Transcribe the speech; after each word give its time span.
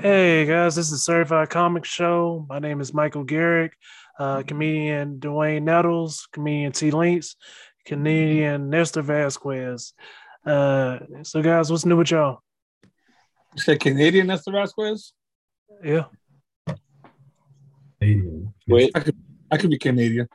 Hey 0.00 0.46
guys, 0.46 0.76
this 0.76 0.92
is 0.92 1.02
Certified 1.04 1.50
Comic 1.50 1.84
Show. 1.84 2.46
My 2.48 2.58
name 2.58 2.80
is 2.80 2.94
Michael 2.94 3.22
Garrick, 3.22 3.74
uh, 4.18 4.42
comedian 4.46 5.20
Dwayne 5.20 5.62
Nettles, 5.64 6.26
comedian 6.32 6.72
T 6.72 6.90
Links, 6.90 7.36
comedian 7.84 8.70
Nestor 8.70 9.02
Vasquez. 9.02 9.92
Uh, 10.46 11.00
so 11.22 11.42
guys, 11.42 11.70
what's 11.70 11.84
new 11.84 11.98
with 11.98 12.12
y'all? 12.12 12.40
You 13.54 13.60
said 13.60 13.78
Canadian 13.80 14.28
Nestor 14.28 14.52
Vasquez? 14.52 15.12
Yeah. 15.84 16.04
Canadian. 18.00 18.54
Wait, 18.66 18.92
I 18.94 19.00
could 19.00 19.16
I 19.50 19.58
could 19.58 19.68
be 19.68 19.76
Canadian. 19.78 20.28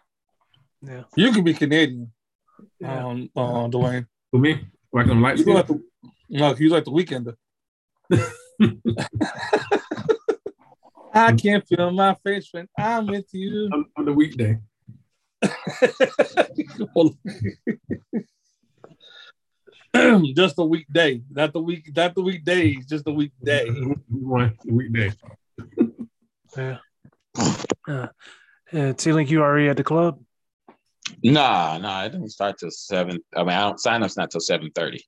Yeah. 0.84 1.04
You 1.16 1.32
could 1.32 1.44
be 1.44 1.56
Canadian. 1.56 2.12
Yeah. 2.80 3.04
Um, 3.04 3.30
uh, 3.36 3.68
Dwayne. 3.68 4.06
For 4.30 4.40
me, 4.40 4.68
like 4.94 5.08
on 5.08 5.22
light 5.22 5.38
You 5.38 5.44
skin. 5.44 5.54
like 5.56 5.68
the 5.68 5.82
no, 6.30 6.56
you 6.56 6.70
like 6.70 6.86
the 6.86 6.92
weekender. 6.92 7.36
I 11.14 11.34
can't 11.34 11.66
feel 11.68 11.92
my 11.92 12.16
face 12.24 12.50
when 12.52 12.68
I'm 12.78 13.08
with 13.08 13.28
you. 13.34 13.70
on, 13.74 13.86
on 13.98 14.06
the 14.06 14.14
weekday. 14.14 14.60
just 20.36 20.60
a 20.60 20.64
weekday, 20.64 21.22
not 21.30 21.54
the 21.54 21.62
week, 21.62 21.90
not 21.96 22.16
the 22.16 22.22
weekdays, 22.22 22.86
just 22.86 23.08
a 23.08 23.12
weekday. 23.12 23.70
One 24.10 24.58
weekday. 24.66 25.12
Yeah. 26.58 26.78
Uh, 27.86 28.08
uh, 28.72 28.94
T 28.94 29.12
Link, 29.12 29.30
you 29.30 29.42
already 29.42 29.68
at 29.68 29.76
the 29.76 29.84
club? 29.84 30.22
Nah, 31.22 31.78
nah, 31.80 32.06
it 32.06 32.14
doesn't 32.14 32.30
start 32.30 32.58
till 32.58 32.72
seven. 32.72 33.20
I 33.36 33.40
mean, 33.40 33.50
I 33.50 33.62
don't 33.62 33.80
sign 33.80 34.04
up's 34.04 34.16
not 34.16 34.32
till 34.32 34.40
seven 34.40 34.72
thirty. 34.74 35.04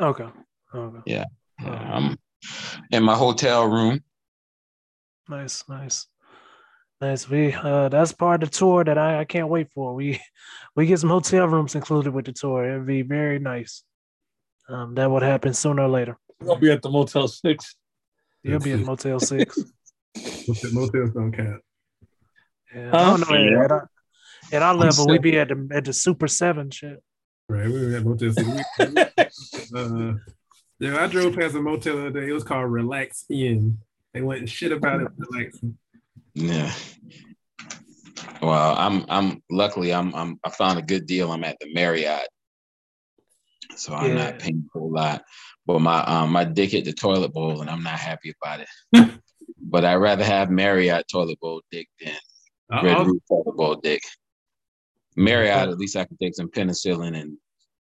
Okay. 0.00 0.26
Okay. 0.74 0.98
Yeah, 1.06 1.24
I'm 1.60 2.18
in 2.90 3.02
my 3.02 3.14
hotel 3.14 3.66
room. 3.66 4.02
Nice, 5.28 5.64
nice. 5.68 6.06
Nice. 7.00 7.28
We 7.28 7.52
uh 7.52 7.88
that's 7.88 8.12
part 8.12 8.42
of 8.42 8.50
the 8.50 8.56
tour 8.56 8.84
that 8.84 8.96
I, 8.98 9.20
I 9.20 9.24
can't 9.24 9.48
wait 9.48 9.70
for. 9.72 9.94
We 9.94 10.20
we 10.76 10.86
get 10.86 11.00
some 11.00 11.10
hotel 11.10 11.48
rooms 11.48 11.74
included 11.74 12.12
with 12.12 12.26
the 12.26 12.32
tour. 12.32 12.64
It'd 12.68 12.86
be 12.86 13.02
very 13.02 13.38
nice. 13.38 13.82
Um 14.68 14.94
that 14.94 15.10
would 15.10 15.22
happen 15.22 15.52
sooner 15.54 15.82
or 15.82 15.88
later. 15.88 16.16
We're 16.40 16.58
be 16.58 16.70
at 16.70 16.82
the 16.82 16.90
Motel 16.90 17.28
Six. 17.28 17.76
You'll 18.42 18.60
be 18.60 18.72
at 18.72 18.80
Motel 18.90 19.18
Six. 19.20 19.58
Motel- 20.48 20.72
Motels 20.72 21.10
don't 21.12 21.32
count. 21.32 21.60
Yeah, 22.74 22.90
Huh? 22.90 22.96
I 22.98 23.16
don't 23.16 23.30
know. 23.30 23.36
Yeah. 23.36 23.64
At, 23.64 23.70
our, 23.72 23.90
at 24.52 24.62
our 24.62 24.74
level, 24.74 25.06
we'd 25.06 25.22
be 25.22 25.38
at 25.38 25.48
the 25.48 25.68
at 25.72 25.84
the 25.84 25.92
Super 25.92 26.28
Seven 26.28 26.70
shit. 26.70 27.02
Right, 27.48 27.66
we 27.66 27.86
were 27.86 27.96
at 27.96 28.04
Motel 28.04 28.32
Six. 28.32 29.72
Uh, 29.74 30.14
yeah, 30.82 31.02
I 31.02 31.06
drove 31.06 31.36
past 31.36 31.54
a 31.54 31.60
motel 31.62 31.94
the 31.96 32.06
other 32.08 32.20
day. 32.20 32.28
It 32.28 32.32
was 32.32 32.42
called 32.42 32.70
Relax 32.72 33.24
Inn. 33.30 33.78
They 34.12 34.20
went 34.20 34.40
and 34.40 34.50
shit 34.50 34.72
about 34.72 35.00
it. 35.00 35.08
Relax. 35.16 35.60
Yeah. 36.34 36.72
Well, 38.42 38.74
I'm 38.76 39.04
I'm 39.08 39.42
luckily 39.48 39.94
I'm 39.94 40.12
I'm 40.14 40.40
I 40.44 40.50
found 40.50 40.80
a 40.80 40.82
good 40.82 41.06
deal. 41.06 41.30
I'm 41.30 41.44
at 41.44 41.56
the 41.60 41.72
Marriott, 41.72 42.26
so 43.76 43.94
I'm 43.94 44.08
Yeah. 44.16 44.24
not 44.24 44.38
paying 44.40 44.64
a 44.74 44.78
whole 44.78 44.90
lot. 44.90 45.22
But 45.66 45.78
my 45.78 46.02
um 46.02 46.32
my 46.32 46.42
dick 46.44 46.72
hit 46.72 46.84
the 46.84 46.92
toilet 46.92 47.32
bowl, 47.32 47.60
and 47.60 47.70
I'm 47.70 47.84
not 47.84 48.00
happy 48.00 48.34
about 48.42 48.60
it. 48.92 49.10
but 49.60 49.84
I'd 49.84 49.94
rather 49.96 50.24
have 50.24 50.50
Marriott 50.50 51.06
toilet 51.10 51.38
bowl 51.38 51.62
dick 51.70 51.86
than 52.04 52.16
Red 52.82 52.96
Uh-oh. 52.96 53.04
Roof 53.04 53.22
toilet 53.28 53.56
bowl 53.56 53.76
dick. 53.76 54.02
Marriott, 55.14 55.68
at 55.68 55.78
least 55.78 55.94
I 55.96 56.04
can 56.06 56.16
take 56.16 56.34
some 56.34 56.48
penicillin 56.50 57.16
and 57.16 57.36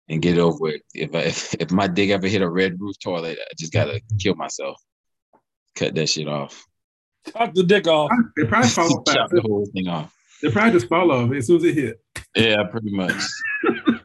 and 0.08 0.22
get 0.22 0.36
it 0.36 0.40
over 0.40 0.56
with. 0.60 0.80
If 0.94 1.14
I, 1.14 1.18
if 1.20 1.54
if 1.54 1.70
my 1.70 1.86
dick 1.86 2.10
ever 2.10 2.26
hit 2.28 2.42
a 2.42 2.48
red 2.48 2.80
roof 2.80 2.96
toilet, 3.02 3.38
I 3.40 3.52
just 3.58 3.72
gotta 3.72 4.00
kill 4.18 4.34
myself. 4.34 4.80
Cut 5.74 5.94
that 5.94 6.08
shit 6.08 6.28
off. 6.28 6.64
Chop 7.32 7.54
the 7.54 7.62
dick 7.64 7.86
off. 7.88 8.10
They 8.36 8.44
probably 8.44 8.68
fall 8.68 8.98
off. 9.08 9.14
Chop 9.14 9.30
the 9.30 9.42
whole 9.42 9.66
thing 9.74 9.88
off. 9.88 10.14
They 10.42 10.50
probably 10.50 10.72
just 10.72 10.88
fall 10.88 11.10
off 11.10 11.32
as 11.32 11.46
soon 11.46 11.56
as 11.56 11.64
it 11.64 11.74
hit. 11.74 12.00
Yeah, 12.34 12.62
pretty 12.70 12.90
much. 12.90 13.14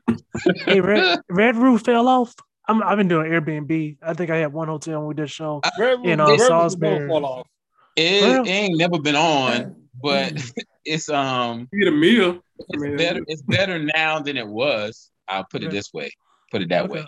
Hey, 0.65 0.79
Red, 0.81 1.19
Red 1.29 1.55
Roof 1.55 1.81
fell 1.83 2.07
off. 2.07 2.33
I'm, 2.67 2.81
I've 2.81 2.97
been 2.97 3.07
doing 3.07 3.29
Airbnb. 3.29 3.97
I 4.01 4.13
think 4.13 4.31
I 4.31 4.37
had 4.37 4.51
one 4.53 4.69
hotel 4.69 4.99
when 4.99 5.07
we 5.09 5.13
did 5.13 5.29
show. 5.29 5.61
Red 5.77 5.99
You 6.03 6.09
Room- 6.09 6.17
know, 6.17 6.25
Red 6.31 6.39
will 6.39 6.47
Salisbury. 6.47 7.07
fall 7.07 7.25
off. 7.25 7.47
It, 7.95 8.23
it 8.23 8.49
ain't 8.49 8.77
never 8.77 8.99
been 8.99 9.15
on, 9.17 9.75
but 10.01 10.33
it's 10.85 11.09
um 11.09 11.67
You 11.71 11.83
get 11.83 11.93
a 11.93 11.95
meal. 11.95 12.41
It's 12.69 12.97
better 12.97 13.21
it's 13.27 13.41
better 13.43 13.77
now 13.77 14.19
than 14.19 14.37
it 14.37 14.47
was. 14.47 15.10
I'll 15.31 15.45
put 15.45 15.63
it 15.63 15.67
Okay. 15.67 15.77
this 15.77 15.93
way. 15.93 16.11
Put 16.51 16.61
it 16.61 16.69
that 16.69 16.83
Okay. 16.85 16.93
way. 17.01 17.05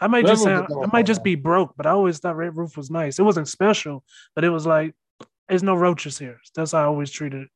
I 0.00 0.06
might 0.06 0.24
Red 0.24 0.30
just 0.30 0.46
Roof 0.46 0.66
sound, 0.70 0.84
I 0.84 0.86
might 0.92 1.04
just 1.06 1.22
be 1.22 1.34
broke, 1.34 1.74
but 1.76 1.86
I 1.86 1.90
always 1.90 2.18
thought 2.18 2.36
Red 2.36 2.56
Roof 2.56 2.76
was 2.76 2.90
nice. 2.90 3.18
It 3.18 3.22
wasn't 3.22 3.48
special, 3.48 4.02
but 4.34 4.44
it 4.44 4.50
was 4.50 4.66
like 4.66 4.94
there's 5.48 5.62
no 5.62 5.74
roaches 5.74 6.18
here. 6.18 6.40
That's 6.54 6.72
how 6.72 6.78
I 6.80 6.84
always 6.84 7.10
treated 7.10 7.42
it. 7.42 7.48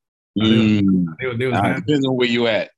Mm. 0.43 1.07
they, 1.21 1.27
were- 1.27 1.37
they 1.37 1.47
was 1.47 1.61
nice. 1.61 1.81
depends 1.81 2.07
on 2.07 2.17
where 2.17 2.29
you 2.29 2.47
at. 2.49 2.71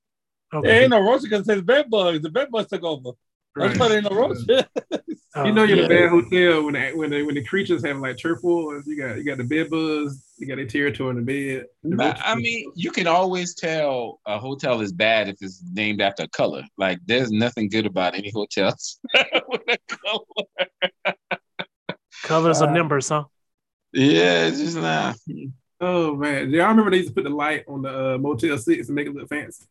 There 0.52 0.60
Okay. 0.60 0.80
ain't 0.82 0.90
no 0.90 1.00
roach 1.00 1.22
because 1.22 1.48
it's 1.48 1.62
bed 1.62 1.90
bugs. 1.90 2.22
The 2.22 2.30
bed 2.30 2.50
bugs 2.52 2.68
took 2.68 2.84
over. 2.84 3.10
That's 3.56 3.78
why 3.78 3.88
there 3.88 3.98
ain't 3.98 4.10
no 4.10 4.16
roach. 4.16 4.38
Uh, 4.48 4.62
You 5.44 5.52
know 5.52 5.64
you're 5.64 5.78
in 5.84 5.90
a 5.90 5.94
Yeah. 5.94 6.00
bad 6.02 6.10
hotel 6.10 6.62
when 6.64 6.74
they, 6.74 6.94
when 6.94 7.10
they, 7.10 7.22
when 7.22 7.34
the 7.34 7.44
creatures 7.44 7.84
have 7.84 7.98
like 7.98 8.16
turf 8.18 8.38
wars. 8.42 8.86
You 8.86 8.96
got 8.96 9.16
you 9.18 9.24
got 9.24 9.36
the 9.38 9.44
bed 9.44 9.68
bugs. 9.70 10.24
You 10.38 10.46
got 10.46 10.58
a 10.58 10.66
tear 10.66 10.90
to 10.90 11.08
in 11.10 11.16
the 11.16 11.22
bed. 11.22 11.66
The 11.82 12.28
I, 12.28 12.34
mean, 12.34 12.70
you 12.74 12.90
can 12.90 13.06
always 13.06 13.54
tell 13.54 14.20
a 14.26 14.38
hotel 14.38 14.80
is 14.80 14.92
bad 14.92 15.28
if 15.28 15.36
it's 15.40 15.62
named 15.72 16.00
after 16.00 16.24
a 16.24 16.28
color. 16.28 16.62
Like, 16.76 16.98
there's 17.06 17.30
nothing 17.30 17.68
good 17.68 17.86
about 17.86 18.14
any 18.14 18.30
hotels 18.30 18.98
with 19.48 19.62
a 19.68 19.78
color. 19.88 21.14
colors 22.22 22.60
Uh, 22.60 22.66
of 22.66 22.72
numbers, 22.72 23.08
huh? 23.08 23.24
Yeah, 23.92 24.46
it's 24.46 24.58
just 24.58 24.76
not. 24.76 25.16
oh 25.80 26.14
man, 26.16 26.50
yeah, 26.50 26.64
I 26.64 26.68
remember 26.68 26.90
they 26.90 26.98
used 26.98 27.08
to 27.10 27.14
put 27.14 27.24
the 27.24 27.30
light 27.30 27.64
on 27.66 27.82
the 27.82 28.14
uh, 28.14 28.18
Motel 28.18 28.58
Six 28.58 28.88
and 28.88 28.94
make 28.94 29.06
it 29.06 29.14
look 29.14 29.28
fancy. 29.28 29.64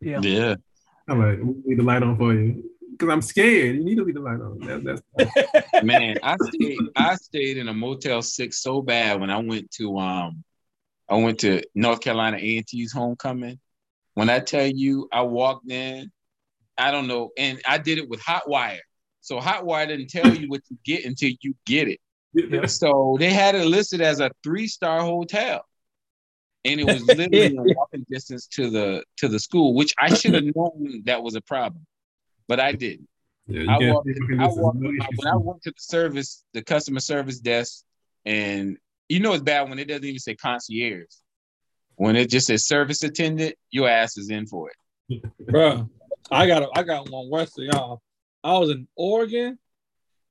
Yeah. 0.00 0.20
Yeah. 0.22 0.54
I'm 1.06 1.20
like, 1.20 1.38
we 1.38 1.54
leave 1.66 1.78
the 1.78 1.84
light 1.84 2.02
on 2.02 2.16
for 2.16 2.32
you 2.32 2.62
because 2.98 3.12
I'm 3.12 3.22
scared. 3.22 3.76
You 3.76 3.84
need 3.84 3.96
to 3.96 4.04
leave 4.04 4.14
the 4.14 4.20
light 4.20 4.40
on. 4.40 4.58
That, 4.60 5.02
that's 5.16 5.82
Man, 5.84 6.18
I 6.22 6.36
stayed 6.36 6.78
I 6.96 7.14
stayed 7.14 7.56
in 7.56 7.68
a 7.68 7.74
Motel 7.74 8.22
Six 8.22 8.60
so 8.60 8.82
bad 8.82 9.20
when 9.20 9.30
I 9.30 9.38
went 9.38 9.70
to 9.72 9.98
um 9.98 10.44
I 11.08 11.16
went 11.16 11.40
to 11.40 11.62
North 11.74 12.00
Carolina 12.00 12.36
A&T's 12.38 12.92
homecoming. 12.92 13.58
When 14.14 14.28
I 14.28 14.40
tell 14.40 14.66
you 14.66 15.08
I 15.12 15.22
walked 15.22 15.70
in, 15.70 16.10
I 16.76 16.90
don't 16.90 17.06
know, 17.06 17.30
and 17.38 17.60
I 17.66 17.78
did 17.78 17.98
it 17.98 18.08
with 18.08 18.20
Hotwire. 18.20 18.78
So 19.20 19.38
Hotwire 19.38 19.86
didn't 19.86 20.08
tell 20.08 20.34
you 20.34 20.48
what 20.48 20.62
you 20.68 20.76
get 20.84 21.04
until 21.04 21.30
you 21.40 21.54
get 21.66 21.88
it. 21.88 22.00
Yeah. 22.34 22.66
So 22.66 23.16
they 23.18 23.30
had 23.30 23.54
it 23.54 23.66
listed 23.66 24.00
as 24.00 24.20
a 24.20 24.30
three-star 24.42 25.00
hotel. 25.00 25.64
And 26.64 26.80
it 26.80 26.84
was 26.84 27.02
literally 27.06 27.46
in 27.46 27.74
walking 27.76 28.04
distance 28.10 28.46
to 28.48 28.70
the 28.70 29.04
to 29.18 29.28
the 29.28 29.38
school, 29.38 29.74
which 29.74 29.94
I 29.98 30.12
should 30.14 30.34
have 30.34 30.44
known 30.54 31.02
that 31.04 31.22
was 31.22 31.36
a 31.36 31.40
problem. 31.40 31.86
But 32.48 32.60
I 32.60 32.72
didn't. 32.72 33.08
Yeah, 33.46 33.74
I 33.74 33.78
walked, 33.78 34.08
I 34.38 34.46
walked 34.48 34.76
when. 34.78 35.00
I 35.26 35.36
went 35.36 35.62
to 35.62 35.70
the 35.70 35.76
service, 35.78 36.44
the 36.52 36.62
customer 36.62 37.00
service 37.00 37.38
desk, 37.38 37.84
and 38.26 38.76
you 39.08 39.20
know 39.20 39.32
it's 39.32 39.42
bad 39.42 39.68
when 39.68 39.78
it 39.78 39.88
doesn't 39.88 40.04
even 40.04 40.18
say 40.18 40.34
concierge. 40.34 41.06
When 41.96 42.16
it 42.16 42.30
just 42.30 42.46
says 42.46 42.66
service 42.66 43.02
attendant, 43.02 43.54
your 43.70 43.88
ass 43.88 44.16
is 44.18 44.30
in 44.30 44.46
for 44.46 44.70
it. 44.70 45.22
Bro, 45.50 45.88
I 46.30 46.46
got 46.46 46.62
a, 46.62 46.68
I 46.74 46.82
got 46.82 47.10
one 47.10 47.30
worse 47.30 47.52
than 47.54 47.66
y'all. 47.66 48.02
I 48.44 48.56
was 48.58 48.70
in 48.70 48.86
Oregon, 48.96 49.58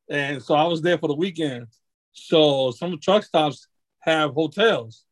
and 0.09 0.41
so 0.41 0.56
I 0.56 0.66
was 0.66 0.81
there 0.81 0.97
for 0.97 1.07
the 1.07 1.16
weekend. 1.16 1.67
So 2.13 2.72
some 2.72 3.00
truck 3.00 3.23
stops 3.23 3.67
have 4.00 4.33
hotels. 4.33 5.03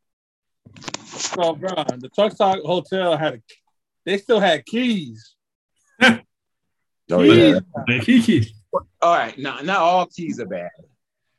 So, 1.16 1.54
bro, 1.54 1.84
the 1.98 2.10
truck 2.14 2.32
stop 2.32 2.58
hotel 2.60 3.16
had 3.16 3.34
a, 3.34 3.42
they 4.04 4.18
still 4.18 4.40
had 4.40 4.64
keys. 4.64 5.35
Oh 7.10 7.18
Keys. 7.22 7.60
Hey, 7.86 8.00
Kiki. 8.00 8.54
All 9.00 9.14
right, 9.14 9.38
now 9.38 9.60
not 9.60 9.78
all 9.78 10.06
keys 10.06 10.40
are 10.40 10.46
bad. 10.46 10.70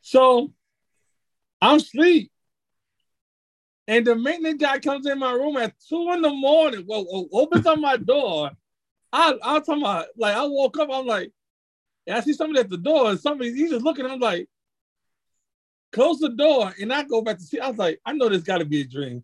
So 0.02 0.54
I'm 1.62 1.78
asleep. 1.78 2.32
And 3.88 4.06
the 4.06 4.16
maintenance 4.16 4.62
guy 4.62 4.80
comes 4.80 5.06
in 5.06 5.20
my 5.20 5.32
room 5.32 5.58
at 5.58 5.74
two 5.88 6.12
in 6.12 6.22
the 6.22 6.30
morning. 6.30 6.86
Well, 6.88 7.06
well, 7.12 7.28
opens 7.32 7.66
up 7.66 7.80
my 7.80 7.98
door. 7.98 8.52
I 9.12 9.34
I'm 9.44 9.64
talking 9.64 9.82
about 9.82 10.08
like 10.18 10.36
I 10.36 10.46
woke 10.46 10.78
up, 10.80 10.90
I'm 10.92 11.06
like, 11.06 11.32
and 12.06 12.18
I 12.18 12.22
see 12.22 12.34
somebody 12.34 12.60
at 12.60 12.70
the 12.70 12.78
door, 12.78 13.10
and 13.10 13.20
somebody 13.20 13.54
he's 13.54 13.72
just 13.72 13.84
looking, 13.84 14.06
I'm 14.06 14.20
like, 14.20 14.48
close 15.92 16.20
the 16.20 16.30
door, 16.30 16.74
and 16.80 16.92
I 16.94 17.04
go 17.04 17.22
back 17.22 17.38
to 17.38 17.44
see. 17.44 17.60
I 17.60 17.68
was 17.70 17.78
like, 17.78 18.00
I 18.06 18.14
know 18.14 18.30
this 18.30 18.44
gotta 18.44 18.66
be 18.66 18.82
a 18.82 18.88
dream. 18.88 19.24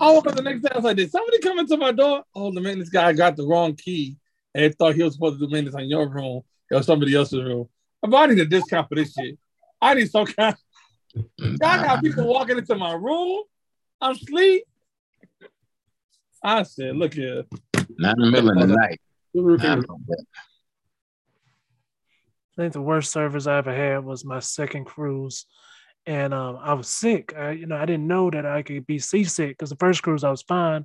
I 0.00 0.12
woke 0.12 0.26
up 0.28 0.36
the 0.36 0.42
next 0.42 0.62
day, 0.62 0.68
I 0.72 0.76
was 0.76 0.84
like, 0.84 0.96
did 0.96 1.10
somebody 1.10 1.38
come 1.40 1.58
into 1.58 1.76
my 1.76 1.90
door? 1.90 2.22
Oh, 2.34 2.52
the 2.52 2.60
maintenance 2.60 2.90
guy 2.90 3.12
got 3.12 3.36
the 3.36 3.46
wrong 3.46 3.74
key 3.74 4.16
and 4.54 4.74
thought 4.76 4.94
he 4.94 5.02
was 5.02 5.14
supposed 5.14 5.38
to 5.40 5.46
do 5.46 5.52
maintenance 5.52 5.76
on 5.76 5.88
your 5.88 6.08
room 6.08 6.42
or 6.70 6.82
somebody 6.82 7.14
else's 7.14 7.42
room. 7.42 7.68
But 8.00 8.14
I 8.14 8.26
need 8.26 8.38
a 8.38 8.46
discount 8.46 8.88
for 8.88 8.94
this 8.94 9.12
shit. 9.12 9.38
I 9.80 9.94
need 9.94 10.10
some 10.10 10.26
kind. 10.26 10.56
I 11.62 11.82
got 11.82 12.02
people 12.02 12.26
walking 12.26 12.58
into 12.58 12.74
my 12.74 12.92
room. 12.92 13.42
I'm 14.00 14.12
asleep. 14.12 14.64
I 16.42 16.62
said, 16.62 16.96
look 16.96 17.14
here. 17.14 17.44
Not 17.98 18.16
in 18.18 18.24
the 18.24 18.30
middle 18.30 18.50
of 18.50 18.68
the 18.68 18.74
night. 18.74 19.00
I 22.56 22.62
think 22.62 22.72
the 22.72 22.82
worst 22.82 23.10
service 23.10 23.46
I 23.46 23.58
ever 23.58 23.74
had 23.74 24.04
was 24.04 24.24
my 24.24 24.38
second 24.38 24.84
cruise, 24.84 25.46
and 26.06 26.32
um, 26.32 26.58
I 26.62 26.74
was 26.74 26.88
sick. 26.88 27.34
I, 27.36 27.52
you 27.52 27.66
know, 27.66 27.76
I 27.76 27.84
didn't 27.84 28.06
know 28.06 28.30
that 28.30 28.46
I 28.46 28.62
could 28.62 28.86
be 28.86 29.00
seasick 29.00 29.50
because 29.50 29.70
the 29.70 29.76
first 29.76 30.02
cruise 30.02 30.22
I 30.22 30.30
was 30.30 30.42
fine. 30.42 30.84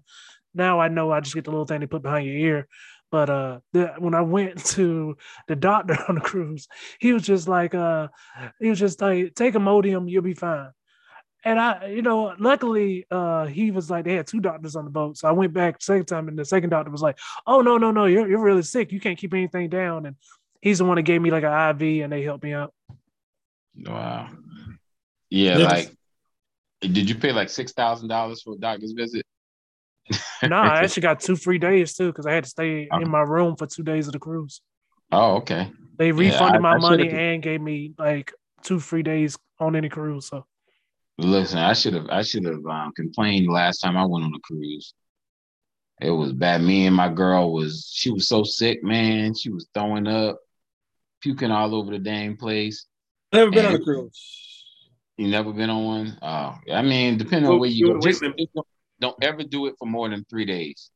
Now 0.55 0.79
I 0.79 0.87
know 0.87 1.11
I 1.11 1.19
just 1.19 1.35
get 1.35 1.43
the 1.43 1.51
little 1.51 1.65
thing 1.65 1.81
they 1.81 1.85
put 1.85 2.01
behind 2.01 2.25
your 2.25 2.35
ear. 2.35 2.67
But 3.11 3.29
uh, 3.29 3.59
the, 3.73 3.93
when 3.97 4.13
I 4.13 4.21
went 4.21 4.63
to 4.75 5.17
the 5.47 5.55
doctor 5.55 5.97
on 6.07 6.15
the 6.15 6.21
cruise, 6.21 6.67
he 6.99 7.13
was 7.13 7.23
just 7.23 7.47
like, 7.47 7.73
uh, 7.73 8.07
he 8.59 8.69
was 8.69 8.79
just 8.79 9.01
like, 9.01 9.35
take 9.35 9.55
Imodium, 9.55 10.09
you'll 10.09 10.21
be 10.23 10.33
fine. 10.33 10.69
And 11.45 11.57
I, 11.57 11.87
you 11.87 12.01
know, 12.01 12.35
luckily, 12.37 13.05
uh, 13.09 13.45
he 13.45 13.71
was 13.71 13.89
like, 13.89 14.03
they 14.03 14.15
had 14.15 14.27
two 14.27 14.41
doctors 14.41 14.75
on 14.75 14.83
the 14.83 14.91
boat. 14.91 15.17
So 15.17 15.27
I 15.27 15.31
went 15.31 15.53
back 15.53 15.81
second 15.81 16.05
time, 16.05 16.27
and 16.27 16.37
the 16.37 16.43
second 16.43 16.69
doctor 16.69 16.91
was 16.91 17.01
like, 17.01 17.17
oh, 17.47 17.61
no, 17.61 17.77
no, 17.77 17.91
no, 17.91 18.05
you're, 18.05 18.27
you're 18.27 18.43
really 18.43 18.61
sick. 18.61 18.91
You 18.91 18.99
can't 18.99 19.17
keep 19.17 19.33
anything 19.33 19.69
down. 19.69 20.05
And 20.05 20.17
he's 20.61 20.79
the 20.79 20.85
one 20.85 20.97
that 20.97 21.03
gave 21.03 21.21
me 21.21 21.31
like 21.31 21.45
an 21.45 21.81
IV 21.81 22.03
and 22.03 22.11
they 22.11 22.23
helped 22.23 22.43
me 22.43 22.51
out. 22.53 22.73
Wow. 23.85 24.29
Yeah, 25.29 25.59
Yes. 25.59 25.71
like, 25.71 25.97
did 26.81 27.09
you 27.09 27.15
pay 27.15 27.31
like 27.31 27.47
$6,000 27.47 28.43
for 28.43 28.55
a 28.55 28.57
doctor's 28.57 28.91
visit? 28.91 29.25
No, 30.43 30.55
I 30.57 30.79
actually 30.83 31.01
got 31.01 31.19
two 31.19 31.35
free 31.35 31.57
days 31.59 31.95
too 31.95 32.07
because 32.07 32.25
I 32.25 32.33
had 32.33 32.43
to 32.45 32.49
stay 32.49 32.87
Oh. 32.91 32.99
in 32.99 33.09
my 33.09 33.21
room 33.21 33.55
for 33.55 33.67
two 33.67 33.83
days 33.83 34.07
of 34.07 34.13
the 34.13 34.19
cruise. 34.19 34.61
Oh, 35.11 35.35
okay. 35.37 35.71
They 35.97 36.11
refunded 36.11 36.57
I- 36.57 36.59
my 36.59 36.73
I 36.73 36.77
money 36.77 37.03
should've- 37.03 37.17
and 37.17 37.43
gave 37.43 37.61
me 37.61 37.93
like 37.97 38.33
two 38.63 38.79
free 38.79 39.03
days 39.03 39.37
on 39.59 39.75
any 39.75 39.89
cruise. 39.89 40.27
So 40.27 40.45
Listen, 41.17 41.59
I 41.59 41.73
should 41.73 41.93
have 41.95 42.07
I 42.09 42.21
should 42.21 42.45
have 42.45 42.65
um, 42.65 42.93
complained 42.95 43.51
last 43.51 43.79
time 43.79 43.97
I 43.97 44.05
went 44.05 44.23
on 44.25 44.33
a 44.33 44.39
cruise. 44.39 44.93
It 46.01 46.11
was 46.11 46.31
bad. 46.31 46.61
Me 46.61 46.85
and 46.85 46.95
my 46.95 47.09
girl 47.09 47.51
was 47.51 47.91
she 47.93 48.09
was 48.09 48.27
so 48.27 48.43
sick, 48.43 48.81
man. 48.83 49.33
She 49.35 49.49
was 49.49 49.67
throwing 49.73 50.07
up, 50.07 50.37
puking 51.21 51.51
all 51.51 51.75
over 51.75 51.91
the 51.91 51.99
dang 51.99 52.37
place. 52.37 52.85
Never 53.33 53.51
been 53.51 53.65
on 53.65 53.75
a 53.75 53.79
cruise. 53.83 54.17
You 55.17 55.27
never 55.27 55.51
been 55.51 55.69
on 55.69 55.83
one? 55.83 56.17
Oh, 56.21 56.55
I 56.71 56.81
mean, 56.81 57.17
depending 57.17 57.51
on 57.51 57.59
where 57.59 57.69
you 57.69 57.75
you 57.75 57.85
go, 57.87 57.93
would 57.95 58.03
wait 58.05 58.11
just, 58.11 58.21
them- 58.21 58.33
just 58.37 58.53
don't, 58.99 59.19
don't 59.19 59.23
ever 59.23 59.43
do 59.43 59.67
it 59.67 59.75
for 59.79 59.85
more 59.85 60.09
than 60.09 60.25
three 60.29 60.45
days. 60.45 60.91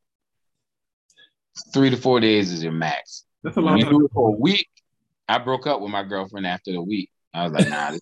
Three 1.74 1.90
to 1.90 1.98
four 1.98 2.20
days 2.20 2.52
is 2.52 2.64
your 2.64 2.72
max. 2.72 3.26
That's 3.44 3.58
a 3.58 3.62
When 3.62 3.70
long 3.70 3.80
you 3.80 3.86
do 3.86 4.06
it 4.06 4.12
for 4.14 4.30
a 4.30 4.38
week, 4.40 4.68
I 5.28 5.38
broke 5.38 5.68
up 5.68 5.82
with 5.82 5.92
my 5.92 6.04
girlfriend 6.04 6.48
after 6.48 6.72
the 6.72 6.82
week. 6.82 7.10
I 7.34 7.44
was 7.44 7.54
like, 7.54 7.70
nah, 7.70 7.92
this 7.92 7.98
is 7.98 8.02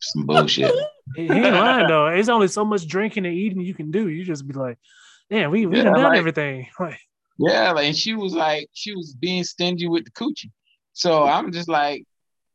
some 0.00 0.26
bullshit. 0.26 0.74
he, 1.14 1.26
he 1.26 1.34
ain't 1.34 1.56
lying 1.56 1.86
though. 1.88 2.06
It's 2.08 2.28
only 2.28 2.48
so 2.48 2.64
much 2.64 2.86
drinking 2.86 3.26
and 3.26 3.34
eating 3.34 3.60
you 3.60 3.74
can 3.74 3.90
do. 3.90 4.08
You 4.08 4.24
just 4.24 4.46
be 4.46 4.54
like, 4.54 4.78
damn, 5.30 5.50
we 5.50 5.66
we 5.66 5.78
Yeah, 5.78 5.84
done 5.84 5.94
done 5.94 6.16
everything. 6.16 6.66
Like, 6.80 6.98
Yeah, 7.38 7.72
like, 7.72 7.86
and 7.86 7.96
she 7.96 8.14
was 8.14 8.34
like, 8.34 8.68
she 8.72 8.94
was 8.94 9.14
being 9.14 9.44
stingy 9.44 9.88
with 9.88 10.04
the 10.04 10.10
coochie. 10.10 10.50
So 10.92 11.24
I'm 11.24 11.52
just 11.52 11.68
like, 11.68 12.04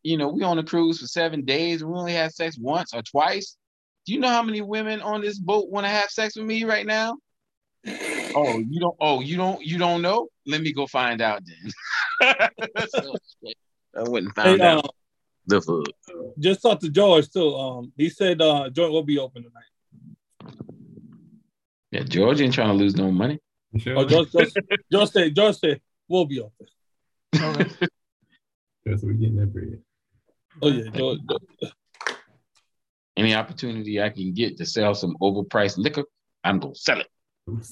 you 0.03 0.17
know, 0.17 0.29
we 0.29 0.43
on 0.43 0.59
a 0.59 0.63
cruise 0.63 0.99
for 0.99 1.07
seven 1.07 1.43
days. 1.43 1.83
We 1.83 1.91
only 1.93 2.13
had 2.13 2.33
sex 2.33 2.57
once 2.59 2.93
or 2.93 3.01
twice. 3.01 3.57
Do 4.07 4.13
you 4.13 4.21
know 4.21 4.29
how 4.29 4.41
many 4.41 4.61
women 4.61 5.01
on 5.01 5.19
this 5.19 5.37
boat 5.37 5.69
want 5.69 5.85
to 5.85 5.89
have 5.89 6.09
sex 6.09 6.37
with 6.37 6.45
me 6.45 6.63
right 6.63 6.85
now? 6.85 7.17
Oh, 7.85 8.59
you 8.59 8.79
don't. 8.79 8.95
Oh, 9.01 9.19
you 9.19 9.35
don't. 9.35 9.61
You 9.61 9.77
don't 9.77 10.01
know? 10.01 10.29
Let 10.45 10.61
me 10.61 10.71
go 10.71 10.87
find 10.87 11.19
out 11.21 11.41
then. 11.45 11.71
So, 12.87 13.17
I 13.97 14.03
went 14.03 14.27
and 14.27 14.35
found 14.35 14.61
Hey, 14.61 14.67
out 14.67 14.85
uh, 14.85 14.89
the 15.47 15.59
food. 15.61 15.91
just 16.39 16.61
talked 16.61 16.83
to 16.83 16.89
George 16.89 17.29
too. 17.29 17.53
Um, 17.53 17.91
he 17.97 18.09
said 18.09 18.41
uh 18.41 18.69
joint 18.69 18.93
will 18.93 19.03
be 19.03 19.19
open 19.19 19.43
tonight. 19.43 20.53
Yeah, 21.91 22.03
George 22.03 22.39
ain't 22.39 22.53
trying 22.53 22.69
to 22.69 22.75
lose 22.75 22.95
no 22.95 23.11
money. 23.11 23.39
Sure. 23.77 23.97
Oh, 23.97 24.05
George, 24.05 24.31
George, 24.31 24.53
George 24.89 25.09
said 25.09 25.35
George 25.35 25.57
said 25.57 25.81
will 26.07 26.25
be 26.25 26.39
open. 26.39 26.67
okay. 27.41 27.69
That's 28.85 29.03
what 29.03 29.09
we 29.09 29.15
getting 29.15 29.35
that 29.35 29.51
bread. 29.51 29.81
Oh 30.61 30.69
yeah, 30.69 30.89
George. 30.91 31.19
George. 31.27 31.73
Any 33.17 33.33
opportunity 33.33 34.01
I 34.01 34.09
can 34.09 34.33
get 34.33 34.57
to 34.57 34.65
sell 34.65 34.93
some 34.93 35.15
overpriced 35.21 35.77
liquor, 35.77 36.03
I'm 36.43 36.59
gonna 36.59 36.75
sell 36.75 36.99
it. 37.01 37.07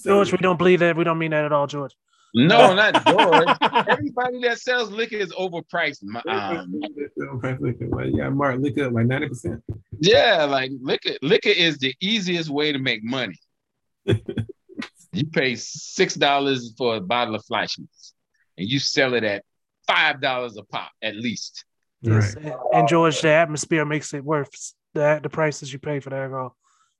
George, 0.03 0.31
we 0.31 0.37
don't 0.39 0.57
believe 0.57 0.79
that. 0.79 0.97
We 0.97 1.03
don't 1.03 1.19
mean 1.19 1.31
that 1.31 1.45
at 1.45 1.51
all, 1.51 1.67
George. 1.67 1.95
No, 2.33 2.73
not 2.81 3.05
George. 3.05 3.47
Everybody 3.87 4.39
that 4.41 4.57
sells 4.59 4.91
liquor 4.91 5.17
is 5.17 5.31
overpriced. 5.33 5.99
My- 6.03 6.21
Um, 6.27 6.73
Well, 7.15 8.05
you 8.07 8.17
got 8.17 8.33
Mark 8.33 8.59
lick 8.59 8.77
up 8.79 8.91
like 8.93 9.05
90%. 9.05 9.61
yeah, 9.99 10.43
like 10.45 10.71
liquor. 10.81 11.11
Liquor 11.21 11.49
is 11.49 11.77
the 11.77 11.93
easiest 12.01 12.49
way 12.49 12.71
to 12.71 12.79
make 12.79 13.03
money. 13.03 13.37
you 14.05 15.25
pay 15.31 15.55
six 15.55 16.15
dollars 16.15 16.73
for 16.77 16.95
a 16.97 17.01
bottle 17.01 17.35
of 17.35 17.43
Fleischmann's, 17.45 18.13
and 18.57 18.67
you 18.67 18.79
sell 18.79 19.13
it 19.13 19.23
at 19.23 19.43
five 19.87 20.21
dollars 20.21 20.57
a 20.57 20.63
pop 20.63 20.91
at 21.01 21.15
least. 21.15 21.63
Yes. 22.01 22.35
Right. 22.35 22.45
And, 22.45 22.55
and 22.73 22.87
George, 22.87 23.21
the 23.21 23.29
atmosphere 23.29 23.85
makes 23.85 24.13
it 24.13 24.23
worth 24.23 24.73
the 24.95 25.19
the 25.21 25.29
prices 25.29 25.71
you 25.71 25.77
pay 25.77 25.99
for 25.99 26.09
the 26.09 26.15
alcohol. 26.15 26.47
Uh, 26.47 26.49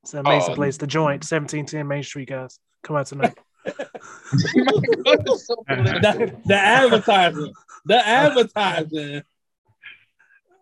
it's 0.04 0.14
an 0.14 0.20
amazing 0.20 0.52
Oh. 0.52 0.54
place. 0.54 0.76
The 0.76 0.86
joint, 0.86 1.24
1710 1.28 1.88
Main 1.88 2.04
Street, 2.04 2.28
guys. 2.28 2.60
Come 2.84 2.94
out 2.96 3.06
tonight. 3.06 3.36
So. 3.66 5.64
The, 5.68 6.32
the 6.46 6.54
advertising, 6.54 7.52
the 7.84 8.06
advertising, 8.06 9.22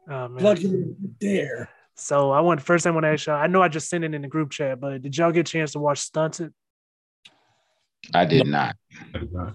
Oh, 0.09 0.29
man. 0.29 0.39
plug 0.39 0.59
it 0.65 1.21
there. 1.21 1.71
So 1.97 2.31
I 2.31 2.41
want 2.41 2.61
first 2.63 2.85
thing 2.85 2.91
I 2.93 2.95
want 2.95 3.05
to 3.05 3.11
ask 3.11 3.27
y'all. 3.27 3.37
I 3.37 3.47
know 3.47 3.63
I 3.63 3.69
just 3.69 3.89
sent 3.89 4.05
it 4.05 4.15
in 4.15 4.23
the 4.23 4.29
group 4.29 4.51
chat, 4.51 4.81
but 4.81 5.03
did 5.03 5.17
y'all 5.17 5.31
get 5.33 5.41
a 5.49 5.53
chance 5.53 5.73
to 5.73 5.79
watch 5.79 5.99
Stunted? 5.99 6.53
I 8.13 8.25
did 8.25 8.47
not. 8.47 8.77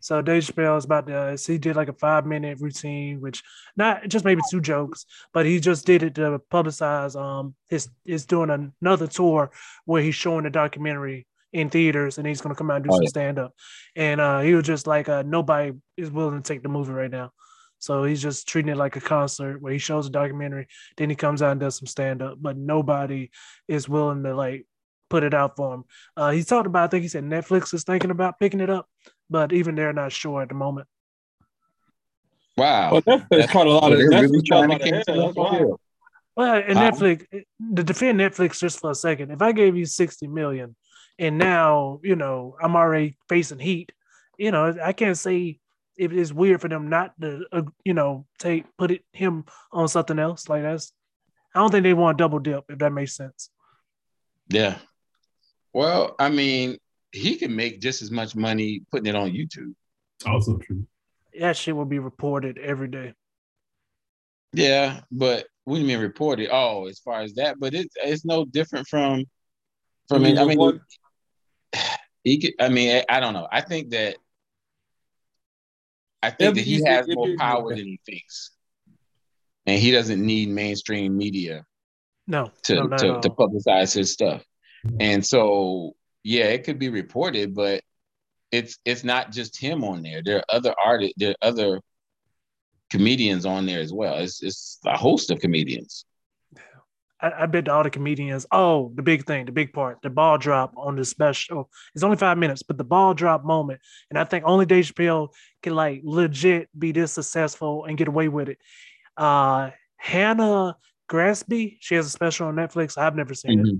So 0.00 0.22
Dave 0.22 0.42
Chappelle 0.42 0.78
is 0.78 0.84
about 0.86 1.06
to 1.06 1.36
he 1.46 1.58
did 1.58 1.76
like 1.76 1.88
a 1.88 1.92
five 1.92 2.24
minute 2.26 2.58
routine, 2.60 3.20
which 3.20 3.42
not 3.76 4.08
just 4.08 4.24
maybe 4.24 4.40
two 4.50 4.60
jokes, 4.60 5.04
but 5.32 5.44
he 5.44 5.60
just 5.60 5.84
did 5.84 6.02
it 6.02 6.14
to 6.14 6.40
publicize 6.50 7.14
um 7.20 7.54
his 7.68 7.88
is 8.06 8.24
doing 8.26 8.72
another 8.80 9.06
tour 9.06 9.50
where 9.84 10.02
he's 10.02 10.14
showing 10.14 10.44
the 10.44 10.50
documentary 10.50 11.26
in 11.52 11.68
theaters 11.68 12.16
and 12.18 12.26
he's 12.26 12.40
gonna 12.40 12.54
come 12.54 12.70
out 12.70 12.76
and 12.76 12.84
do 12.84 12.90
Oh, 12.90 12.96
some 12.96 13.02
yeah. 13.02 13.08
stand 13.08 13.38
up. 13.38 13.52
And 13.96 14.20
uh 14.20 14.40
he 14.40 14.54
was 14.54 14.64
just 14.64 14.86
like 14.86 15.08
uh 15.08 15.22
nobody 15.26 15.72
is 15.96 16.10
willing 16.10 16.40
to 16.42 16.46
take 16.46 16.62
the 16.62 16.68
movie 16.68 16.92
right 16.92 17.10
now. 17.10 17.32
So 17.78 18.04
he's 18.04 18.20
just 18.22 18.46
treating 18.46 18.70
it 18.72 18.76
like 18.76 18.96
a 18.96 19.00
concert 19.00 19.60
where 19.60 19.72
he 19.72 19.78
shows 19.78 20.06
a 20.06 20.10
documentary, 20.10 20.68
then 20.96 21.08
he 21.10 21.16
comes 21.16 21.40
out 21.42 21.52
and 21.52 21.60
does 21.60 21.76
some 21.78 21.86
stand 21.86 22.20
up, 22.22 22.36
but 22.40 22.56
nobody 22.56 23.30
is 23.68 23.88
willing 23.88 24.22
to 24.24 24.34
like 24.34 24.66
put 25.10 25.24
it 25.24 25.34
out 25.34 25.56
for 25.56 25.74
him. 25.74 25.84
Uh, 26.16 26.30
he 26.30 26.42
talked 26.42 26.66
about, 26.66 26.84
I 26.84 26.86
think 26.86 27.02
he 27.02 27.08
said 27.08 27.24
Netflix 27.24 27.74
is 27.74 27.84
thinking 27.84 28.10
about 28.10 28.38
picking 28.38 28.60
it 28.60 28.70
up, 28.70 28.88
but 29.28 29.52
even 29.52 29.74
they're 29.74 29.92
not 29.92 30.12
sure 30.12 30.40
at 30.40 30.48
the 30.48 30.54
moment. 30.54 30.88
Wow. 32.56 32.92
Well, 32.92 33.02
Netflix 33.02 33.48
caught 33.48 33.66
a 33.66 33.70
lot 33.70 33.92
of. 33.92 33.98
They're 33.98 34.08
really 34.08 34.28
Netflix 34.28 34.38
a 34.38 34.42
trying 34.42 34.62
to 34.62 34.68
lot 34.68 34.80
of 34.80 34.88
cancel 34.88 35.16
that's 35.16 35.34
that 35.34 35.76
Well, 36.36 36.62
and 36.66 36.78
Huh? 36.78 36.90
Netflix, 36.90 37.26
to 37.76 37.82
defend 37.82 38.20
Netflix 38.20 38.58
just 38.60 38.80
for 38.80 38.92
a 38.92 38.94
second, 38.94 39.30
if 39.30 39.42
I 39.42 39.52
gave 39.52 39.76
you 39.76 39.84
60 39.84 40.26
million 40.28 40.76
and 41.18 41.36
now, 41.36 42.00
you 42.02 42.16
know, 42.16 42.56
I'm 42.62 42.76
already 42.76 43.16
facing 43.28 43.58
heat, 43.58 43.92
you 44.38 44.50
know, 44.50 44.74
I 44.82 44.92
can't 44.92 45.18
say 45.18 45.58
it's 45.96 46.32
weird 46.32 46.62
for 46.62 46.68
them 46.68 46.88
not 46.88 47.12
to, 47.20 47.44
uh, 47.52 47.62
you 47.84 47.92
know, 47.92 48.26
take, 48.38 48.64
put 48.78 48.90
it, 48.90 49.04
him 49.12 49.44
on 49.70 49.86
something 49.88 50.18
else 50.18 50.48
like 50.48 50.62
that's, 50.62 50.92
I 51.54 51.58
don't 51.58 51.70
think 51.70 51.82
they 51.82 51.92
want 51.92 52.16
double 52.16 52.38
dip, 52.38 52.64
if 52.70 52.78
that 52.78 52.92
makes 52.92 53.16
sense. 53.16 53.50
Yeah. 54.48 54.78
Well, 55.72 56.14
I 56.18 56.28
mean, 56.30 56.78
he 57.12 57.36
can 57.36 57.54
make 57.54 57.80
just 57.80 58.02
as 58.02 58.10
much 58.10 58.34
money 58.34 58.82
putting 58.90 59.06
it 59.06 59.14
on 59.14 59.30
YouTube. 59.30 59.74
Also 60.26 60.58
true. 60.58 60.86
That 61.38 61.56
shit 61.56 61.74
will 61.76 61.84
be 61.84 61.98
reported 61.98 62.58
every 62.58 62.88
day. 62.88 63.14
Yeah, 64.52 65.00
but 65.12 65.46
what 65.64 65.76
do 65.76 65.80
you 65.82 65.86
mean 65.86 66.00
reported? 66.00 66.48
Oh, 66.50 66.86
as 66.88 66.98
far 66.98 67.20
as 67.20 67.34
that, 67.34 67.60
but 67.60 67.72
it's 67.74 67.94
it's 68.02 68.24
no 68.24 68.44
different 68.44 68.88
from 68.88 69.24
from 70.08 70.24
You 70.24 70.32
I 70.36 70.44
mean 70.44 70.48
report- 70.58 70.80
he 72.24 72.38
could, 72.40 72.54
I 72.60 72.68
mean 72.68 72.96
I, 73.08 73.16
I 73.16 73.20
don't 73.20 73.32
know. 73.34 73.46
I 73.50 73.60
think 73.60 73.90
that 73.90 74.16
I 76.22 76.30
think 76.30 76.40
It'd 76.50 76.56
that 76.56 76.60
he 76.68 76.74
easy- 76.76 76.86
has 76.86 77.06
it'd 77.06 77.14
more 77.16 77.26
be- 77.28 77.36
power 77.36 77.68
than 77.74 77.86
he 77.86 78.00
thinks. 78.04 78.50
And 79.66 79.78
he 79.80 79.90
doesn't 79.92 80.20
need 80.24 80.48
mainstream 80.48 81.16
media 81.16 81.64
No, 82.26 82.50
to 82.64 82.74
no, 82.74 82.82
not 82.84 82.98
to, 82.98 83.14
at 83.16 83.22
to 83.22 83.30
publicize 83.30 83.94
his 83.94 84.12
stuff. 84.12 84.42
And 84.98 85.24
so 85.24 85.94
yeah, 86.22 86.46
it 86.46 86.64
could 86.64 86.78
be 86.78 86.88
reported, 86.88 87.54
but 87.54 87.82
it's 88.52 88.78
it's 88.84 89.04
not 89.04 89.32
just 89.32 89.60
him 89.60 89.84
on 89.84 90.02
there. 90.02 90.22
There 90.22 90.38
are 90.38 90.44
other 90.48 90.74
artists, 90.82 91.14
there 91.16 91.30
are 91.30 91.48
other 91.48 91.80
comedians 92.90 93.46
on 93.46 93.66
there 93.66 93.80
as 93.80 93.92
well. 93.92 94.16
It's 94.18 94.42
it's 94.42 94.78
a 94.84 94.96
host 94.96 95.30
of 95.30 95.40
comedians. 95.40 96.04
I, 97.22 97.42
I 97.42 97.46
bet 97.46 97.68
all 97.68 97.82
the 97.82 97.90
comedians. 97.90 98.46
Oh, 98.50 98.92
the 98.94 99.02
big 99.02 99.26
thing, 99.26 99.46
the 99.46 99.52
big 99.52 99.72
part, 99.72 99.98
the 100.02 100.10
ball 100.10 100.38
drop 100.38 100.72
on 100.76 100.96
the 100.96 101.04
special. 101.04 101.70
It's 101.94 102.04
only 102.04 102.16
five 102.16 102.38
minutes, 102.38 102.62
but 102.62 102.78
the 102.78 102.84
ball 102.84 103.14
drop 103.14 103.44
moment, 103.44 103.80
and 104.10 104.18
I 104.18 104.24
think 104.24 104.44
only 104.46 104.66
Dave 104.66 104.86
Chappelle 104.86 105.28
can 105.62 105.74
like 105.74 106.00
legit 106.04 106.68
be 106.78 106.92
this 106.92 107.12
successful 107.12 107.84
and 107.84 107.96
get 107.96 108.08
away 108.08 108.28
with 108.28 108.48
it. 108.48 108.58
Uh, 109.16 109.70
Hannah 109.96 110.76
Gadsby, 111.10 111.78
she 111.80 111.94
has 111.94 112.06
a 112.06 112.10
special 112.10 112.48
on 112.48 112.56
Netflix. 112.56 112.96
I've 112.96 113.16
never 113.16 113.34
seen 113.34 113.66
it. 113.66 113.76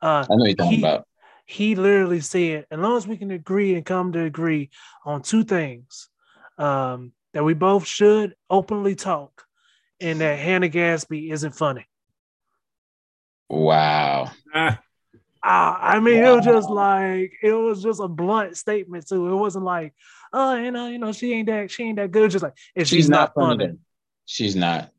Uh, 0.00 0.26
I 0.30 0.36
know 0.36 0.44
you're 0.44 0.54
talking 0.54 0.72
he, 0.72 0.78
about. 0.78 1.06
he 1.46 1.74
literally 1.74 2.20
said, 2.20 2.66
as 2.70 2.78
long 2.78 2.96
as 2.96 3.06
we 3.06 3.16
can 3.16 3.30
agree 3.30 3.74
and 3.74 3.84
come 3.84 4.12
to 4.12 4.22
agree 4.22 4.70
on 5.04 5.22
two 5.22 5.44
things, 5.44 6.08
um, 6.58 7.12
that 7.32 7.44
we 7.44 7.54
both 7.54 7.86
should 7.86 8.34
openly 8.48 8.94
talk, 8.94 9.44
and 10.00 10.20
that 10.20 10.38
Hannah 10.38 10.68
Gadsby 10.68 11.30
isn't 11.30 11.54
funny. 11.54 11.86
Wow. 13.48 14.32
Ah, 14.54 14.80
Ah, 15.48 15.78
I 15.80 16.00
mean, 16.00 16.24
it 16.24 16.28
was 16.28 16.44
just 16.44 16.68
like 16.68 17.32
it 17.40 17.52
was 17.52 17.80
just 17.80 18.00
a 18.00 18.08
blunt 18.08 18.56
statement 18.56 19.06
too. 19.06 19.28
It 19.28 19.36
wasn't 19.36 19.64
like, 19.64 19.94
oh, 20.32 20.56
you 20.56 20.72
know, 20.72 20.88
you 20.88 20.98
know, 20.98 21.12
she 21.12 21.32
ain't 21.34 21.46
that, 21.46 21.70
she 21.70 21.84
ain't 21.84 21.96
that 21.98 22.10
good. 22.10 22.32
Just 22.32 22.42
like 22.42 22.54
if 22.74 22.88
she's, 22.88 23.08
not 23.08 23.32
funny, 23.32 23.64
then. 23.64 23.78
She's 24.24 24.56
not. 24.56 24.90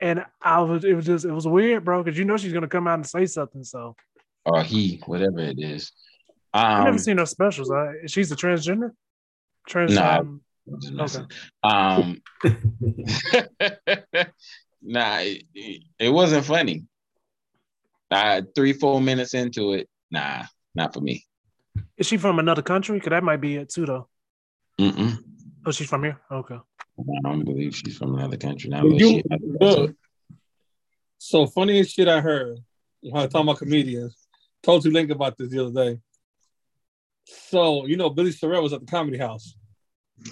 And 0.00 0.24
I 0.42 0.60
was, 0.60 0.84
it 0.84 0.94
was 0.94 1.06
just, 1.06 1.24
it 1.24 1.32
was 1.32 1.46
weird, 1.46 1.84
bro, 1.84 2.02
because 2.02 2.18
you 2.18 2.24
know 2.24 2.36
she's 2.36 2.52
gonna 2.52 2.68
come 2.68 2.86
out 2.86 2.94
and 2.94 3.06
say 3.06 3.26
something. 3.26 3.64
So 3.64 3.94
Or 4.44 4.62
he, 4.62 5.02
whatever 5.06 5.40
it 5.40 5.58
is. 5.58 5.92
I've 6.54 6.78
Um, 6.80 6.84
never 6.86 6.98
seen 6.98 7.18
her 7.18 7.26
specials. 7.26 7.70
Uh, 7.70 7.92
she's 8.06 8.30
a 8.32 8.36
transgender. 8.36 8.90
Trans. 9.68 9.94
Nah. 9.94 10.18
um, 10.20 10.40
messing. 10.92 11.26
Um, 11.62 12.22
nah, 14.82 15.18
it, 15.20 15.82
it 15.98 16.08
wasn't 16.10 16.44
funny. 16.44 16.84
Uh, 18.10 18.42
three, 18.54 18.72
four 18.72 19.00
minutes 19.00 19.34
into 19.34 19.72
it, 19.72 19.88
nah, 20.10 20.44
not 20.74 20.94
for 20.94 21.00
me. 21.00 21.24
is 21.96 22.06
she 22.06 22.16
from 22.16 22.38
another 22.38 22.62
country? 22.62 22.96
Because 22.98 23.10
that 23.10 23.24
might 23.24 23.40
be 23.40 23.56
it 23.56 23.68
too, 23.68 23.84
though. 23.86 24.08
Mm-mm. 24.80 25.18
Oh, 25.66 25.72
she's 25.72 25.88
from 25.88 26.04
here. 26.04 26.20
Okay. 26.30 26.58
I 26.98 27.02
don't 27.22 27.44
believe 27.44 27.74
she's 27.76 27.96
from 27.96 28.14
another 28.16 28.36
country 28.36 28.70
now. 28.70 28.82
But 28.82 28.90
but 28.92 29.00
you- 29.00 29.08
she- 29.08 29.22
Look, 29.60 29.94
so 31.18 31.46
funniest 31.46 31.94
shit 31.94 32.08
I 32.08 32.20
heard 32.20 32.58
when 33.00 33.22
I 33.22 33.26
talk 33.26 33.42
about 33.42 33.58
comedians. 33.58 34.16
Told 34.62 34.84
you 34.84 34.90
Link 34.90 35.10
about 35.10 35.36
this 35.36 35.50
the 35.50 35.64
other 35.66 35.72
day. 35.94 36.00
So 37.24 37.86
you 37.86 37.96
know 37.96 38.10
Billy 38.10 38.30
Sorrell 38.30 38.62
was 38.62 38.72
at 38.72 38.80
the 38.80 38.86
comedy 38.86 39.18
house. 39.18 39.54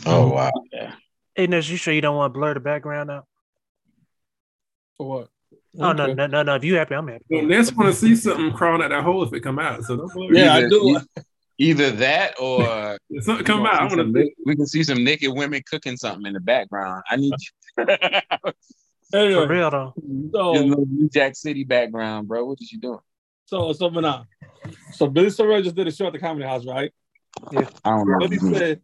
oh, 0.06 0.22
oh. 0.24 0.28
wow, 0.34 0.50
yeah. 0.72 0.94
Hey, 1.34 1.46
Ness, 1.48 1.68
you 1.68 1.76
sure 1.76 1.92
you 1.92 2.00
don't 2.00 2.16
want 2.16 2.32
to 2.32 2.38
blur 2.38 2.54
the 2.54 2.60
background 2.60 3.10
out? 3.10 3.26
For 4.96 5.08
what? 5.08 5.28
Oh 5.80 5.92
no, 5.92 6.04
Okay. 6.04 6.14
no, 6.14 6.26
no, 6.28 6.42
no. 6.44 6.54
If 6.54 6.62
you 6.64 6.76
happy, 6.76 6.94
I'm 6.94 7.08
happy. 7.08 7.24
well, 7.28 7.42
Ness 7.44 7.72
want 7.72 7.92
to 7.92 7.98
see 7.98 8.14
something 8.14 8.52
crawling 8.52 8.82
out 8.82 8.90
that 8.90 9.02
hole 9.02 9.24
if 9.24 9.32
it 9.32 9.40
come 9.40 9.58
out. 9.58 9.82
So 9.82 9.96
don't 9.96 10.14
worry. 10.14 10.38
Yeah, 10.38 10.54
I 10.54 10.68
do. 10.68 11.00
Either 11.58 11.90
that 11.92 12.34
or 12.40 12.98
something 13.20 13.44
come 13.44 13.62
we 13.62 13.68
out, 13.68 13.74
I 13.74 13.88
can 13.88 13.90
see 13.90 13.96
want 13.96 14.00
some 14.00 14.14
to. 14.14 14.30
we 14.44 14.56
can 14.56 14.66
see 14.66 14.84
some 14.84 15.04
naked 15.04 15.30
women 15.32 15.62
cooking 15.70 15.96
something 15.96 16.26
in 16.26 16.32
the 16.34 16.40
background. 16.40 17.02
I 17.10 17.16
need 17.16 17.32
you. 17.32 17.86
For 19.10 19.18
Anyway, 19.18 19.46
real 19.46 19.70
though. 19.70 19.94
Your 19.96 20.30
so 20.32 20.52
little 20.52 20.86
New 20.86 21.08
Jack 21.08 21.36
City 21.36 21.62
background, 21.62 22.26
bro. 22.26 22.44
What 22.44 22.58
is 22.60 22.72
you 22.72 22.80
doing? 22.80 22.98
so 23.46 23.72
so 23.72 23.88
now. 23.88 24.26
So 24.92 25.06
Billy 25.06 25.28
Sorrell 25.28 25.62
just 25.62 25.76
did 25.76 25.86
a 25.86 25.92
show 25.92 26.06
at 26.06 26.12
the 26.12 26.18
comedy 26.18 26.46
house, 26.46 26.66
right? 26.66 26.92
I 27.52 27.66
don't 27.84 28.08
know. 28.08 28.18
Billy 28.18 28.38
said, 28.38 28.80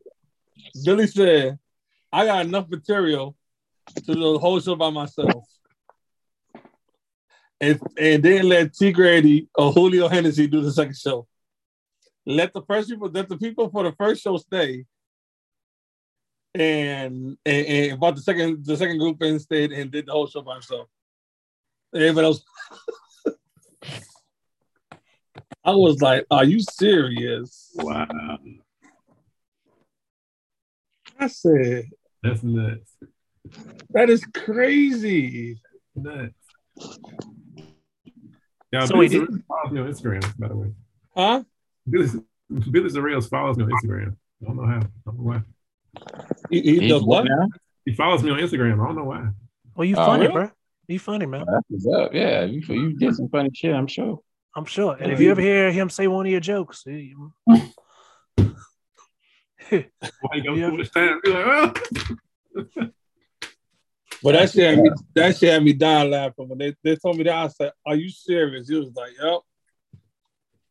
Billy 0.85 1.07
said, 1.07 1.59
I 2.13 2.27
got 2.27 2.45
enough 2.45 2.69
material 2.69 3.35
to 3.97 4.15
do 4.15 4.33
the 4.35 4.39
whole 4.39 4.61
show 4.61 4.77
by 4.77 4.91
myself. 4.91 5.45
And, 7.61 7.81
and 7.99 8.23
then 8.23 8.49
let 8.49 8.75
T 8.75 8.93
Grady 8.93 9.49
or 9.55 9.73
Julio 9.73 10.09
Hennessy 10.09 10.47
do 10.47 10.61
the 10.61 10.73
second 10.73 10.97
show. 10.97 11.27
Let 12.31 12.53
the 12.53 12.63
first 12.63 12.89
people, 12.89 13.09
let 13.13 13.29
the 13.29 13.37
people 13.37 13.69
for 13.71 13.83
the 13.85 13.93
first 13.93 14.23
show 14.23 14.37
stay. 14.37 14.85
And 16.55 17.37
and, 17.45 17.67
and 17.67 17.93
about 17.93 18.17
the 18.17 18.23
second 18.23 18.65
the 18.65 18.77
second 18.77 18.99
group 18.99 19.23
in 19.23 19.39
stayed 19.39 19.73
and 19.73 19.91
did 19.91 20.07
the 20.07 20.13
whole 20.13 20.27
show 20.27 20.43
by 20.43 20.55
himself. 20.55 20.89
Everybody 21.95 22.27
else. 22.27 22.43
I 25.65 25.73
was 25.73 26.01
like, 26.01 26.25
are 26.31 26.45
you 26.45 26.61
serious? 26.61 27.71
Wow, 27.77 28.07
I 31.19 31.27
said, 31.27 31.85
that's 32.23 32.43
nuts. 32.43 32.97
that 33.91 34.09
is 34.09 34.25
crazy. 34.35 35.61
Nuts. 35.95 36.33
Yeah, 38.73 38.87
So 38.87 38.95
Billy 38.95 39.09
he 39.09 39.19
did- 39.19 39.29
Sorrell 39.29 39.43
follows 39.47 39.73
me 39.73 39.81
on 39.81 39.87
Instagram, 39.89 40.39
by 40.39 40.49
the 40.49 40.57
way. 40.57 40.73
Huh? 41.15 41.43
Billy, 41.91 42.09
Billy 42.71 42.89
Sorrell 42.91 43.29
follows 43.29 43.57
me 43.57 43.65
on 43.65 43.71
Instagram. 43.71 44.17
I 44.43 44.47
don't 44.47 44.57
know 44.57 44.67
how. 44.67 44.79
I 44.79 44.81
don't 45.07 45.19
know 45.19 45.25
why. 45.25 45.43
He, 46.51 46.61
he 46.63 46.81
He's 46.81 46.91
does 46.91 47.03
what? 47.03 47.25
now? 47.25 47.49
He 47.85 47.95
follows 47.95 48.23
me 48.23 48.31
on 48.31 48.39
Instagram. 48.39 48.83
I 48.83 48.87
don't 48.87 48.97
know 48.97 49.05
why. 49.05 49.29
Well, 49.75 49.85
you 49.85 49.97
Oh, 49.97 50.07
funny, 50.07 50.23
really? 50.23 50.33
bro. 50.35 50.51
You 50.89 50.99
funny, 50.99 51.27
man. 51.27 51.45
Oh, 51.49 51.53
that's 51.53 51.65
what's 51.69 51.87
up. 52.07 52.15
Yeah, 52.15 52.45
you 52.45 52.61
you 52.69 52.93
did 52.95 53.15
some 53.15 53.29
funny 53.29 53.51
shit. 53.55 53.75
I'm 53.75 53.87
sure. 53.87 54.21
I'm 54.57 54.65
sure. 54.65 54.95
And 54.95 55.07
Yeah, 55.09 55.13
if 55.15 55.21
you 55.21 55.27
he- 55.27 55.31
ever 55.31 55.41
hear 55.41 55.71
him 55.73 55.89
say 55.91 56.07
one 56.09 56.27
of 56.27 56.33
your 56.33 56.41
jokes, 56.41 56.83
he- 56.85 57.15
Why 57.47 57.63
you 60.35 60.43
go 60.43 60.55
Yeah. 60.55 60.69
through 60.69 60.79
this 60.79 60.91
time? 60.91 61.21
Like, 61.25 61.47
oh. 61.47 61.73
But 64.23 64.33
that 64.33 64.51
shit, 64.51 64.75
had 64.75 64.83
me, 64.83 64.91
that 65.15 65.35
shit 65.39 65.51
had 65.51 65.65
me 65.65 65.73
dying 65.73 66.11
laughing 66.11 66.47
when 66.47 66.59
they, 66.59 66.75
they 66.85 66.95
told 66.97 67.17
me 67.17 67.23
that. 67.25 67.35
I 67.35 67.49
said, 67.49 67.73
"Are 67.87 67.95
you 67.95 68.11
serious?" 68.11 68.69
He 68.69 68.75
was 68.77 68.93
like, 68.95 69.13
"Yep." 69.23 69.41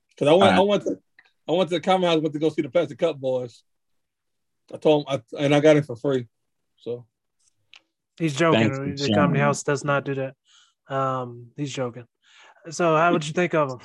Because 0.09 0.27
I 0.27 0.33
went, 0.33 0.53
I 0.53 0.59
went 0.59 0.83
to, 0.83 0.99
I 1.49 1.53
went 1.53 1.69
to 1.71 1.75
the 1.77 1.81
comedy 1.81 2.07
house, 2.07 2.21
went 2.21 2.33
to 2.33 2.39
go 2.39 2.49
see 2.49 2.61
the 2.61 2.69
Plastic 2.69 2.99
Cup 2.99 3.19
Boys. 3.19 3.63
I 4.71 4.77
told 4.77 5.07
him, 5.07 5.19
I, 5.35 5.43
and 5.43 5.55
I 5.55 5.59
got 5.59 5.77
it 5.77 5.85
for 5.85 5.95
free. 5.95 6.27
So 6.77 7.05
he's 8.19 8.35
joking. 8.35 8.71
Thanks 8.71 9.01
for 9.01 9.07
the 9.07 9.13
comedy 9.15 9.39
house 9.39 9.63
does 9.63 9.83
not 9.83 10.05
do 10.05 10.13
that. 10.15 10.35
Um, 10.87 11.47
he's 11.57 11.73
joking. 11.73 12.05
So, 12.69 12.95
how 12.95 13.11
would 13.11 13.25
you 13.25 13.33
think 13.33 13.55
of 13.55 13.71
him? 13.71 13.79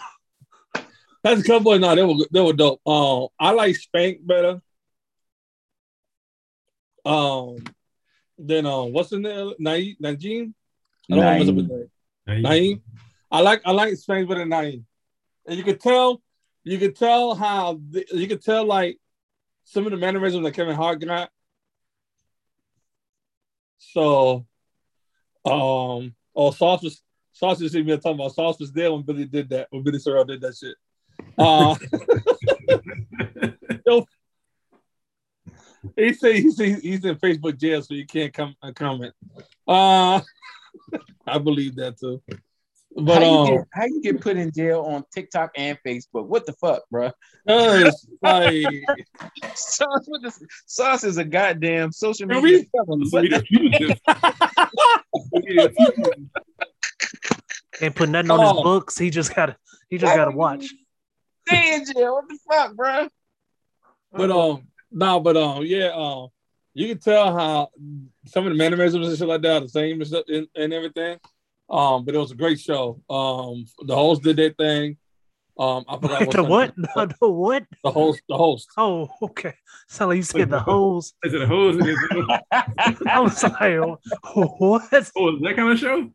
Plastic 1.23 1.47
Cup 1.47 1.63
Boys, 1.63 1.81
no, 1.81 1.95
they 1.95 2.03
were 2.05 2.27
they 2.31 2.41
were 2.43 2.53
dope. 2.53 2.87
Um, 2.87 3.29
I 3.41 3.53
like 3.53 3.77
Spank 3.77 4.19
better. 4.27 4.61
Um, 7.07 7.57
then 8.37 8.67
um, 8.67 8.93
what's 8.93 9.09
the 9.09 9.19
name? 9.19 9.55
Naeem, 9.59 9.99
Najim. 10.01 10.53
I 11.11 11.15
don't 11.15 11.25
know 11.25 11.37
what's 11.39 11.49
up 11.49 11.57
with 11.57 11.71
Naeem. 11.71 12.43
Naeem. 12.43 12.81
I 13.31 13.41
like 13.41 13.63
I 13.65 13.71
like 13.71 13.97
Spank 13.97 14.29
better 14.29 14.41
than 14.41 14.51
Naeem. 14.51 14.85
And 15.47 15.57
you 15.57 15.65
could 15.65 15.81
tell, 15.81 16.23
you 16.65 16.79
could 16.79 16.97
tell 16.97 17.35
how 17.35 17.81
the, 17.91 18.07
you 18.13 18.27
could 18.27 18.43
tell 18.43 18.65
like 18.65 18.99
some 19.65 19.87
of 19.87 19.93
the 19.93 19.99
mannerisms 19.99 20.45
that 20.45 20.53
Kevin 20.53 20.75
Hart 20.75 21.01
got. 21.01 21.31
So, 23.79 24.47
um, 25.45 26.15
oh, 26.35 26.51
Sauce 26.51 26.83
was 26.83 27.03
Sauce 27.33 27.61
was 27.61 27.77
even 27.77 28.01
talking 28.01 28.21
about 28.21 28.35
Sauce 28.35 28.59
was 28.59 28.73
there 28.73 28.93
when 28.93 29.03
Billy 29.03 29.27
did 29.27 29.51
that 29.51 29.69
when 29.71 29.83
Billy 29.83 29.99
Sorrell 29.99 30.27
did 30.27 30.41
that 30.41 30.57
shit. 30.57 30.77
Uh, 31.37 31.75
he 35.97 36.15
said 36.15 36.37
he's 36.37 36.59
he's 36.59 37.05
in 37.05 37.17
Facebook 37.17 37.59
jail, 37.59 37.83
so 37.83 37.95
you 37.95 38.07
can't 38.07 38.33
come 38.33 38.57
uh, 38.63 38.73
comment. 38.73 39.13
Uh, 39.69 40.21
I 41.27 41.39
believe 41.39 41.77
that 41.77 41.99
too. 41.99 42.23
But 42.97 43.23
how, 43.23 43.29
um, 43.41 43.47
you 43.49 43.57
get, 43.59 43.67
how 43.73 43.85
you 43.87 44.03
get 44.03 44.21
put 44.21 44.37
in 44.37 44.53
jail 44.53 44.83
on 44.83 45.05
TikTok 45.13 45.51
and 45.57 45.77
Facebook? 45.85 46.27
What 46.27 46.47
the 46.47 46.53
fuck, 46.53 46.83
bro? 46.91 47.11
Cause, 47.49 48.07
like, 48.23 48.65
Sauce, 49.55 50.05
what 50.07 50.23
the, 50.23 50.33
Sauce 50.67 51.03
is 51.05 51.17
a 51.19 51.25
goddamn 51.25 51.91
social 51.91 52.29
Can 52.29 52.43
media. 52.43 52.59
we- 52.61 52.69
felon. 52.87 53.07
So 53.07 53.17
What 53.17 53.25
he 53.25 53.31
the- 53.31 53.39
just- 53.39 53.47
he 53.51 53.59
was 55.59 55.73
just- 55.79 56.21
Ain't 57.81 57.95
put 57.97 58.09
nothing 58.09 58.31
on 58.31 58.39
his 58.41 58.49
Oh. 58.57 58.63
books. 58.63 58.97
He 58.99 59.11
just 59.11 59.35
gotta. 59.35 59.57
He 59.91 59.99
just 59.99 60.15
gotta 60.15 60.31
watch. 60.31 60.67
Stay 61.49 61.75
in 61.75 61.85
jail. 61.85 62.15
What 62.15 62.29
the 62.29 62.39
fuck, 62.51 62.75
bro? 62.75 63.09
but 64.13 64.31
um, 64.31 64.63
no, 64.93 65.19
but 65.21 65.37
um, 65.37 65.65
yeah, 65.67 65.89
um, 65.95 66.29
you 66.73 66.87
can 66.89 66.99
tell 66.99 67.37
how 67.37 67.69
some 68.27 68.47
of 68.47 68.53
the 68.53 68.57
mannerisms 68.57 69.09
and 69.09 69.19
shit 69.19 69.27
like 69.27 69.43
that 69.43 69.57
are 69.57 69.61
the 69.61 69.69
same 69.69 70.01
and, 70.01 70.47
and 70.55 70.73
everything. 70.73 71.19
Um, 71.71 72.05
but 72.05 72.15
it 72.15 72.19
was 72.19 72.31
a 72.31 72.37
great 72.37 72.61
show. 72.61 73.01
Um, 73.09 73.65
the 73.87 73.95
host 73.95 74.23
did 74.23 74.37
their 74.37 74.51
thing. 74.51 74.99
Um, 75.59 75.85
I 75.89 75.99
forgot 75.99 76.31
the 76.33 76.45
what? 76.45 76.77
name. 76.77 76.87
The, 76.95 77.15
the 77.21 77.29
what? 77.29 77.65
The 77.83 77.91
host, 77.91 78.23
the 78.29 78.37
host. 78.37 78.69
Oh, 78.77 79.09
okay. 79.23 79.55
Sound 79.89 80.11
like 80.11 80.17
you 80.17 80.23
said 80.23 80.51
the 80.51 80.61
hose. 80.61 81.15
Is 81.25 81.35
it 81.35 81.43
a 81.43 81.47
hose? 81.47 81.77
I 83.07 83.21
was 83.21 83.43
like, 83.43 83.55
oh, 83.55 83.99
what? 84.59 85.11
Oh, 85.17 85.35
is 85.35 85.43
that 85.43 85.57
kind 85.57 85.73
of 85.73 85.79
show? 85.79 86.11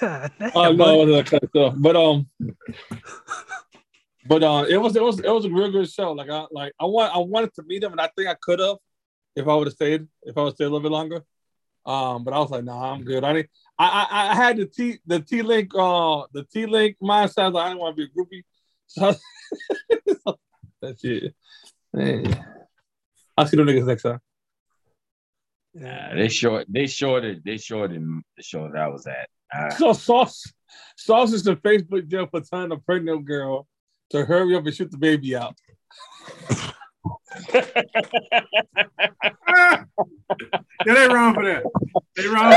God 0.00 0.32
damn, 0.38 0.52
Oh 0.54 0.72
no, 0.72 1.02
it 1.02 1.06
was 1.06 1.16
that 1.16 1.30
kind 1.30 1.42
of 1.42 1.48
stuff. 1.50 1.74
But 1.76 1.96
um, 1.96 2.26
but 4.26 4.42
uh, 4.42 4.64
it 4.68 4.78
was 4.78 4.96
it 4.96 5.02
was 5.02 5.20
it 5.20 5.28
was 5.28 5.44
a 5.44 5.50
real 5.50 5.70
good 5.70 5.90
show. 5.90 6.12
Like 6.12 6.30
I 6.30 6.46
like 6.50 6.72
I 6.80 6.86
want 6.86 7.14
I 7.14 7.18
wanted 7.18 7.52
to 7.54 7.62
meet 7.64 7.82
him, 7.82 7.92
and 7.92 8.00
I 8.00 8.08
think 8.16 8.28
I 8.28 8.36
could 8.40 8.60
have 8.60 8.76
if 9.36 9.46
I 9.46 9.54
would 9.54 9.66
have 9.66 9.74
stayed 9.74 10.06
if 10.22 10.36
I 10.36 10.42
would 10.42 10.54
stay 10.54 10.64
a 10.64 10.68
little 10.68 10.80
bit 10.80 10.92
longer. 10.92 11.22
Um, 11.84 12.24
but 12.24 12.32
I 12.32 12.38
was 12.38 12.50
like, 12.50 12.64
nah, 12.64 12.92
I'm 12.92 13.02
good. 13.02 13.24
I 13.24 13.32
didn't. 13.32 13.50
I 13.78 14.06
I, 14.10 14.30
I 14.30 14.34
had 14.34 14.56
the 14.56 14.66
T 14.66 14.98
the 15.06 15.20
T 15.20 15.42
Link 15.42 15.72
uh 15.74 16.22
the 16.32 16.44
T 16.44 16.66
Link 16.66 16.96
mindset. 17.02 17.42
I, 17.44 17.46
like, 17.48 17.64
I 17.64 17.68
didn't 17.68 17.80
want 17.80 17.96
to 17.96 18.06
be 18.06 18.10
a 18.10 18.14
groupie. 18.14 18.42
So 20.24 20.38
that's 20.82 21.02
it. 21.04 21.34
Man. 21.92 22.44
I'll 23.38 23.46
see 23.46 23.56
the 23.56 23.62
niggas 23.62 23.86
next 23.86 24.02
time. 24.02 24.20
Nah, 25.74 26.14
they 26.14 26.28
short. 26.28 26.66
They 26.68 26.86
shorted. 26.86 27.42
They 27.44 27.56
shorted 27.56 28.02
the 28.36 28.42
show 28.42 28.68
that 28.70 28.76
I 28.76 28.88
was 28.88 29.06
at. 29.06 29.28
Uh, 29.54 29.70
So 29.70 29.92
Sauce 29.92 30.52
Sauce 30.96 31.32
is 31.32 31.44
the 31.44 31.56
Facebook 31.56 32.08
jail 32.08 32.26
for 32.26 32.40
telling 32.40 32.72
a 32.72 32.76
pregnant 32.76 33.24
girl 33.24 33.66
to 34.10 34.24
hurry 34.24 34.54
up 34.54 34.66
and 34.66 34.74
shoot 34.74 34.90
the 34.90 34.98
baby 34.98 35.34
out. 35.36 35.56
Ah! 39.48 39.84
yeah, 40.86 40.94
they 40.94 41.08
wrong 41.08 41.34
for 41.34 41.44
that. 41.44 41.62
They 42.16 42.26
wrong 42.26 42.52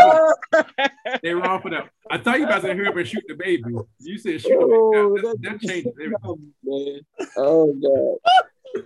for 0.52 0.66
that. 0.82 1.20
They 1.22 1.34
wrong 1.34 1.62
for 1.62 1.70
that. 1.72 1.90
I 2.10 2.18
thought 2.18 2.40
you 2.40 2.46
were 2.46 2.52
about 2.52 2.62
to 2.64 2.74
hurry 2.74 2.88
up 2.88 2.96
and 2.96 3.08
shoot 3.08 3.24
the 3.28 3.36
baby. 3.36 3.74
You 4.00 4.18
said 4.18 4.42
shoot 4.42 4.50
the 4.50 4.66
Oh, 4.72 5.10
baby. 5.16 5.28
That, 5.28 5.42
that, 5.42 5.42
that's- 5.42 5.62
changes 5.70 5.94
everything. 6.02 6.16
Oh, 6.24 6.40
man. 6.64 7.02
Oh 7.38 8.20
god. 8.74 8.84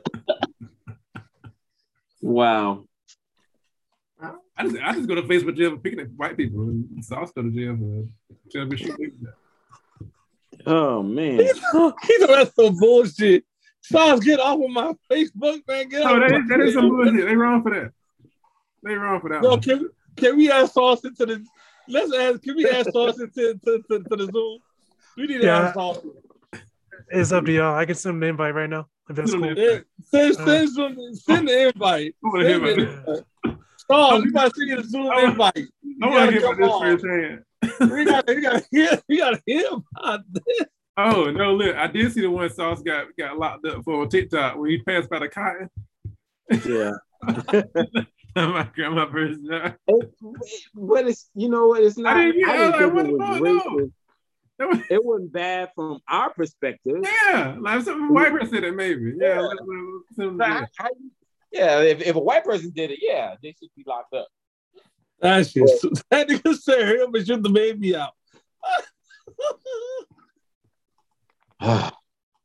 wow. 2.21 2.85
I 4.57 4.63
just, 4.63 4.75
I 4.83 4.93
just 4.93 5.07
go 5.07 5.15
to 5.15 5.21
Facebook 5.21 5.55
jail 5.55 5.71
for 5.71 5.77
picking 5.77 6.01
at 6.01 6.11
white 6.17 6.35
people. 6.35 6.61
And 6.63 7.03
Sauce 7.05 7.31
go 7.31 7.41
to 7.43 7.49
jail 7.49 7.77
for 7.77 8.05
trying 8.51 8.69
to 8.69 8.77
shoot. 8.77 9.13
Oh 10.65 11.01
man. 11.01 11.39
He's 12.07 12.27
that's 12.27 12.53
some 12.55 12.77
bullshit. 12.77 13.45
Sauce, 13.81 14.19
get 14.19 14.39
off 14.39 14.59
of 14.63 14.69
my 14.69 14.93
Facebook, 15.11 15.61
man. 15.67 15.89
Get 15.89 16.01
Oh, 16.03 16.15
off. 16.15 16.19
that, 16.21 16.31
my 16.31 16.37
is- 16.39 16.47
that 16.49 16.59
is 16.61 16.73
some 16.73 16.85
Facebook. 16.85 17.05
bullshit. 17.05 17.25
They 17.27 17.35
wrong 17.35 17.63
for 17.63 17.71
that. 17.71 17.91
They 18.83 18.93
wrong 18.95 19.19
for 19.21 19.29
that. 19.29 19.43
Yo, 19.43 19.49
one. 19.51 19.61
can, 19.61 19.89
can 20.15 20.37
we 20.37 20.51
add 20.51 20.69
Sauce 20.69 21.03
into 21.05 21.25
the? 21.25 21.45
Let's 21.87 22.13
ask. 22.13 22.41
Can 22.43 22.55
we 22.55 22.69
add 22.69 22.85
Sauce 22.91 23.19
into 23.19 23.55
to, 23.65 23.83
to, 23.89 24.03
to 24.03 24.15
the 24.15 24.29
Zoom? 24.31 24.59
We 25.17 25.27
need 25.27 25.39
to 25.41 25.45
Yeah. 25.47 25.67
add 25.69 25.73
Sauce. 25.73 25.99
It's 27.11 27.31
up 27.31 27.45
to 27.45 27.51
y'all. 27.51 27.75
I 27.75 27.85
can 27.85 27.95
send 27.95 28.15
him 28.15 28.19
the 28.19 28.27
invite 28.27 28.53
right 28.53 28.69
now. 28.69 28.87
If 29.09 29.15
that's 29.15 29.31
Send 29.31 29.43
him 29.43 29.55
cool. 29.55 29.63
the 29.65 29.71
Yeah, 29.71 29.79
send 30.05 30.37
uh, 30.37 30.45
send 30.45 30.69
some, 30.69 31.15
send 31.15 31.47
the 31.47 31.67
invite. 31.69 32.15
I 32.23 32.27
want 32.27 32.41
to 32.41 32.47
hear 32.47 32.75
Send 32.75 32.81
about 32.81 33.05
this. 33.07 33.19
it. 33.19 33.57
Sauce, 33.89 34.23
we 34.23 34.31
gotta 34.31 34.51
send 34.55 34.69
you 34.69 34.75
the 34.77 34.83
Zoom 34.83 35.11
invite. 35.11 35.53
I 35.57 35.59
You 35.81 35.95
want 36.01 36.13
gotta 36.13 36.25
to 36.27 36.31
hear 36.31 36.41
come 36.41 36.61
about 36.61 36.65
this 36.65 37.03
on. 37.03 37.41
firsthand. 37.79 37.91
We 37.91 38.05
gotta, 38.05 38.33
we 38.35 38.41
gotta 38.41 38.65
hear, 38.71 39.01
we 39.09 39.17
gotta 39.17 39.41
hear 39.47 39.67
about 39.97 40.19
this. 40.31 40.67
Oh 40.97 41.31
no! 41.31 41.53
Look, 41.55 41.75
I 41.75 41.87
did 41.87 42.11
see 42.11 42.21
the 42.21 42.29
one 42.29 42.49
Sauce 42.49 42.81
got 42.81 43.07
got 43.17 43.37
locked 43.37 43.65
up 43.65 43.83
for 43.85 44.01
on 44.01 44.09
TikTok 44.09 44.57
when 44.57 44.69
he 44.71 44.79
passed 44.81 45.09
by 45.09 45.19
the 45.19 45.29
cotton. 45.29 45.69
Yeah. 46.65 46.91
My 48.35 48.69
grandma 48.75 49.09
first. 49.11 49.39
It- 49.43 50.11
but 50.73 51.07
it's 51.07 51.29
you 51.35 51.49
know 51.49 51.67
what? 51.67 51.83
It's 51.83 51.97
not. 51.97 52.17
I 52.17 52.25
didn't- 52.25 52.39
yeah, 52.41 52.47
I 52.49 52.57
didn't 52.57 52.71
like, 52.71 52.79
think 52.81 52.93
what 52.93 53.05
it 53.05 53.07
the 53.07 53.17
was 53.17 53.27
fuck, 53.29 53.41
no. 53.41 53.59
racist. 53.59 53.91
That 54.59 54.67
was- 54.67 54.79
It 54.89 55.05
wasn't 55.05 55.31
bad 55.31 55.69
from 55.73 55.99
our 56.09 56.33
perspective. 56.33 56.97
Yeah, 57.01 57.55
like 57.61 57.81
some 57.83 58.13
white 58.13 58.31
person 58.33 58.49
said 58.55 58.63
it 58.65 58.75
maybe. 58.75 59.13
Yeah, 59.17 59.35
Yeah. 59.35 59.39
let- 59.39 59.57
let- 59.65 60.15
some- 60.15 60.37
But 60.37 60.47
how- 60.49 60.67
how 60.77 60.89
yeah, 61.51 61.79
if, 61.81 62.01
if 62.01 62.15
a 62.15 62.19
white 62.19 62.43
person 62.43 62.71
did 62.75 62.91
it, 62.91 62.99
yeah, 63.01 63.35
they 63.41 63.55
should 63.57 63.69
be 63.75 63.83
locked 63.87 64.13
up. 64.13 64.27
That 65.21 65.47
shit. 65.47 65.63
That 66.11 66.27
nigga 66.27 66.55
said 66.57 66.81
hurry 66.85 67.01
up 67.01 67.13
and 67.15 67.25
shoot 67.25 67.41
the 67.41 67.49
baby 67.49 67.95
out. 67.95 68.11
that 71.61 71.93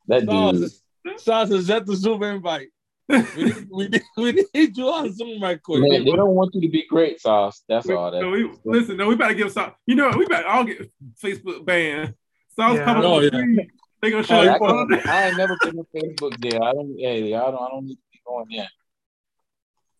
dude. 0.08 0.28
Sauce, 0.28 0.80
Sauce 1.18 1.50
is 1.50 1.70
at 1.70 1.86
the 1.86 1.96
Zoom 1.96 2.22
invite. 2.22 2.68
We 3.08 3.18
need, 3.18 3.66
we 3.70 3.88
need, 3.88 4.02
we 4.16 4.46
need 4.54 4.76
you 4.76 4.88
on 4.88 5.12
Zoom 5.12 5.42
right 5.42 5.62
quick. 5.62 5.82
Man, 5.82 6.04
they 6.04 6.10
don't 6.12 6.30
want 6.34 6.54
you 6.54 6.62
to 6.62 6.68
be 6.68 6.86
great, 6.88 7.20
Sauce. 7.20 7.62
That's 7.68 7.86
Wait, 7.86 7.94
all 7.94 8.10
that. 8.10 8.20
no, 8.22 8.30
we, 8.30 8.50
listen, 8.64 8.96
no, 8.96 9.08
we 9.08 9.14
better 9.14 9.34
give 9.34 9.52
Sauce. 9.52 9.72
You 9.86 9.94
know, 9.96 10.08
what? 10.08 10.18
we 10.18 10.26
better 10.26 10.46
all 10.48 10.64
get 10.64 10.90
Facebook 11.22 11.64
banned. 11.66 12.14
Sauce 12.56 12.76
Yeah. 12.76 12.84
coming 12.84 13.04
Oh, 13.04 13.16
on 13.16 13.22
the 13.22 13.54
yeah. 13.56 13.64
They 14.00 14.10
gonna 14.10 14.22
show 14.24 14.42
yeah. 14.42 14.56
you. 14.58 14.64
I, 14.66 14.86
can't- 14.90 15.06
I 15.06 15.28
ain't 15.28 15.36
never 15.36 15.56
been 15.62 15.78
on 15.78 15.86
Facebook 15.94 16.36
there. 16.40 16.62
I 16.62 16.72
don't. 16.72 16.94
Hey, 16.98 17.34
I 17.34 17.40
don't. 17.40 17.54
I 17.54 17.68
don't 17.70 17.86
need 17.86 17.94
to 17.96 18.00
be 18.12 18.20
going 18.26 18.46
there. 18.50 18.68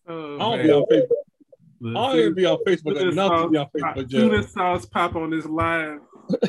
Oh, 0.07 0.35
I 0.35 0.37
don't 0.39 0.57
man. 0.57 0.65
be 0.67 0.71
on 0.73 0.83
Facebook. 0.91 1.11
I 1.87 1.93
don't 2.11 2.19
even 2.19 2.33
be 2.33 2.45
on 2.45 2.57
Facebook 2.67 2.97
soon 2.97 3.07
as 3.07 3.13
enough 3.13 3.31
to 3.31 3.37
Sauce 3.37 3.51
be 3.51 3.57
on 3.57 3.65
pop- 3.79 3.95
Facebook. 3.97 4.11
soon 4.11 4.29
Joe. 4.31 4.37
as 4.37 4.51
Sauce 4.51 4.85
pop 4.87 5.15
on 5.15 5.29
this 5.31 5.45
live, 5.45 5.99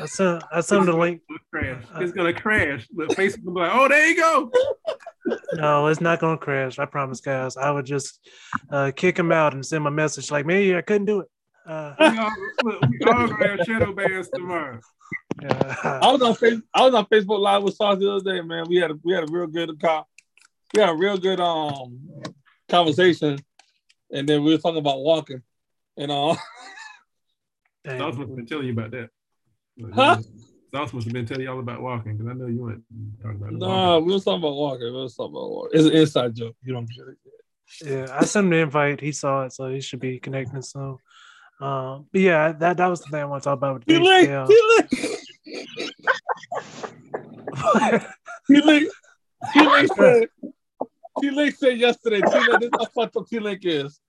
I 0.01 0.05
sent 0.05 0.43
I 0.51 0.61
sent 0.61 0.81
him 0.81 0.85
the 0.87 0.97
link. 0.97 1.21
it's 1.29 1.37
gonna 1.53 1.73
crash. 1.73 1.83
It's 2.01 2.11
gonna 2.11 2.33
crash. 2.33 2.87
Look, 2.93 3.09
Facebook 3.09 3.43
will 3.45 3.53
be 3.53 3.59
like, 3.61 3.71
oh, 3.73 3.87
there 3.87 4.07
you 4.07 4.15
go. 4.17 4.51
No, 5.53 5.87
it's 5.87 5.99
not 5.99 6.19
gonna 6.21 6.37
crash. 6.37 6.79
I 6.79 6.85
promise, 6.85 7.19
guys. 7.19 7.57
I 7.57 7.69
would 7.69 7.85
just 7.85 8.25
uh, 8.71 8.91
kick 8.95 9.19
him 9.19 9.29
out 9.33 9.53
and 9.53 9.65
send 9.65 9.83
my 9.83 9.89
message 9.89 10.31
like, 10.31 10.45
"Man, 10.45 10.75
I 10.75 10.81
couldn't 10.81 11.03
do 11.03 11.19
it." 11.19 11.27
Uh, 11.65 11.93
We 11.99 12.05
all, 12.17 12.31
look, 12.63 12.81
we 12.89 12.99
all 13.05 13.27
gonna 13.27 13.47
have 13.57 13.59
shadow 13.65 13.91
bans 13.91 14.29
tomorrow. 14.33 14.79
yeah. 15.41 15.75
I 16.01 16.09
was 16.13 16.21
on 16.21 16.33
Facebook. 16.33 16.61
I 16.73 16.81
was 16.85 16.93
on 16.93 17.05
Facebook 17.07 17.39
Live 17.39 17.63
with 17.63 17.75
Sauce 17.75 17.99
the 17.99 18.09
other 18.09 18.23
day, 18.35 18.39
man. 18.41 18.65
We 18.69 18.77
had 18.77 18.91
a 18.91 18.95
we 19.03 19.13
had 19.13 19.23
a 19.27 19.31
real 19.31 19.47
good 19.47 19.77
co- 19.81 20.05
we 20.73 20.79
had 20.79 20.89
a 20.89 20.95
real 20.95 21.17
good 21.17 21.41
um 21.41 21.99
conversation, 22.69 23.37
and 24.09 24.29
then 24.29 24.43
we 24.45 24.51
were 24.53 24.59
talking 24.59 24.77
about 24.79 24.99
walking, 24.99 25.41
and 25.97 26.09
uh, 26.09 26.35
Dang. 27.83 27.99
Sauce 27.99 28.15
must 28.15 28.29
have 28.29 28.35
been 28.37 28.45
telling 28.45 28.67
you 28.67 28.73
about 28.73 28.91
that. 28.91 29.09
Huh? 29.93 30.17
Sauce 30.73 30.93
must 30.93 31.05
have 31.05 31.13
been 31.13 31.25
telling 31.25 31.43
you 31.43 31.51
all 31.51 31.59
about 31.59 31.81
walking 31.81 32.15
because 32.17 32.29
I 32.29 32.33
know 32.33 32.47
you 32.47 32.61
weren't 32.61 32.83
talking 33.21 33.37
about 33.37 33.53
it. 33.53 33.59
nah, 33.59 33.99
we 33.99 34.13
was 34.13 34.23
talking 34.23 34.41
about 34.41 34.55
walking. 34.55 34.85
We 34.85 34.91
was 34.91 35.15
talking 35.15 35.35
about 35.35 35.49
walking. 35.49 35.79
It's 35.79 35.87
an 35.87 35.95
inside 35.95 36.35
joke. 36.35 36.55
You 36.63 36.73
don't 36.73 36.89
get 36.89 37.05
it. 37.07 37.17
Yeah, 37.85 38.07
I 38.17 38.25
sent 38.25 38.45
him 38.45 38.51
the 38.51 38.57
invite. 38.57 39.01
He 39.01 39.11
saw 39.11 39.43
it, 39.43 39.53
so 39.53 39.69
he 39.69 39.81
should 39.81 39.99
be 39.99 40.19
connecting 40.19 40.61
soon. 40.61 40.97
Um, 41.59 42.05
but 42.11 42.21
yeah, 42.21 42.51
that 42.53 42.77
that 42.77 42.87
was 42.87 43.01
the 43.01 43.09
thing 43.09 43.21
I 43.21 43.25
want 43.25 43.43
to 43.43 43.49
talk 43.49 43.57
about 43.57 43.73
with 43.75 43.85
the 43.85 43.93
He 43.93 43.99
linked. 43.99 44.31
HDL. 44.31 44.47
He 44.47 44.61
linked. 44.75 44.95
He 48.47 48.61
linked. 48.61 48.93
He 49.53 49.67
linked 49.67 49.95
said. 49.95 50.27
T 51.19 51.31
Link 51.31 51.55
said 51.55 51.77
yesterday. 51.77 52.21
T 52.21 52.39
Link, 52.39 52.59
this 52.59 52.69
is 52.69 52.75
how 52.79 52.85
fucked 52.85 53.17
up 53.17 53.27
T 53.27 53.39
Link 53.39 53.61
is. 53.63 53.99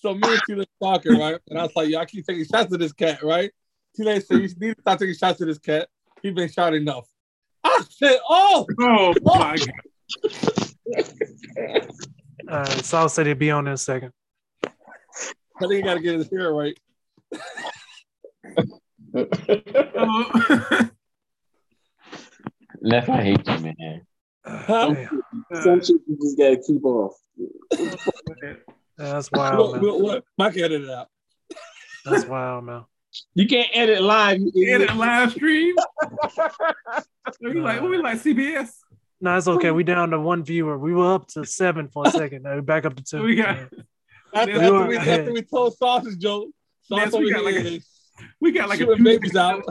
So 0.00 0.14
me 0.14 0.34
and 0.34 0.42
T 0.44 0.54
Link 0.54 0.68
talking, 0.82 1.12
right? 1.12 1.38
And 1.48 1.58
I 1.58 1.64
was 1.64 1.74
like, 1.74 1.88
"Y'all 1.88 2.06
keep 2.06 2.26
taking 2.26 2.44
shots 2.44 2.72
at 2.72 2.78
this 2.78 2.92
cat, 2.92 3.22
right?" 3.22 3.50
T 3.94 4.02
Link 4.04 4.24
said, 4.24 4.38
"You 4.40 4.48
need 4.58 4.74
to 4.76 4.80
stop 4.80 4.98
taking 4.98 5.14
shots 5.14 5.40
at 5.40 5.46
this 5.48 5.58
cat. 5.58 5.88
He's 6.22 6.34
been 6.34 6.50
shot 6.50 6.74
enough." 6.74 7.06
I 7.64 7.82
said, 7.90 8.18
"Oh, 8.28 8.66
Oh 8.80 9.14
my 9.24 9.56
god! 9.56 9.70
Uh, 12.48 12.64
Saul 12.66 13.08
said 13.08 13.26
he'd 13.26 13.38
be 13.38 13.50
on 13.50 13.66
in 13.66 13.72
a 13.74 13.76
second. 13.76 14.12
I 14.64 14.70
think 15.60 15.72
he 15.74 15.82
got 15.82 15.94
to 15.94 16.00
get 16.00 16.14
his 16.18 16.30
hair 16.30 16.52
right." 16.52 16.78
Oh. 19.14 20.88
Left, 22.80 23.08
I 23.10 23.22
hate 23.22 23.46
you, 23.46 23.58
man. 23.58 24.06
Huh? 24.44 24.94
Some 25.62 25.80
shit 25.82 25.96
you 26.08 26.18
just 26.20 26.38
gotta 26.38 26.56
keep 26.66 26.82
off. 26.84 27.12
That's 28.96 29.30
wild, 29.30 29.58
What, 29.58 29.72
man. 29.74 29.82
what, 29.92 30.00
what? 30.00 30.24
Mike 30.38 30.56
edited 30.56 30.84
it 30.84 30.90
out. 30.90 31.08
That's 32.06 32.24
wild, 32.24 32.64
man. 32.64 32.84
You 33.34 33.46
can't 33.46 33.68
edit 33.74 34.00
live. 34.02 34.38
You 34.40 34.50
In 34.54 34.82
idiot. 34.82 34.90
a 34.90 34.94
live 34.94 35.32
stream. 35.32 35.74
we 37.40 37.54
like 37.60 37.80
we 37.82 37.98
like 37.98 38.18
CBS. 38.18 38.70
No, 39.20 39.36
it's 39.36 39.46
okay. 39.48 39.70
We 39.70 39.84
down 39.84 40.10
to 40.10 40.20
one 40.20 40.42
viewer. 40.44 40.76
We 40.78 40.92
were 40.94 41.14
up 41.14 41.28
to 41.28 41.44
seven 41.44 41.88
for 41.88 42.06
a 42.06 42.10
second. 42.20 42.42
Now 42.42 42.54
we're 42.54 42.62
back 42.62 42.84
up 42.86 42.96
to 42.96 43.02
two. 43.04 43.22
We 43.22 43.36
got- 43.36 43.56
Yeah. 43.56 43.66
After, 44.34 44.50
Yeah, 44.52 44.58
after, 44.62 44.80
we 44.82 44.88
we, 44.88 44.96
after 44.96 45.32
we 45.32 45.42
told 45.42 45.76
Sausage 45.76 46.18
joke, 46.18 46.48
Yes, 46.90 47.12
we 47.12 47.30
got 47.32 47.44
like 47.44 47.54
a- 47.56 47.80
We 48.40 48.50
got 48.52 48.68
like 48.68 48.80
a 48.80 48.84
shooting 48.84 48.96
two 48.98 49.04
babies 49.04 49.36
out. 49.36 49.62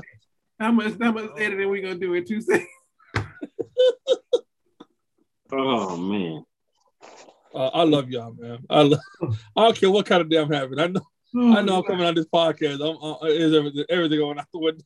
How 0.60 0.72
much 0.72 0.94
how 1.02 1.12
much 1.12 1.32
editing 1.38 1.70
we 1.70 1.82
gonna 1.82 1.96
do 1.96 2.14
in 2.14 2.24
two 2.26 2.42
seconds? 2.42 2.68
Oh 5.52 5.98
man. 5.98 6.46
Uh, 7.54 7.68
I 7.68 7.84
love 7.84 8.10
y'all, 8.10 8.34
man. 8.38 8.60
I, 8.70 8.84
love, 8.84 9.00
I 9.58 9.64
don't 9.66 9.76
care 9.76 9.92
what 9.92 10.06
kind 10.06 10.22
of 10.22 10.30
day 10.30 10.38
I'm 10.38 10.50
having. 10.52 10.80
I 10.80 10.88
know, 10.88 11.02
I 11.36 11.62
know 11.62 11.78
I'm 11.78 11.84
coming 11.84 12.06
on 12.06 12.16
this 12.16 12.26
podcast. 12.26 12.76
I'm, 12.82 13.02
uh, 13.02 13.26
is 13.28 13.54
everything, 13.56 13.86
everything 13.90 14.20
going 14.20 14.38
out 14.40 14.48
the 14.54 14.60
window. 14.60 14.84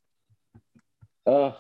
Uh, 1.26 1.52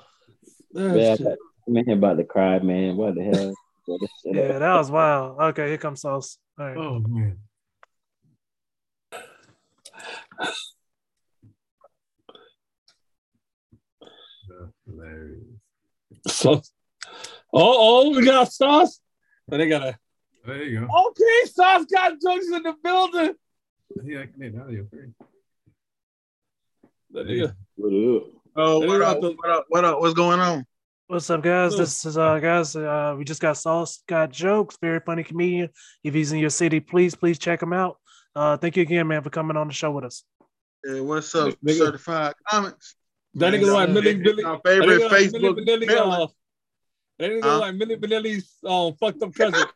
Ah, 0.78 0.93
yeah, 0.93 1.15
shit. 1.15 1.38
I'm 1.67 1.78
in 1.78 1.86
here 1.86 1.95
about 1.95 2.17
to 2.17 2.26
cry, 2.26 2.60
man. 2.60 2.98
What 2.98 3.15
the 3.15 3.24
hell? 3.24 3.54
What 3.86 4.02
the 4.02 4.08
shit? 4.24 4.36
Yeah, 4.36 4.60
that 4.60 4.74
was 4.76 4.91
wild. 4.91 5.39
Okay, 5.39 5.69
here 5.69 5.78
comes 5.78 6.02
Sauce. 6.02 6.38
All 6.60 6.65
right. 6.67 6.78
Oh 6.78 7.00
man. 7.00 7.38
That's 14.50 14.71
hilarious. 14.86 15.43
So, 16.28 16.54
oh, 16.54 16.62
oh, 17.54 18.10
we 18.12 18.26
got 18.26 18.52
sauce. 18.52 19.00
But 19.48 19.58
they 19.58 19.67
got 19.69 19.84
a 19.84 19.98
There 20.45 20.63
you 20.63 20.80
go. 20.82 20.88
okay. 21.10 21.52
Sauce 21.52 21.86
got 21.86 22.13
jokes 22.21 22.48
in 22.48 22.63
the 22.63 22.76
building. 22.84 23.34
Yeah, 24.04 24.21
I 24.21 24.26
can 24.26 24.43
edit 24.43 24.62
audio 24.62 24.86
free. 24.89 25.10
That 27.12 27.28
nigga- 27.28 27.56
What 27.76 27.93
up? 27.93 28.24
Oh, 28.58 28.80
what 28.80 29.02
up, 29.02 29.21
what 29.21 29.50
up? 29.50 29.65
What 29.69 29.86
up? 29.86 30.00
What's 30.00 30.13
going 30.13 30.39
on? 30.39 30.65
What's 31.08 31.30
up, 31.30 31.43
guys? 31.43 31.74
Hello. 31.74 31.84
This 31.84 32.06
is 32.06 32.17
uh 32.17 32.39
guys. 32.39 32.76
Uh 32.76 33.13
we 33.17 33.24
just 33.26 33.41
got 33.41 33.58
Sauce 33.58 34.02
got 34.08 34.32
jokes, 34.32 34.78
very 34.82 35.00
funny 35.06 35.24
comedian. 35.24 35.69
If 36.04 36.13
he's 36.13 36.32
in 36.32 36.39
your 36.39 36.50
city, 36.50 36.80
please, 36.80 37.13
please 37.15 37.38
check 37.38 37.62
him 37.62 37.74
out. 37.74 37.98
Uh 38.36 38.58
thank 38.58 38.76
you 38.76 38.82
again, 38.82 39.08
man, 39.08 39.21
for 39.21 39.30
coming 39.30 39.56
on 39.56 39.67
the 39.67 39.74
show 39.74 39.91
with 39.91 40.04
us. 40.06 40.24
Hey, 40.84 41.02
what's 41.02 41.34
up, 41.36 41.54
Nigga. 41.63 41.78
certified 41.78 42.34
comics? 42.50 42.95
That 43.36 43.54
nigga 43.54 43.71
like 43.71 43.89
Millie 43.89 44.12
it's 44.12 44.24
Billy. 44.24 44.43
My 44.43 44.54
That 44.54 44.63
favorite 44.63 44.88
nigga 45.02 45.12
like 45.12 45.32
Millie 45.32 45.50
Facebook 45.56 45.67
Vanilli, 45.86 45.89
uh, 46.24 46.28
That 47.19 47.32
nigga 47.32 47.43
Huh? 47.43 47.60
like 47.60 47.76
Milli 47.76 47.98
Vanilli's 48.02 48.58
um 48.65 48.95
fucked 49.00 49.21
up 49.21 49.34
cousin. 49.36 49.67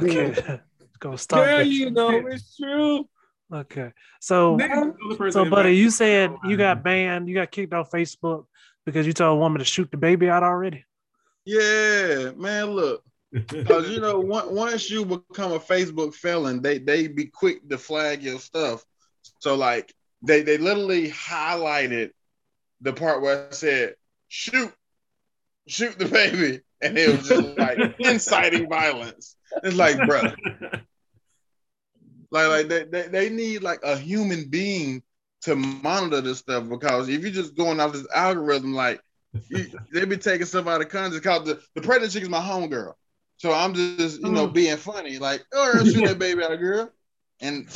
Okay. 0.00 0.60
Go 1.02 1.16
stop. 1.16 1.44
yeah, 1.44 1.62
you 1.62 1.90
know 1.90 2.10
it's 2.28 2.56
true. 2.56 3.08
Okay. 3.52 3.90
So 4.20 4.54
Next, 4.54 4.78
other 4.78 5.16
person 5.16 5.32
so 5.32 5.50
buddy, 5.50 5.76
you 5.76 5.90
said 5.90 6.32
you 6.44 6.56
got 6.56 6.84
banned, 6.84 7.28
you 7.28 7.34
got 7.34 7.50
kicked 7.50 7.74
off 7.74 7.90
Facebook 7.90 8.46
because 8.86 9.04
you 9.04 9.12
told 9.12 9.36
a 9.36 9.40
woman 9.40 9.58
to 9.58 9.64
shoot 9.64 9.90
the 9.90 9.96
baby 9.96 10.30
out 10.30 10.44
already. 10.44 10.84
Yeah, 11.44 12.30
man, 12.36 12.66
look. 12.70 13.02
Because 13.48 13.90
you 13.90 13.98
know, 13.98 14.20
once 14.20 14.90
you 14.90 15.04
become 15.04 15.52
a 15.52 15.58
Facebook 15.58 16.14
felon, 16.14 16.62
they 16.62 16.78
they 16.78 17.08
be 17.08 17.24
quick 17.26 17.68
to 17.68 17.78
flag 17.78 18.22
your 18.22 18.38
stuff. 18.38 18.84
So 19.40 19.56
like 19.56 19.92
they 20.22 20.42
they 20.42 20.56
literally 20.56 21.10
highlighted 21.10 22.10
the 22.80 22.92
part 22.92 23.22
where 23.22 23.48
I 23.48 23.52
said 23.52 23.96
shoot, 24.28 24.72
shoot 25.66 25.98
the 25.98 26.04
baby, 26.04 26.60
and 26.80 26.96
it 26.96 27.18
was 27.18 27.28
just 27.28 27.58
like 27.58 27.96
inciting 27.98 28.68
violence. 28.68 29.34
It's 29.64 29.76
like, 29.76 29.96
bro, 30.06 30.22
like 32.32 32.48
like 32.48 32.68
they, 32.68 32.84
they 32.84 33.08
they 33.08 33.28
need 33.28 33.62
like 33.62 33.80
a 33.84 33.96
human 33.96 34.48
being 34.48 35.02
to 35.42 35.54
monitor 35.54 36.20
this 36.20 36.38
stuff 36.38 36.68
because 36.68 37.08
if 37.08 37.20
you're 37.20 37.30
just 37.30 37.56
going 37.56 37.78
off 37.78 37.92
this 37.92 38.06
algorithm, 38.14 38.72
like 38.74 39.00
you, 39.48 39.66
they 39.92 40.04
be 40.04 40.16
taking 40.16 40.46
stuff 40.46 40.66
out 40.66 40.80
of 40.80 40.88
context. 40.88 41.22
Cause 41.22 41.44
the, 41.44 41.60
the 41.74 41.82
pregnant 41.82 42.12
chick 42.12 42.22
is 42.22 42.28
my 42.28 42.40
homegirl. 42.40 42.94
So 43.36 43.52
I'm 43.52 43.74
just, 43.74 44.20
you 44.20 44.30
know, 44.30 44.46
mm. 44.46 44.52
being 44.52 44.76
funny, 44.76 45.18
like, 45.18 45.44
oh, 45.52 45.84
shoot 45.84 46.06
that 46.06 46.18
baby 46.18 46.44
out, 46.44 46.52
of 46.52 46.60
girl. 46.60 46.90
And 47.40 47.68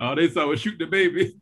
All 0.00 0.16
they 0.16 0.30
saw 0.30 0.46
was 0.46 0.60
shoot 0.60 0.78
the 0.78 0.86
baby. 0.86 1.36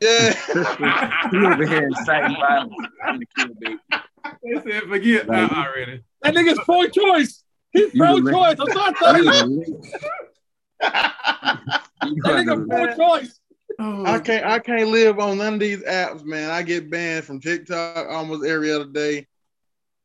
yeah, 0.00 0.32
He 1.30 1.38
over 1.38 1.66
here 1.66 1.86
inciting 1.86 2.36
violence. 2.36 2.74
I'm 3.06 3.20
the 3.20 3.26
kill 3.36 3.54
baby. 3.60 3.78
They 4.42 4.72
said 4.72 4.82
forget 4.88 5.26
that 5.28 5.52
already. 5.52 6.02
That 6.22 6.34
nigga's 6.34 6.58
pro-choice. 6.64 7.44
He's 7.70 7.90
pro-choice. 7.92 8.56
I'm 8.58 8.94
trying 8.94 9.64
That 10.82 11.80
nigga 12.02 12.68
the- 12.68 12.94
pro-choice. 12.96 13.38
Oh, 13.78 14.04
I 14.04 14.18
can't 14.18 14.44
I 14.44 14.58
can't 14.58 14.90
live 14.90 15.18
on 15.18 15.38
none 15.38 15.54
of 15.54 15.60
these 15.60 15.82
apps, 15.84 16.24
man. 16.24 16.50
I 16.50 16.62
get 16.62 16.90
banned 16.90 17.24
from 17.24 17.40
TikTok 17.40 18.06
almost 18.10 18.44
every 18.44 18.70
other 18.70 18.84
day. 18.84 19.26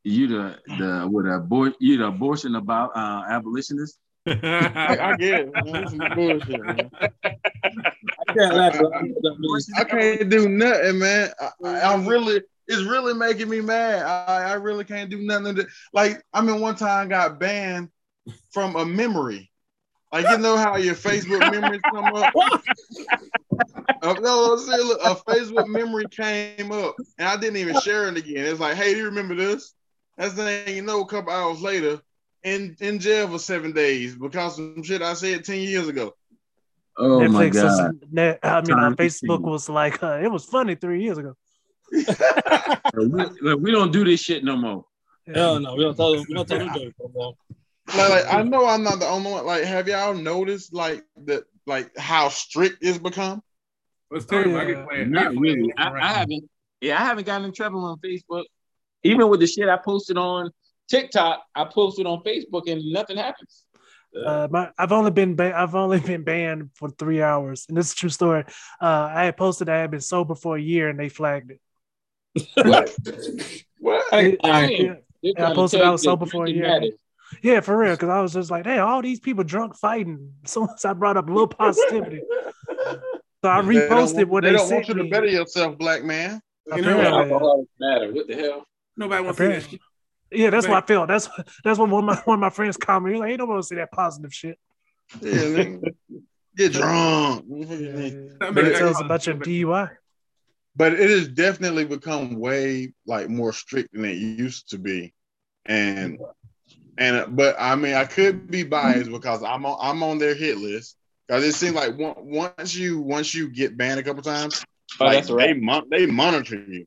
You 0.03 0.27
the 0.27 0.59
the 0.77 1.07
with 1.11 1.25
abort 1.25 1.73
you 1.81 1.97
the 1.97 2.07
abortion 2.07 2.55
about 2.55 2.95
uh 2.95 3.23
abolitionist. 3.29 3.99
I, 4.25 4.97
I 5.01 5.15
get 5.17 5.39
it. 5.41 5.51
Man. 5.65 6.15
Bullshit, 6.15 6.61
man. 6.63 6.89
I 7.23 8.33
can't 8.33 8.55
laugh. 8.55 8.79
I 9.77 9.83
can't 9.83 10.29
do 10.29 10.49
nothing, 10.49 10.99
man. 10.99 11.31
I, 11.39 11.49
I, 11.63 11.93
I'm 11.93 12.05
really, 12.05 12.41
it's 12.67 12.83
really 12.83 13.13
making 13.13 13.49
me 13.49 13.61
mad. 13.61 14.03
I, 14.03 14.51
I 14.51 14.53
really 14.53 14.83
can't 14.83 15.09
do 15.09 15.21
nothing. 15.21 15.55
To, 15.55 15.67
like, 15.93 16.21
I 16.33 16.41
mean, 16.41 16.59
one 16.59 16.75
time 16.75 17.07
I 17.07 17.09
got 17.09 17.39
banned 17.39 17.89
from 18.51 18.75
a 18.75 18.85
memory. 18.85 19.49
Like, 20.11 20.29
you 20.29 20.37
know 20.37 20.55
how 20.55 20.77
your 20.77 20.95
Facebook 20.95 21.39
memories 21.51 21.81
come 21.91 22.05
up? 22.05 22.33
Uh, 24.03 24.13
no, 24.21 24.55
seriously, 24.57 24.95
a 25.03 25.15
Facebook 25.15 25.67
memory 25.67 26.05
came 26.11 26.71
up, 26.71 26.95
and 27.17 27.27
I 27.27 27.35
didn't 27.35 27.57
even 27.57 27.79
share 27.81 28.07
it 28.07 28.15
again. 28.15 28.45
It's 28.45 28.59
like, 28.59 28.75
hey, 28.75 28.93
do 28.93 28.99
you 28.99 29.05
remember 29.05 29.33
this? 29.33 29.73
That's 30.17 30.33
the 30.33 30.43
thing, 30.43 30.75
you 30.75 30.81
know, 30.83 31.01
a 31.01 31.07
couple 31.07 31.33
hours 31.33 31.61
later, 31.61 31.99
in, 32.43 32.75
in 32.79 32.99
jail 32.99 33.27
for 33.27 33.39
seven 33.39 33.71
days 33.71 34.15
because 34.15 34.59
of 34.59 34.73
some 34.75 34.83
shit 34.83 35.01
I 35.01 35.13
said 35.13 35.43
10 35.43 35.59
years 35.61 35.87
ago. 35.87 36.13
Oh 36.97 37.27
my 37.27 37.49
god. 37.49 37.63
was, 37.63 37.79
I 37.79 38.61
mean, 38.61 38.67
Time 38.75 38.93
uh, 38.93 38.95
Facebook 38.95 39.41
was 39.41 39.69
like, 39.69 40.01
uh, 40.01 40.19
it 40.21 40.31
was 40.31 40.45
funny 40.45 40.75
three 40.75 41.03
years 41.03 41.17
ago. 41.17 41.35
we, 41.91 42.03
look, 43.41 43.59
we 43.59 43.71
don't 43.71 43.91
do 43.91 44.03
this 44.03 44.19
shit 44.19 44.43
no 44.43 44.57
more. 44.57 44.85
Hell 45.33 45.59
no, 45.59 45.75
we 45.75 45.83
don't 45.83 45.95
tell 45.95 46.13
them. 46.13 46.25
We 46.27 46.33
don't 46.35 46.47
tell 46.47 46.59
them 46.59 46.69
jokes 46.73 46.95
no 46.99 47.11
more. 47.13 47.33
Like, 47.95 48.09
like 48.09 48.33
I 48.33 48.43
know 48.43 48.65
I'm 48.65 48.83
not 48.83 48.99
the 48.99 49.07
only 49.07 49.31
one. 49.31 49.45
Like, 49.45 49.63
have 49.63 49.87
y'all 49.87 50.13
noticed 50.13 50.73
like 50.73 51.05
that, 51.25 51.43
like 51.65 51.95
how 51.97 52.29
strict 52.29 52.77
it's 52.81 52.97
become? 52.97 53.41
What's 54.09 54.25
terrible? 54.25 54.57
I 54.57 54.63
yeah. 54.63 54.73
get 54.73 54.87
playing. 54.87 55.11
Not 55.11 55.35
really. 55.35 55.73
I, 55.77 55.91
I 55.91 56.13
haven't. 56.13 56.49
Yeah, 56.81 57.01
I 57.01 57.05
haven't 57.05 57.25
gotten 57.25 57.45
in 57.45 57.53
trouble 57.53 57.83
on 57.85 57.97
Facebook. 57.99 58.43
Even 59.03 59.29
with 59.29 59.39
the 59.39 59.47
shit 59.47 59.67
I 59.69 59.77
posted 59.77 60.17
on 60.17 60.51
TikTok, 60.89 61.43
I 61.55 61.65
posted 61.65 62.05
on 62.05 62.23
Facebook 62.23 62.69
and 62.69 62.81
nothing 62.91 63.17
happens. 63.17 63.63
Uh, 64.15 64.47
my, 64.49 64.71
I've 64.77 64.91
only 64.91 65.11
been 65.11 65.35
ba- 65.35 65.55
I've 65.55 65.75
only 65.75 65.99
been 65.99 66.23
banned 66.23 66.71
for 66.73 66.89
three 66.89 67.21
hours, 67.21 67.65
and 67.67 67.77
this 67.77 67.87
is 67.87 67.93
a 67.93 67.95
true 67.95 68.09
story. 68.09 68.45
Uh, 68.81 69.09
I 69.13 69.25
had 69.25 69.37
posted 69.37 69.69
I 69.69 69.77
had 69.77 69.91
been 69.91 70.01
sober 70.01 70.33
for 70.33 70.57
a 70.57 70.61
year, 70.61 70.89
and 70.89 70.99
they 70.99 71.09
flagged 71.09 71.51
it. 71.51 71.61
What? 72.55 72.95
what? 73.79 74.05
I, 74.13 74.37
I, 74.43 74.65
Yeah, 74.69 74.93
Yeah, 75.21 75.49
I 75.49 75.53
posted 75.53 75.81
I 75.81 75.89
was 75.89 76.03
sober 76.03 76.25
for 76.25 76.45
a 76.45 76.49
year. 76.49 76.81
Yeah, 77.41 77.59
for 77.61 77.77
real. 77.77 77.93
Because 77.93 78.09
I 78.09 78.21
was 78.21 78.33
just 78.33 78.51
like, 78.51 78.65
hey, 78.65 78.77
all 78.79 79.01
these 79.01 79.19
people 79.19 79.43
drunk 79.43 79.75
fighting. 79.75 80.33
So 80.45 80.61
once 80.61 80.85
I 80.85 80.93
brought 80.93 81.17
up 81.17 81.27
a 81.29 81.31
little 81.31 81.47
positivity, 81.47 82.21
so 83.43 83.49
I 83.49 83.61
They 83.61 83.67
reposted 83.67 84.13
want- 84.15 84.29
what 84.29 84.43
they 84.43 84.51
they, 84.51 84.57
don't 84.57 84.71
want 84.71 84.87
you 84.87 84.93
to 84.95 85.03
better 85.05 85.27
yourself, 85.27 85.77
black 85.77 86.03
man. 86.03 86.41
You 86.75 86.81
know, 86.81 86.99
Alcohol 87.01 87.65
matter. 87.79 88.11
What 88.13 88.27
the 88.27 88.35
hell? 88.35 88.65
Nobody 88.97 89.23
wants 89.23 89.37
to 89.37 89.43
see 89.45 89.53
that 89.53 89.69
shit. 89.69 89.81
Yeah, 90.31 90.49
that's 90.49 90.67
what 90.67 90.73
I 90.73 90.79
Man. 90.79 90.87
felt. 90.87 91.07
That's 91.07 91.29
that's 91.63 91.79
what 91.79 91.89
one 91.89 92.03
of 92.03 92.05
my 92.15 92.21
one 92.25 92.35
of 92.35 92.41
my 92.41 92.49
friends 92.49 92.75
commented. 92.75 93.15
He's 93.15 93.19
like, 93.21 93.29
ain't 93.31 93.39
nobody 93.39 93.53
want 93.53 93.63
to 93.63 93.67
see 93.67 93.75
that 93.75 93.91
positive 93.91 94.33
shit. 94.33 94.59
yeah, 95.21 95.31
nigga. 95.31 95.95
get 96.57 96.73
drunk. 96.73 97.45
That 97.47 98.37
But 98.39 98.53
make 98.55 98.65
it 98.65 98.77
tells 98.77 98.97
cause- 98.97 99.05
about 99.05 99.25
your 99.27 99.35
DUI. 99.35 99.89
But 100.75 100.93
it 100.93 101.09
has 101.09 101.27
definitely 101.29 101.85
become 101.85 102.35
way 102.39 102.93
like 103.05 103.29
more 103.29 103.53
strict 103.53 103.93
than 103.93 104.05
it 104.05 104.17
used 104.17 104.69
to 104.71 104.77
be, 104.77 105.13
and 105.65 106.19
and 106.97 107.35
but 107.35 107.55
I 107.59 107.75
mean 107.75 107.93
I 107.95 108.05
could 108.05 108.47
be 108.49 108.63
biased 108.63 109.11
because 109.11 109.43
I'm 109.43 109.65
on 109.65 109.77
I'm 109.81 110.03
on 110.03 110.19
their 110.19 110.35
hit 110.35 110.57
list 110.57 110.97
because 111.27 111.43
it 111.45 111.53
seems 111.53 111.75
like 111.75 111.97
once 111.97 112.75
you 112.75 112.99
once 112.99 113.33
you 113.33 113.49
get 113.49 113.77
banned 113.77 113.99
a 113.99 114.03
couple 114.03 114.23
times, 114.23 114.57
Oh, 114.99 115.09
like 115.09 115.11
that's 115.11 115.29
a 115.29 115.35
they 115.35 115.53
mon- 115.53 115.87
they 115.89 116.05
monitor 116.05 116.55
you. 116.55 116.85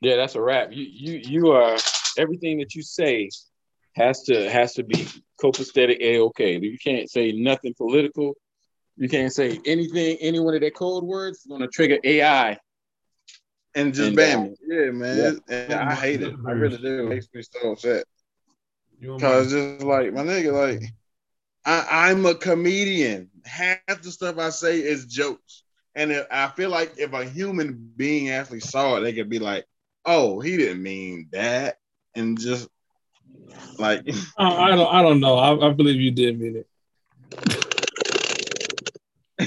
Yeah, 0.00 0.16
that's 0.16 0.34
a 0.34 0.40
wrap. 0.42 0.70
You 0.72 0.84
you 0.84 1.20
you 1.22 1.50
are 1.50 1.76
everything 2.16 2.58
that 2.58 2.74
you 2.74 2.82
say 2.82 3.30
has 3.96 4.22
to 4.24 4.48
has 4.50 4.74
to 4.74 4.82
be 4.84 5.06
copacetic 5.42 5.98
a 6.00 6.20
okay. 6.20 6.58
You 6.60 6.78
can't 6.82 7.10
say 7.10 7.32
nothing 7.32 7.74
political. 7.76 8.34
You 8.96 9.08
can't 9.08 9.32
say 9.32 9.60
anything, 9.66 10.18
any 10.20 10.40
one 10.40 10.54
of 10.54 10.60
their 10.60 10.70
code 10.70 11.04
words 11.04 11.38
is 11.38 11.46
gonna 11.46 11.68
trigger 11.68 11.98
AI. 12.04 12.58
and 13.74 13.94
just 13.94 14.14
And, 14.14 14.16
ban 14.16 14.42
uh, 14.42 14.44
me. 14.44 14.54
Yeah, 14.66 14.90
man. 14.90 15.40
And 15.48 15.74
I 15.74 15.94
hate 15.94 16.22
it. 16.22 16.34
I 16.46 16.52
really 16.52 16.78
do. 16.78 17.00
It 17.00 17.08
makes 17.08 17.28
me 17.34 17.42
so 17.42 17.72
upset. 17.72 18.04
You 19.00 19.10
want 19.10 19.22
Cause 19.22 19.50
just 19.50 19.82
like 19.82 20.12
my 20.12 20.22
nigga, 20.22 20.52
like 20.52 20.92
I, 21.64 22.10
I'm 22.10 22.24
a 22.26 22.34
comedian. 22.34 23.30
Half 23.44 24.02
the 24.02 24.10
stuff 24.10 24.38
I 24.38 24.50
say 24.50 24.78
is 24.78 25.06
jokes. 25.06 25.62
And 25.94 26.12
if, 26.12 26.26
I 26.30 26.48
feel 26.48 26.70
like 26.70 26.92
if 26.98 27.12
a 27.12 27.24
human 27.24 27.92
being 27.96 28.30
actually 28.30 28.60
saw 28.60 28.96
it, 28.96 29.00
they 29.00 29.12
could 29.12 29.30
be 29.30 29.38
like, 29.38 29.66
oh, 30.04 30.40
he 30.40 30.56
didn't 30.56 30.82
mean 30.82 31.28
that. 31.32 31.78
And 32.14 32.38
just 32.38 32.68
like 33.78 34.02
I, 34.38 34.54
I 34.54 34.68
don't. 34.70 34.94
I 34.94 35.02
don't 35.02 35.20
know. 35.20 35.36
I, 35.36 35.68
I 35.68 35.72
believe 35.72 36.00
you 36.00 36.10
did 36.10 36.38
mean 36.38 36.56
it. 36.56 36.66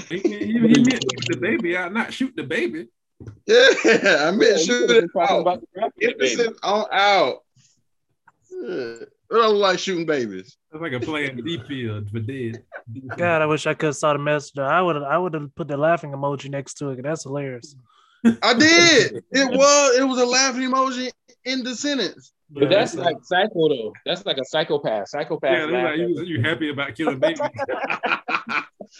He, 0.09 0.17
he, 0.17 0.43
he 0.45 0.59
meant 0.59 1.03
shoot 1.03 1.27
the 1.27 1.37
baby 1.39 1.77
out, 1.77 1.93
not 1.93 2.11
shoot 2.11 2.33
the 2.35 2.43
baby. 2.43 2.87
Yeah, 3.45 3.69
I 4.27 4.31
meant 4.31 4.57
You 4.57 4.65
shoot 4.65 4.89
it 4.89 5.01
been 5.01 5.09
talking 5.09 5.35
out. 5.35 5.41
about 5.41 5.61
the 5.61 5.91
Get 5.99 6.17
this 6.17 6.39
on 6.63 6.85
out. 6.91 7.43
Yeah. 8.51 8.95
What 9.29 9.41
I 9.41 9.47
look 9.47 9.61
like 9.61 9.79
shooting 9.79 10.05
babies. 10.05 10.57
It's 10.71 10.81
like 10.81 10.93
a 10.93 10.99
play 10.99 11.29
in 11.29 11.43
D 11.43 11.59
field 11.67 12.09
for 12.11 12.19
dead. 12.19 12.63
God, 13.17 13.41
I 13.41 13.45
wish 13.45 13.65
I 13.65 13.73
could 13.73 13.87
have 13.87 13.95
saw 13.95 14.13
the 14.13 14.19
message. 14.19 14.57
I 14.59 14.81
would 14.81 14.95
have 14.95 15.03
I 15.03 15.17
would 15.17 15.33
have 15.33 15.53
put 15.55 15.67
the 15.67 15.77
laughing 15.77 16.11
emoji 16.11 16.49
next 16.49 16.75
to 16.75 16.89
it. 16.89 16.95
'cause 16.95 17.03
That's 17.03 17.23
hilarious. 17.23 17.75
I 18.41 18.53
did. 18.53 19.23
It 19.31 19.51
was 19.51 19.97
it 19.99 20.03
was 20.03 20.19
a 20.19 20.25
laughing 20.25 20.69
emoji 20.69 21.11
in 21.45 21.63
the 21.63 21.75
sentence. 21.75 22.33
But 22.49 22.69
that's 22.69 22.93
like 22.93 23.17
psycho 23.23 23.69
though. 23.69 23.93
That's 24.05 24.25
like 24.25 24.37
a 24.37 24.45
psychopath. 24.45 25.09
Psychopath. 25.09 25.51
Yeah, 25.51 25.65
they're 25.65 25.83
like, 25.83 25.97
you, 25.97 26.23
you 26.23 26.41
happy 26.41 26.69
about 26.69 26.95
killing 26.95 27.19
babies? 27.19 27.39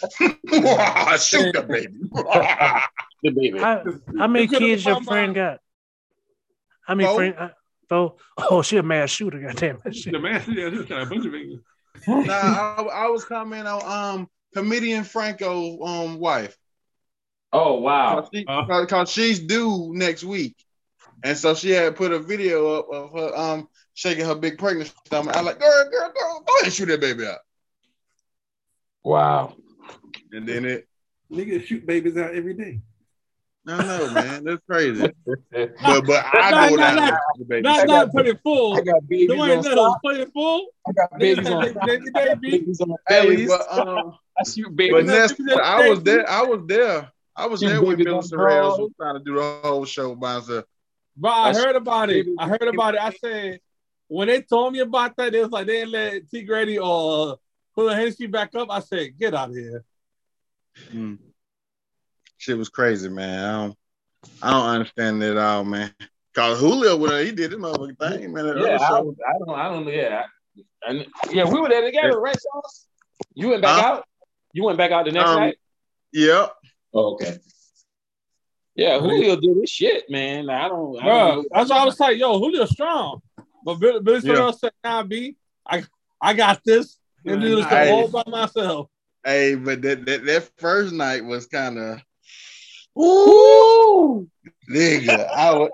Shoot 0.00 1.52
the 1.54 1.64
baby. 1.68 1.94
the 3.22 3.30
baby. 3.30 3.58
How, 3.58 3.84
how 4.18 4.26
many 4.26 4.48
kids 4.48 4.84
your 4.84 5.00
friend 5.02 5.28
mine. 5.28 5.32
got? 5.34 5.60
How 6.86 6.94
many 6.94 7.08
Four. 7.08 7.16
friend? 7.16 7.34
Uh, 7.38 7.48
Four? 7.88 8.16
Oh, 8.38 8.62
she 8.62 8.76
a 8.76 8.82
mass 8.82 9.10
shooter. 9.10 9.40
Goddamn 9.40 9.80
it. 9.84 10.12
the 10.12 10.18
man, 10.18 10.42
yeah, 10.48 10.70
just 10.70 10.88
got 10.88 11.02
a 11.02 11.06
bunch 11.06 11.26
of 11.26 11.32
babies. 11.32 11.58
nah, 12.06 12.32
I, 12.32 12.82
I 13.04 13.06
was 13.08 13.24
commenting 13.24 13.66
on 13.66 13.82
um 14.20 14.28
comedian 14.54 15.04
Franco's 15.04 15.78
um 15.84 16.18
wife. 16.18 16.56
Oh 17.52 17.80
wow. 17.80 18.20
Cause, 18.20 18.28
she, 18.34 18.44
Uh. 18.46 18.66
cause- 18.66 18.86
cause 18.88 19.10
she's 19.10 19.38
due 19.40 19.92
next 19.94 20.24
week. 20.24 20.56
And 21.22 21.38
so 21.38 21.54
she 21.54 21.70
had 21.70 21.96
put 21.96 22.12
a 22.12 22.18
video 22.18 22.74
up 22.80 22.88
of 22.92 23.12
her 23.12 23.36
um 23.38 23.68
shaking 23.94 24.24
her 24.26 24.34
big 24.34 24.58
pregnant 24.58 24.92
stomach. 25.06 25.36
I 25.36 25.40
like, 25.40 25.60
girl, 25.60 25.90
girl, 25.90 26.12
girl, 26.12 26.44
go 26.46 26.52
ahead 26.56 26.64
and 26.64 26.72
shoot 26.72 26.86
that 26.86 27.00
baby 27.00 27.26
out. 27.26 27.38
Wow. 29.04 29.54
And 30.32 30.46
then 30.48 30.64
it 30.64 30.88
Niggas 31.32 31.64
shoot 31.66 31.86
babies 31.86 32.16
out 32.16 32.34
every 32.34 32.54
day. 32.54 32.80
I 33.66 33.76
don't 33.78 33.86
know, 33.86 34.10
man. 34.14 34.44
That's 34.44 34.62
crazy. 34.68 35.10
But 35.52 36.06
but 36.06 36.24
I 36.34 36.50
Not- 36.50 36.70
go 36.70 36.76
not- 36.76 36.76
down 36.76 36.96
not- 36.96 37.20
there 37.48 37.48
for. 37.48 37.60
Not 37.62 37.86
not 37.86 38.12
put 38.12 38.26
it 38.26 38.40
full. 38.42 38.74
got 38.82 39.08
babies 39.08 39.28
The 39.28 39.36
way 39.36 39.56
on 39.56 39.62
that 39.62 39.72
stop. 39.72 40.02
put 40.02 40.16
it 40.16 40.32
full. 40.32 40.66
I 40.86 40.92
got 40.92 41.18
babies 41.18 41.48
on 41.48 41.62
Baby, 41.62 41.78
baby, 41.86 42.10
baby. 42.12 42.50
babies 42.58 42.80
on 42.80 42.94
Hey, 43.08 43.46
but 43.46 43.78
um 43.78 44.18
I 44.38 44.44
shoot 44.48 44.64
But 44.66 44.76
babies. 44.76 45.06
Ness, 45.06 45.34
I 45.62 45.88
was 45.88 46.02
there. 46.02 46.28
I 46.28 46.42
was 46.42 46.60
there. 46.66 47.10
I 47.36 47.46
was 47.46 47.60
there 47.60 47.80
when 47.80 47.90
babies 47.96 48.04
Billy 48.04 48.16
on 48.16 48.22
Sorrells 48.22 48.78
was 48.78 48.90
trying 49.00 49.14
to 49.18 49.24
do 49.24 49.34
the 49.36 49.60
whole 49.62 49.84
show 49.84 50.14
by 50.14 50.34
himself. 50.34 50.64
But 51.16 51.28
I 51.30 51.52
That's- 51.52 51.64
heard 51.64 51.76
about 51.76 52.10
it. 52.10 52.26
I 52.38 52.48
heard 52.48 52.62
about 52.68 52.94
it. 52.96 53.00
I 53.00 53.10
said, 53.12 53.60
when 54.08 54.28
they 54.28 54.42
told 54.42 54.72
me 54.74 54.80
about 54.80 55.16
that, 55.16 55.34
it 55.34 55.40
was 55.40 55.50
like 55.50 55.66
they 55.66 55.80
didn't 55.80 55.92
let 55.92 56.30
T 56.30 56.42
Grady 56.42 56.78
or 56.78 57.32
uh, 57.32 57.36
pull 57.74 57.88
Hennessy 57.88 58.26
back 58.26 58.54
up. 58.56 58.68
I 58.70 58.80
said, 58.80 59.16
get 59.18 59.32
out 59.34 59.48
of 59.50 59.54
here. 59.56 59.84
Mm. 60.92 61.18
Shit 62.44 62.58
was 62.58 62.68
crazy, 62.68 63.08
man. 63.08 63.42
I 63.42 63.52
don't, 63.62 63.76
I 64.42 64.50
don't 64.50 64.68
understand 64.68 65.22
it 65.22 65.38
all, 65.38 65.64
man. 65.64 65.94
Cause 66.34 66.60
Julio, 66.60 66.94
with 66.94 67.24
he 67.24 67.32
did 67.32 67.52
his 67.52 67.58
motherfucking 67.58 67.98
thing, 67.98 68.34
man. 68.34 68.58
Yeah, 68.58 68.76
I, 68.82 69.00
was- 69.00 69.16
I 69.26 69.38
don't, 69.38 69.58
I 69.58 69.68
don't, 69.70 69.88
yeah, 69.88 70.24
I, 70.26 70.90
and 70.90 71.06
yeah, 71.30 71.46
we 71.50 71.58
were 71.58 71.70
there 71.70 71.80
together, 71.80 72.20
right, 72.20 72.38
Sauce? 72.38 72.86
You 73.34 73.48
went 73.48 73.62
back 73.62 73.80
Huh? 73.80 73.94
out. 73.94 74.04
You 74.52 74.64
went 74.64 74.76
back 74.76 74.90
out 74.90 75.06
the 75.06 75.12
next 75.12 75.30
Um, 75.30 75.40
night. 75.40 75.56
Yep. 76.12 76.52
Oh, 76.92 77.14
okay. 77.14 77.38
Yeah, 78.74 78.98
Julio 78.98 79.36
did 79.36 79.56
his 79.58 79.70
shit, 79.70 80.10
man. 80.10 80.50
I 80.50 80.68
don't, 80.68 81.00
I 81.00 81.04
Bro, 81.06 81.34
don't 81.36 81.48
that's 81.50 81.70
why 81.70 81.78
I 81.78 81.84
was 81.86 81.98
like, 81.98 82.18
yo, 82.18 82.38
Julio 82.38 82.66
strong. 82.66 83.22
But 83.64 83.76
Billy, 83.76 84.00
Billy 84.00 84.20
Yeah. 84.22 84.34
Sorrell 84.34 84.58
said, 84.58 84.72
nah, 84.84 85.02
B, 85.02 85.34
I, 85.66 85.82
I 86.20 86.34
got 86.34 86.60
this. 86.62 86.98
And 87.24 87.40
do 87.40 87.56
this 87.56 87.64
all 87.72 88.08
by 88.08 88.22
myself. 88.26 88.88
Hey, 89.24 89.54
but 89.54 89.80
that, 89.80 90.04
that, 90.04 90.26
that 90.26 90.50
first 90.58 90.92
night 90.92 91.24
was 91.24 91.46
kind 91.46 91.78
of 91.78 92.02
Ooh. 92.98 94.28
nigga. 94.70 95.28
I 95.28 95.52
was, 95.54 95.70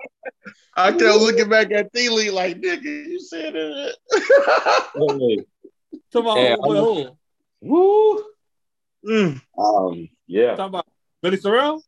I 0.75 0.91
kept 0.91 1.01
looking 1.01 1.49
back 1.49 1.71
at 1.71 1.93
T 1.93 2.09
Lee 2.09 2.31
like, 2.31 2.59
nigga, 2.61 2.83
you 2.83 3.19
said 3.19 3.53
it. 3.55 3.95
Hey, 4.13 5.45
Talking 6.11 6.25
about, 6.29 6.37
Yeah, 6.37 6.55
who, 6.61 6.75
I'm- 6.75 6.83
who? 6.83 7.17
Woo. 7.63 8.23
Mm. 9.05 9.41
Um, 9.57 10.09
yeah. 10.27 10.55
Talking 10.55 10.65
about 10.65 10.85
Billy 11.21 11.37
Sorrell? 11.37 11.81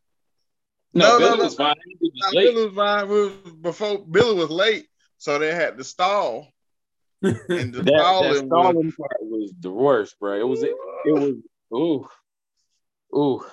No, 0.93 1.05
No, 1.05 1.11
no, 1.11 1.19
Billy 1.19 1.37
no. 1.37 1.43
was 1.45 1.55
fine. 1.55 1.75
He 1.85 1.97
was 2.01 2.11
Nah, 2.15 2.25
just 2.25 2.35
late. 2.35 2.53
Billy 2.53 2.65
was 2.65 2.75
fine. 2.75 3.07
We 3.07 3.15
was, 3.21 3.31
before 3.61 3.97
Billy 3.99 4.35
was 4.35 4.49
late, 4.49 4.87
so 5.17 5.39
they 5.39 5.53
had 5.53 5.77
to 5.77 5.83
stall. 5.83 6.47
And 7.23 7.73
the 7.73 7.81
That, 7.83 7.85
that 7.85 8.35
stalling 8.45 8.85
was, 8.85 8.95
part 8.95 9.17
was 9.21 9.53
the 9.59 9.71
worst, 9.71 10.19
bro. 10.19 10.39
It 10.39 10.47
was 10.47 10.61
it, 10.63 10.75
it 11.05 11.13
was 11.13 11.35
ooh 11.73 12.07
ooh. 13.17 13.45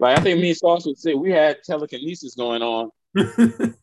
Like 0.00 0.18
I 0.18 0.22
think 0.22 0.40
me 0.40 0.48
and 0.48 0.56
Sauce 0.56 0.86
would 0.86 0.98
say 0.98 1.14
we 1.14 1.30
had 1.30 1.62
telekinesis 1.62 2.34
going 2.34 2.62
on. 2.62 2.90
we 3.14 3.26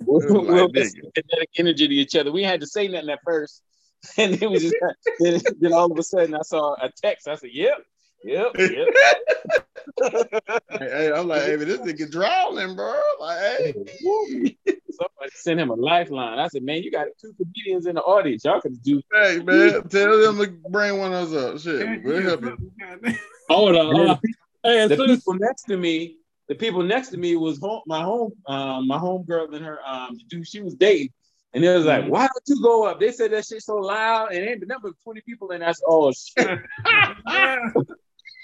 was 0.05 0.25
like, 0.25 0.45
were 0.47 1.11
kinetic 1.15 1.49
energy 1.57 1.87
to 1.87 1.93
each 1.93 2.15
other. 2.15 2.31
We 2.31 2.43
had 2.43 2.59
to 2.61 2.67
say 2.67 2.87
nothing 2.87 3.09
at 3.09 3.19
first, 3.23 3.61
and 4.17 4.33
then 4.33 4.51
we 4.51 4.57
just 4.57 4.75
then, 5.19 5.41
then 5.59 5.73
all 5.73 5.91
of 5.91 5.97
a 5.97 6.03
sudden 6.03 6.33
I 6.33 6.41
saw 6.41 6.73
a 6.81 6.89
text. 7.01 7.27
I 7.27 7.35
said, 7.35 7.51
"Yep, 7.53 7.77
yep, 8.23 8.47
yep." 8.57 8.87
hey, 10.71 10.79
hey, 10.79 11.11
I'm 11.13 11.27
like, 11.27 11.43
hey, 11.43 11.55
but 11.55 11.67
this 11.67 11.79
nigga 11.81 12.09
drowning, 12.09 12.75
bro. 12.75 12.99
Like, 13.19 13.37
hey. 13.37 13.73
Somebody 14.89 15.31
sent 15.35 15.59
him 15.59 15.69
a 15.69 15.75
lifeline. 15.75 16.39
I 16.39 16.47
said, 16.47 16.63
"Man, 16.63 16.81
you 16.81 16.89
got 16.89 17.07
two 17.21 17.33
comedians 17.37 17.85
in 17.85 17.95
the 17.95 18.01
audience. 18.01 18.43
Y'all 18.43 18.59
can 18.59 18.73
do." 18.75 19.03
Hey 19.13 19.39
man, 19.43 19.87
tell 19.89 20.19
them 20.19 20.39
to 20.39 20.47
bring 20.69 20.97
one 20.97 21.13
of 21.13 21.31
us 21.31 21.35
up. 21.35 21.59
Shit, 21.59 22.03
we'll 22.03 22.21
help 22.23 22.41
you. 22.41 22.57
Hold 23.49 23.75
on. 23.75 23.95
Hold 23.95 24.09
on. 24.09 24.19
Hey, 24.67 24.85
the 24.85 24.97
soon 24.97 25.07
people 25.07 25.33
next 25.35 25.63
to 25.63 25.77
me, 25.77 26.17
the 26.49 26.55
people 26.55 26.83
next 26.83 27.07
to 27.09 27.17
me 27.17 27.37
was 27.37 27.57
home, 27.57 27.83
my 27.87 28.01
home, 28.01 28.33
um, 28.47 28.85
my 28.85 28.97
home 28.97 29.23
girl 29.23 29.53
and 29.55 29.63
her 29.65 29.79
um, 29.87 30.17
dude 30.29 30.45
she 30.45 30.59
was 30.59 30.75
dating, 30.75 31.13
and 31.53 31.63
it 31.63 31.73
was 31.73 31.85
like, 31.85 32.03
Mhm. 32.03 32.09
why 32.09 32.27
don't 32.27 32.43
you 32.47 32.61
go 32.61 32.85
up? 32.85 32.99
They 32.99 33.13
said 33.13 33.31
that 33.31 33.45
shit 33.45 33.63
so 33.63 33.77
loud, 33.77 34.33
and 34.33 34.45
ain't 34.45 34.59
the 34.59 34.65
number 34.65 34.91
twenty 35.05 35.21
people, 35.21 35.51
and 35.51 35.61
that's 35.61 35.81
oh 35.87 36.11
shit. 36.11 36.59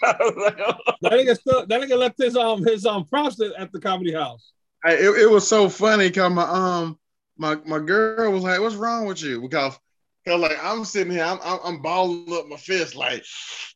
Like, 0.03 0.59
oh. 0.59 0.73
that 1.01 1.12
nigga 1.13 1.38
still 1.38 1.65
that 1.65 1.81
nigga 1.81 1.97
left 1.97 2.17
his 2.17 2.36
um 2.36 2.63
his 2.63 2.86
um 2.86 3.05
props 3.05 3.39
at 3.41 3.53
at 3.53 3.71
the 3.73 3.79
comedy 3.79 4.13
house. 4.13 4.51
Hey, 4.83 4.95
it, 4.95 5.23
it 5.23 5.29
was 5.29 5.47
so 5.47 5.67
funny 5.69 6.07
because 6.07 6.31
my 6.31 6.43
um 6.43 6.97
my 7.38 7.55
my 7.65 7.79
girl 7.79 8.31
was 8.31 8.43
like, 8.43 8.59
"What's 8.62 8.75
wrong 8.75 9.05
with 9.05 9.21
you?" 9.21 9.41
Because 9.41 9.77
cause 10.25 10.39
like 10.39 10.57
I'm 10.62 10.86
sitting 10.86 11.13
here, 11.13 11.23
I'm, 11.23 11.39
I'm 11.43 11.59
I'm 11.63 11.81
balling 11.81 12.31
up 12.33 12.47
my 12.47 12.57
fist 12.57 12.95
like, 12.95 13.23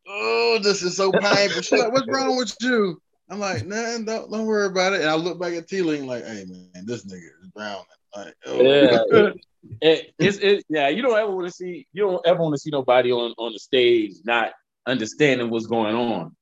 "Oh, 0.07 0.59
this 0.61 0.83
is 0.83 0.95
so 0.97 1.11
painful." 1.11 1.61
She's 1.61 1.79
like, 1.79 1.91
"What's 1.91 2.07
wrong 2.09 2.37
with 2.37 2.55
you?" 2.61 3.01
I'm 3.29 3.39
like, 3.39 3.65
"Nothing. 3.65 4.05
Don't 4.05 4.31
don't 4.31 4.45
worry 4.45 4.67
about 4.67 4.93
it." 4.93 5.01
And 5.01 5.09
I 5.09 5.15
look 5.15 5.39
back 5.39 5.53
at 5.53 5.67
T 5.67 5.81
Link 5.81 6.05
like, 6.05 6.25
"Hey 6.25 6.45
man, 6.47 6.85
this 6.85 7.05
nigga 7.05 7.27
is 7.43 7.51
drowning." 7.55 7.85
Like, 8.15 8.33
oh. 8.45 8.61
Yeah. 8.61 9.31
It, 9.81 10.13
it's 10.17 10.37
it, 10.37 10.63
yeah. 10.69 10.87
You 10.87 11.01
don't 11.01 11.17
ever 11.17 11.35
want 11.35 11.47
to 11.47 11.51
see 11.51 11.87
you 11.91 12.03
don't 12.03 12.25
ever 12.25 12.41
want 12.41 12.53
to 12.53 12.59
see 12.59 12.69
nobody 12.69 13.11
on 13.11 13.33
on 13.37 13.51
the 13.51 13.59
stage 13.59 14.13
not 14.23 14.53
understanding 14.85 15.49
what's 15.49 15.65
going 15.65 15.93
on, 15.93 16.35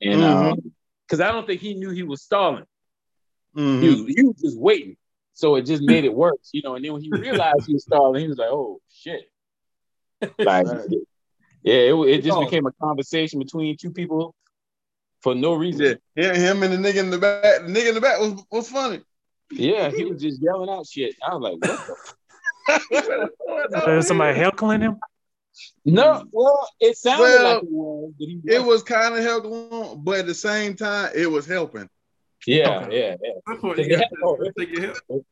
and 0.00 0.72
because 1.06 1.20
I 1.20 1.30
don't 1.32 1.46
think 1.46 1.60
he 1.60 1.74
knew 1.74 1.90
he 1.90 2.02
was 2.02 2.22
stalling. 2.22 2.64
Mhm. 3.54 3.82
He 3.82 3.88
was, 3.88 3.98
he 4.16 4.22
was 4.22 4.36
just 4.40 4.58
waiting. 4.58 4.96
So 5.34 5.56
it 5.56 5.62
just 5.66 5.82
made 5.82 6.04
it 6.04 6.14
worse, 6.14 6.50
you 6.52 6.62
know. 6.62 6.76
And 6.76 6.84
then 6.84 6.92
when 6.92 7.02
he 7.02 7.10
realized 7.10 7.66
he 7.66 7.74
was 7.74 7.84
stalling, 7.84 8.22
he 8.22 8.28
was 8.28 8.38
like, 8.38 8.50
"Oh 8.50 8.80
shit!" 8.88 9.30
Like, 10.38 10.66
yeah, 11.62 11.74
it, 11.74 11.94
it 11.94 12.22
just 12.22 12.38
became 12.40 12.66
a 12.66 12.72
conversation 12.72 13.38
between 13.38 13.76
two 13.76 13.90
people 13.90 14.34
for 15.20 15.34
no 15.34 15.54
reason. 15.54 15.98
Yeah, 16.16 16.34
him 16.34 16.62
and 16.62 16.72
the 16.72 16.76
nigga 16.88 16.96
in 16.98 17.10
the 17.10 17.18
back. 17.18 17.42
The 17.62 17.68
nigga 17.72 17.88
in 17.88 17.94
the 17.94 18.00
back 18.00 18.18
was 18.20 18.42
was 18.50 18.68
funny. 18.68 19.02
Yeah, 19.50 19.90
he 19.90 20.04
was 20.04 20.20
just 20.22 20.40
yelling 20.42 20.70
out 20.70 20.86
shit. 20.86 21.14
I 21.26 21.34
was 21.34 21.42
like, 21.42 21.58
"What?" 21.60 21.86
The? 21.86 23.30
Uh, 23.74 24.00
somebody 24.02 24.38
heckling 24.38 24.80
him. 24.80 24.96
No, 25.84 26.24
well, 26.32 26.68
it 26.80 26.96
sounded 26.96 27.22
Well, 27.22 27.44
like 27.54 27.62
it 27.64 27.68
was, 27.70 28.12
but 28.18 28.28
he 28.28 28.40
It 28.46 28.64
wasn't. 28.64 28.88
kind 28.88 29.14
of 29.14 29.22
helping, 29.22 30.02
but 30.04 30.20
at 30.20 30.26
the 30.26 30.34
same 30.34 30.74
time, 30.76 31.10
it 31.14 31.26
was 31.30 31.46
helping. 31.46 31.88
Yeah, 32.46 32.84
Okay. 32.84 32.98
yeah, 33.00 33.16
yeah. 33.22 33.32
That's 33.46 33.62
what 33.62 33.78
you 33.78 33.88
got 33.90 34.04
to 34.10 34.52
take 34.58 34.70
your 34.70 34.82
help. 35.08 35.24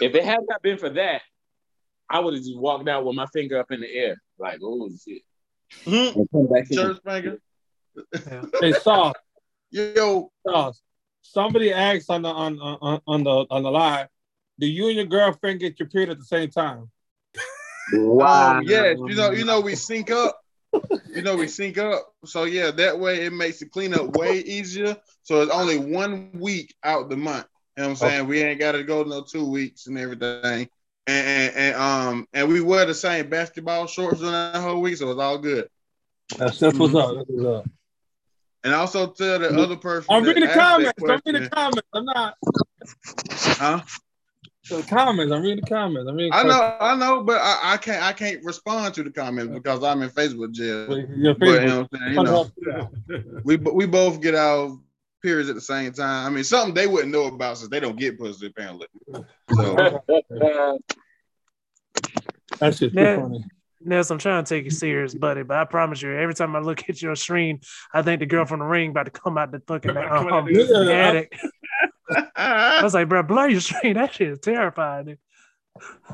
If 0.00 0.14
it 0.14 0.24
had 0.24 0.40
not 0.48 0.62
been 0.62 0.78
for 0.78 0.90
that, 0.90 1.22
I 2.10 2.20
would 2.20 2.34
have 2.34 2.42
just 2.42 2.58
walked 2.58 2.88
out 2.88 3.04
with 3.04 3.16
my 3.16 3.26
finger 3.26 3.58
up 3.58 3.70
in 3.70 3.80
the 3.80 3.92
air, 3.92 4.16
like, 4.38 4.60
"Oh 4.62 4.88
shit!" 5.04 5.22
And 5.86 6.30
come 6.30 6.48
back 6.48 6.70
in. 6.70 6.76
Church 6.76 6.98
finger. 7.04 7.38
Hey, 8.60 8.72
Sauce, 8.72 9.14
Yo, 9.70 10.30
Sauce. 10.46 10.80
Somebody 11.22 11.72
asked 11.72 12.10
on 12.10 12.22
the 12.22 12.28
on 12.28 12.58
on 12.60 13.00
on 13.06 13.24
the 13.24 13.46
on 13.50 13.62
the 13.62 13.70
live, 13.70 14.08
do 14.58 14.66
you 14.66 14.86
and 14.86 14.96
your 14.96 15.04
girlfriend 15.04 15.60
get 15.60 15.78
your 15.78 15.88
period 15.88 16.10
at 16.10 16.18
the 16.18 16.24
same 16.24 16.50
time? 16.50 16.90
Um, 17.94 18.62
yes, 18.64 18.98
you 19.06 19.14
know, 19.14 19.30
you 19.30 19.44
know, 19.44 19.60
we 19.60 19.74
sync 19.74 20.10
up. 20.10 20.38
You 21.14 21.22
know, 21.22 21.36
we 21.36 21.48
sync 21.48 21.78
up. 21.78 22.12
So 22.24 22.44
yeah, 22.44 22.70
that 22.72 22.98
way 22.98 23.24
it 23.24 23.32
makes 23.32 23.60
the 23.60 23.66
cleanup 23.66 24.10
way 24.10 24.38
easier. 24.38 24.96
So 25.22 25.42
it's 25.42 25.52
only 25.52 25.78
one 25.78 26.30
week 26.34 26.74
out 26.82 27.08
the 27.08 27.16
month. 27.16 27.46
You 27.76 27.82
know 27.82 27.90
what 27.90 27.90
I'm 27.90 27.96
saying? 27.96 28.26
We 28.26 28.42
ain't 28.42 28.60
got 28.60 28.72
to 28.72 28.82
go 28.82 29.04
no 29.04 29.22
two 29.22 29.48
weeks 29.48 29.86
and 29.86 29.98
everything. 29.98 30.68
And, 31.08 31.56
and, 31.56 31.76
um 31.76 32.28
and 32.34 32.48
we 32.48 32.60
wear 32.60 32.84
the 32.84 32.92
same 32.94 33.30
basketball 33.30 33.86
shorts 33.86 34.18
during 34.20 34.32
that 34.32 34.56
whole 34.56 34.82
week, 34.82 34.96
so 34.98 35.10
it's 35.10 35.18
all 35.18 35.38
good. 35.38 35.66
That's 36.36 36.58
that's 36.58 36.78
what's 36.78 36.94
up. 36.94 37.14
That's 37.16 37.28
what's 37.28 37.46
up. 37.46 37.70
And 38.62 38.74
also 38.74 39.06
tell 39.12 39.38
the 39.38 39.48
other 39.58 39.76
person. 39.76 40.14
I'm 40.14 40.22
reading 40.22 40.42
the 40.42 40.52
comments. 40.52 40.92
I'm 41.02 41.20
reading 41.24 41.42
the 41.42 41.48
comments. 41.48 41.88
I'm 41.94 42.04
not 42.04 42.34
Huh? 43.58 43.80
the 44.68 44.82
comments. 44.82 45.32
I'm 45.32 45.40
reading 45.40 45.64
the 45.64 45.70
comments. 45.70 46.08
I'm 46.10 46.16
reading. 46.16 46.32
I 46.34 46.42
know, 46.42 46.76
I 46.78 46.94
know, 46.96 47.22
but 47.22 47.40
I, 47.40 47.72
I 47.72 47.76
can't 47.78 48.02
I 48.02 48.12
can't 48.12 48.44
respond 48.44 48.92
to 48.94 49.02
the 49.02 49.10
comments 49.10 49.52
because 49.54 49.82
I'm 49.82 50.02
in 50.02 50.10
Facebook 50.10 50.52
jail. 50.52 50.98
Your 51.16 51.34
But 51.34 51.46
you 51.46 51.52
Facebook. 51.52 51.66
know 51.66 51.88
saying? 51.94 52.14
You 52.14 52.22
know. 52.22 53.40
we 53.44 53.56
we 53.56 53.86
both 53.86 54.20
get 54.20 54.34
our 54.34 54.78
periods 55.22 55.48
at 55.48 55.54
the 55.54 55.60
same 55.60 55.92
time. 55.92 56.26
I 56.26 56.30
mean, 56.34 56.44
something 56.44 56.74
they 56.74 56.86
wouldn't 56.86 57.12
know 57.12 57.26
about 57.26 57.58
since 57.58 57.70
they 57.70 57.80
don't 57.80 57.98
get 57.98 58.18
pussy 58.18 58.46
apparently. 58.46 58.86
So 59.52 59.76
Uh, 59.76 60.78
That's 62.60 62.78
just 62.78 62.94
Yeah. 62.94 63.16
funny. 63.16 63.44
Ness, 63.80 64.10
I'm 64.10 64.18
trying 64.18 64.42
to 64.44 64.48
take 64.48 64.64
you 64.64 64.70
serious, 64.70 65.14
buddy, 65.14 65.44
but 65.44 65.56
I 65.56 65.64
promise 65.64 66.02
you, 66.02 66.10
every 66.12 66.34
time 66.34 66.56
I 66.56 66.58
look 66.58 66.88
at 66.88 67.00
your 67.00 67.14
screen, 67.14 67.60
I 67.94 68.02
think 68.02 68.18
the 68.18 68.26
girl 68.26 68.44
from 68.44 68.58
the 68.58 68.64
ring 68.66 68.90
about 68.90 69.04
to 69.04 69.12
come 69.12 69.38
out 69.38 69.52
the 69.52 69.60
fucking 69.68 69.96
um, 69.96 70.48
Yeah, 70.48 70.90
attic. 71.08 71.38
I 72.36 72.80
was 72.82 72.94
like, 72.94 73.08
bro, 73.08 73.22
blur 73.22 73.48
your 73.48 73.60
screen. 73.60 73.94
That 73.94 74.12
shit 74.14 74.28
is 74.30 74.40
terrifying. 74.40 75.16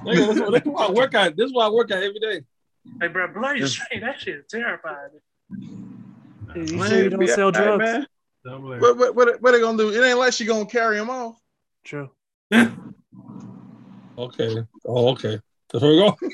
Nigga, 0.04 0.14
this, 0.26 0.36
is- 0.36 0.50
this 0.50 0.60
is 0.62 0.66
why 0.66 0.86
I 0.86 0.90
work 0.90 1.14
out. 1.14 1.36
This 1.36 1.46
is 1.46 1.54
why 1.54 1.64
I 1.66 1.70
work 1.70 1.90
out 1.90 2.02
every 2.02 2.18
day. 2.20 2.42
Hey, 3.00 3.08
bro, 3.08 3.28
blur 3.32 3.56
your 3.56 3.66
screen. 3.66 4.00
That 4.02 4.20
shit 4.20 4.36
is 4.36 4.44
terrifying. 4.50 5.08
You 6.54 6.62
Man, 6.76 6.88
sure 6.90 7.02
you 7.02 7.08
don't 7.10 7.20
be 7.20 7.26
sell 7.28 7.46
all 7.46 7.78
right, 7.78 8.06
drugs? 8.44 8.80
What, 8.80 8.96
what, 8.98 9.14
what, 9.14 9.42
what 9.42 9.52
they 9.52 9.60
gonna 9.60 9.78
do? 9.78 9.90
It 9.90 10.06
ain't 10.06 10.18
like 10.18 10.32
she 10.32 10.44
gonna 10.44 10.66
carry 10.66 10.96
them 10.96 11.10
off. 11.10 11.40
True. 11.84 12.10
Okay. 14.16 14.56
Oh, 14.84 15.08
okay. 15.08 15.40
That's 15.72 15.82
where 15.82 15.92
we 15.92 15.98
go. 15.98 16.16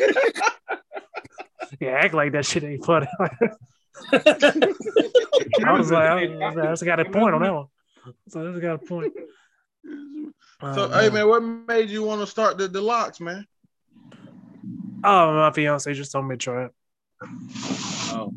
Yeah, 1.79 1.91
act 1.91 2.15
like 2.15 2.33
that 2.33 2.45
shit 2.45 2.65
ain't 2.65 2.85
funny. 2.85 3.07
I 3.21 3.39
was 5.73 5.93
like, 5.93 6.09
I, 6.09 6.49
I 6.49 6.71
just 6.73 6.85
got 6.85 6.99
a 6.99 7.05
point 7.05 7.33
on 7.33 7.43
that 7.43 7.55
one. 7.55 7.67
So 8.29 8.41
I 8.41 8.51
just 8.51 8.61
got 8.61 8.75
a 8.75 8.79
point. 8.79 9.13
So 10.61 10.91
hey 10.91 11.09
man, 11.11 11.29
what 11.29 11.41
made 11.41 11.89
you 11.89 12.03
want 12.03 12.23
to 12.23 12.27
start 12.27 12.59
the, 12.59 12.67
the 12.67 12.81
locks, 12.81 13.21
man? 13.21 13.47
Oh, 15.05 15.33
my 15.33 15.53
fiance 15.53 15.95
just 15.95 16.11
told 16.11 16.27
me 16.27 16.35
to 16.35 16.39
try 16.39 16.65
it. 16.65 16.73
Oh, 18.13 18.35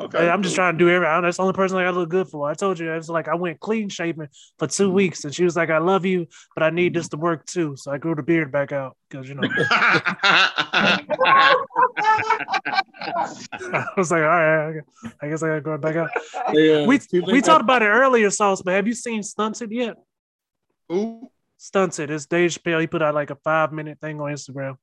Okay. 0.00 0.26
I'm 0.28 0.42
just 0.42 0.54
trying 0.54 0.72
to 0.74 0.78
do 0.78 0.88
everything. 0.88 1.20
That's 1.20 1.36
the 1.36 1.42
only 1.42 1.52
person 1.52 1.76
I 1.76 1.84
got 1.84 1.90
to 1.92 1.98
look 1.98 2.08
good 2.08 2.28
for. 2.28 2.48
I 2.48 2.54
told 2.54 2.78
you, 2.78 2.90
it's 2.94 3.10
like 3.10 3.28
I 3.28 3.34
went 3.34 3.60
clean 3.60 3.90
shaven 3.90 4.28
for 4.58 4.66
two 4.66 4.86
Mm-hmm. 4.86 4.94
weeks, 4.94 5.24
and 5.24 5.34
she 5.34 5.44
was 5.44 5.54
like, 5.56 5.68
"I 5.68 5.76
love 5.78 6.06
you, 6.06 6.26
but 6.54 6.62
I 6.62 6.70
need 6.70 6.94
this 6.94 7.08
to 7.10 7.18
work 7.18 7.44
too." 7.44 7.74
So 7.76 7.92
I 7.92 7.98
grew 7.98 8.14
the 8.14 8.22
beard 8.22 8.50
back 8.50 8.72
out 8.72 8.96
because 9.10 9.28
you 9.28 9.34
know 9.34 9.42
I 12.42 13.86
was 13.96 14.10
like, 14.10 14.22
"All 14.22 14.28
right, 14.28 14.82
I 15.22 15.28
guess- 15.28 15.42
I 15.42 15.48
got 15.48 15.54
to 15.56 15.60
grow 15.60 15.74
it 15.74 15.80
back 15.80 15.96
out." 15.96 16.10
Yeah. 16.52 16.86
We 16.86 16.98
we 17.12 17.20
think 17.20 17.44
talked 17.44 17.62
about 17.62 17.82
it 17.82 17.86
earlier, 17.88 18.30
Sauce, 18.30 18.62
but 18.62 18.72
have 18.74 18.86
you 18.86 18.94
seen 18.94 19.22
Stunted 19.22 19.70
yet? 19.72 19.96
Ooh, 20.92 21.30
Stunted. 21.58 22.10
It's 22.10 22.26
Dave 22.26 22.50
Chappelle. 22.50 22.80
He 22.80 22.86
put 22.86 23.02
out 23.02 23.14
like 23.14 23.30
a 23.30 23.36
five 23.36 23.72
minute 23.72 23.98
thing 24.00 24.20
on 24.20 24.30
Instagram, 24.32 24.76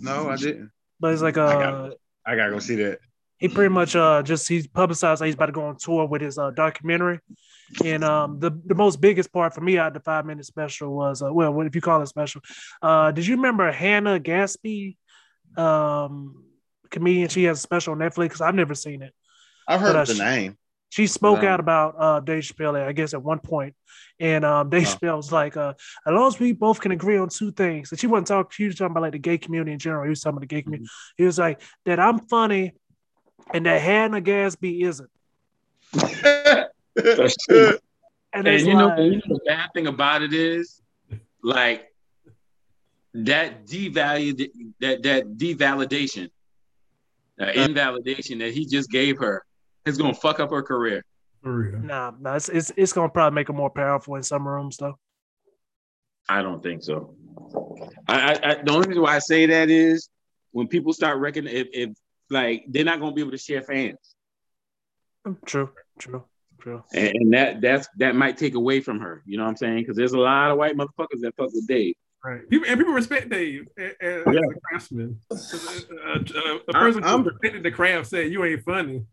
no, 0.00 0.28
I 0.30 0.36
didn't. 0.36 0.70
but 1.00 1.12
it's 1.12 1.22
like 1.22 1.38
I 1.38 1.42
uh 1.54 1.58
got 1.88 1.92
I 2.24 2.36
gotta 2.36 2.50
go 2.52 2.58
see 2.58 2.76
that. 2.76 2.98
He 3.38 3.48
pretty 3.48 3.72
much 3.72 3.94
uh 3.94 4.22
just 4.22 4.48
he's 4.48 4.66
publicized 4.66 5.20
that 5.20 5.26
he's 5.26 5.34
about 5.34 5.46
to 5.46 5.52
go 5.52 5.64
on 5.66 5.76
tour 5.76 6.06
with 6.06 6.22
his 6.22 6.38
uh 6.38 6.50
documentary. 6.52 7.18
And 7.84 8.02
um 8.04 8.38
the, 8.40 8.50
the 8.64 8.74
most 8.74 9.00
biggest 9.00 9.32
part 9.32 9.54
for 9.54 9.60
me 9.60 9.76
out 9.78 9.88
of 9.88 9.94
the 9.94 10.00
five 10.00 10.24
minute 10.24 10.46
special 10.46 10.94
was 10.96 11.22
uh, 11.22 11.32
well 11.32 11.52
what 11.52 11.66
if 11.66 11.74
you 11.74 11.80
call 11.82 12.00
it 12.02 12.06
special. 12.06 12.40
Uh 12.80 13.12
did 13.12 13.26
you 13.26 13.36
remember 13.36 13.70
Hannah 13.70 14.18
Gadsby? 14.18 14.96
Um 15.56 16.44
comedian, 16.90 17.28
she 17.28 17.44
has 17.44 17.58
a 17.58 17.62
special 17.62 17.92
on 17.92 17.98
Netflix. 17.98 18.40
I've 18.40 18.54
never 18.54 18.74
seen 18.74 19.02
it. 19.02 19.12
I've 19.68 19.80
heard 19.80 19.92
But, 19.94 19.96
uh, 19.96 20.04
the 20.04 20.14
she- 20.14 20.20
name. 20.20 20.58
She 20.88 21.08
spoke 21.08 21.40
Um, 21.40 21.44
out 21.46 21.60
about 21.60 21.94
uh 21.98 22.20
Dave 22.20 22.44
Chappelle, 22.44 22.80
I 22.86 22.92
guess, 22.92 23.12
at 23.12 23.22
one 23.22 23.40
point. 23.40 23.74
And 24.20 24.44
um 24.44 24.70
Dave 24.70 24.86
Oh. 24.86 24.90
Chappelle 24.96 25.16
was 25.16 25.32
like, 25.32 25.56
uh, 25.56 25.74
as 26.06 26.12
long 26.12 26.28
as 26.28 26.38
we 26.38 26.52
both 26.52 26.80
can 26.80 26.92
agree 26.92 27.18
on 27.18 27.28
two 27.28 27.50
things. 27.52 27.90
And 27.90 28.00
she 28.00 28.06
wasn't 28.06 28.28
talking, 28.28 28.50
she 28.52 28.64
was 28.66 28.76
talking 28.76 28.92
about 28.92 29.02
like 29.02 29.12
the 29.12 29.18
gay 29.18 29.36
community 29.36 29.72
in 29.72 29.78
general. 29.80 30.04
He 30.04 30.10
was 30.10 30.20
talking 30.20 30.36
about 30.38 30.48
the 30.48 30.54
gay 30.54 30.62
community. 30.62 30.88
He 31.18 31.24
was 31.24 31.38
like, 31.38 31.60
that 31.86 31.98
I'm 31.98 32.20
funny 32.20 32.72
and 33.52 33.66
that 33.66 33.80
Hannah 33.80 34.20
Gadsby 34.20 34.82
isn't. 34.82 35.10
That's 36.94 37.36
true. 37.48 37.78
And, 38.32 38.46
And 38.46 38.48
it's 38.48 38.64
you 38.64 38.74
know, 38.74 38.94
you 38.96 39.16
know 39.16 39.22
the 39.28 39.40
bad 39.46 39.70
thing 39.72 39.86
about 39.86 40.22
it 40.22 40.32
is, 40.32 40.82
like 41.42 41.92
that 43.14 43.66
devalued 43.66 44.50
that 44.80 45.02
that 45.04 45.24
devalidation, 45.38 46.28
uh, 47.40 47.46
invalidation 47.46 48.38
that 48.38 48.52
he 48.52 48.66
just 48.66 48.90
gave 48.90 49.18
her 49.18 49.42
is 49.86 49.96
gonna 49.96 50.12
fuck 50.12 50.40
up 50.40 50.50
her 50.50 50.62
career. 50.62 51.02
For 51.42 51.52
real. 51.52 51.78
nah, 51.80 52.12
nah, 52.18 52.34
it's, 52.34 52.48
it's 52.48 52.72
it's 52.76 52.92
gonna 52.92 53.08
probably 53.08 53.34
make 53.34 53.46
her 53.48 53.54
more 53.54 53.70
powerful 53.70 54.16
in 54.16 54.22
some 54.22 54.46
rooms 54.46 54.76
though. 54.76 54.98
I 56.28 56.42
don't 56.42 56.62
think 56.62 56.82
so. 56.82 57.14
I, 58.08 58.32
I, 58.32 58.50
I 58.50 58.54
the 58.62 58.72
only 58.72 58.88
reason 58.88 59.02
why 59.02 59.16
I 59.16 59.20
say 59.20 59.46
that 59.46 59.70
is 59.70 60.08
when 60.50 60.66
people 60.66 60.92
start 60.92 61.18
reckoning 61.18 61.54
if, 61.54 61.68
if 61.72 61.90
like 62.30 62.64
they're 62.68 62.84
not 62.84 63.00
gonna 63.00 63.12
be 63.14 63.20
able 63.22 63.30
to 63.32 63.38
share 63.38 63.62
fans, 63.62 63.98
True, 65.44 65.70
true, 65.98 66.24
true. 66.60 66.82
and, 66.94 67.08
and 67.14 67.32
that 67.34 67.60
that's 67.60 67.88
that 67.98 68.14
might 68.14 68.36
take 68.36 68.54
away 68.54 68.80
from 68.80 69.00
her. 69.00 69.22
You 69.26 69.38
know 69.38 69.44
what 69.44 69.50
I'm 69.50 69.56
saying? 69.56 69.78
Because 69.78 69.96
there's 69.96 70.12
a 70.12 70.18
lot 70.18 70.50
of 70.50 70.58
white 70.58 70.76
motherfuckers 70.76 71.20
that 71.20 71.34
fuck 71.36 71.50
with 71.52 71.66
Dave. 71.66 71.94
Right. 72.24 72.48
People 72.48 72.68
and 72.68 72.78
people 72.78 72.92
respect 72.94 73.28
Dave 73.28 73.66
as, 73.78 73.92
as 74.00 74.22
Yeah. 74.26 74.40
a 74.40 74.60
craftsman. 74.68 75.20
Uh, 75.30 75.36
uh, 75.36 76.58
a 76.68 76.72
person 76.72 77.04
I'm- 77.04 77.22
who 77.22 77.30
respected 77.30 77.62
the 77.62 77.70
craft 77.70 78.08
said 78.08 78.30
you 78.32 78.44
ain't 78.44 78.62
funny. 78.64 79.04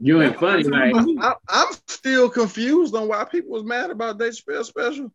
You 0.00 0.20
ain't 0.22 0.38
funny, 0.38 0.64
like 0.64 0.92
I, 1.20 1.34
I'm 1.48 1.72
still 1.86 2.28
confused 2.28 2.94
on 2.96 3.06
why 3.08 3.24
people 3.24 3.52
was 3.52 3.64
mad 3.64 3.90
about 3.90 4.18
Dave 4.18 4.32
Chappelle 4.32 4.64
special. 4.64 5.12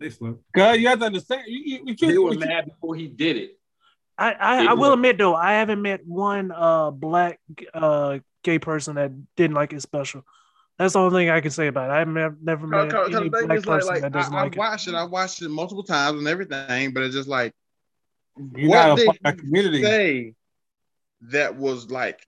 They 0.00 0.10
slow. 0.10 0.40
God, 0.54 0.72
you 0.80 0.88
have 0.88 0.98
to 0.98 1.06
understand. 1.06 1.42
You, 1.46 1.60
you, 1.64 1.80
you 1.86 1.96
can't. 1.96 2.12
they 2.12 2.18
were 2.18 2.32
you 2.32 2.38
can't- 2.40 2.50
mad 2.50 2.64
before 2.66 2.96
he 2.96 3.06
did 3.06 3.36
it. 3.36 3.55
I, 4.18 4.32
I, 4.32 4.66
I 4.68 4.72
will 4.74 4.92
admit 4.94 5.18
though, 5.18 5.34
I 5.34 5.52
haven't 5.54 5.82
met 5.82 6.06
one 6.06 6.50
uh 6.50 6.90
black 6.90 7.38
uh 7.74 8.18
gay 8.42 8.58
person 8.58 8.94
that 8.96 9.12
didn't 9.36 9.54
like 9.54 9.72
it 9.72 9.82
special. 9.82 10.22
That's 10.78 10.92
the 10.92 11.00
only 11.00 11.18
thing 11.20 11.30
I 11.30 11.40
can 11.40 11.50
say 11.50 11.68
about 11.68 11.90
it. 11.90 11.94
I've 11.94 12.08
never, 12.08 12.36
never 12.42 12.66
met 12.66 12.90
Cause, 12.90 13.08
cause 13.08 13.16
any 13.16 13.28
the 13.28 13.30
black 13.30 13.58
is 13.58 13.66
like, 13.66 13.80
person 13.80 13.88
like 13.88 14.02
that 14.02 14.12
doesn't 14.12 14.34
I, 14.34 14.36
like 14.42 14.46
I've 14.46 14.52
it. 14.52 14.58
watched 14.58 14.88
it. 14.88 14.94
I 14.94 15.04
watched 15.04 15.42
it 15.42 15.48
multiple 15.48 15.82
times 15.82 16.18
and 16.18 16.28
everything, 16.28 16.92
but 16.92 17.02
it's 17.02 17.14
just 17.14 17.28
like 17.28 17.54
You're 18.54 18.70
What 18.70 18.92
a 18.92 18.96
did 18.96 19.06
part 19.06 19.18
you 19.24 19.32
community. 19.42 19.82
say 19.82 20.34
that 21.22 21.56
was 21.56 21.90
like 21.90 22.20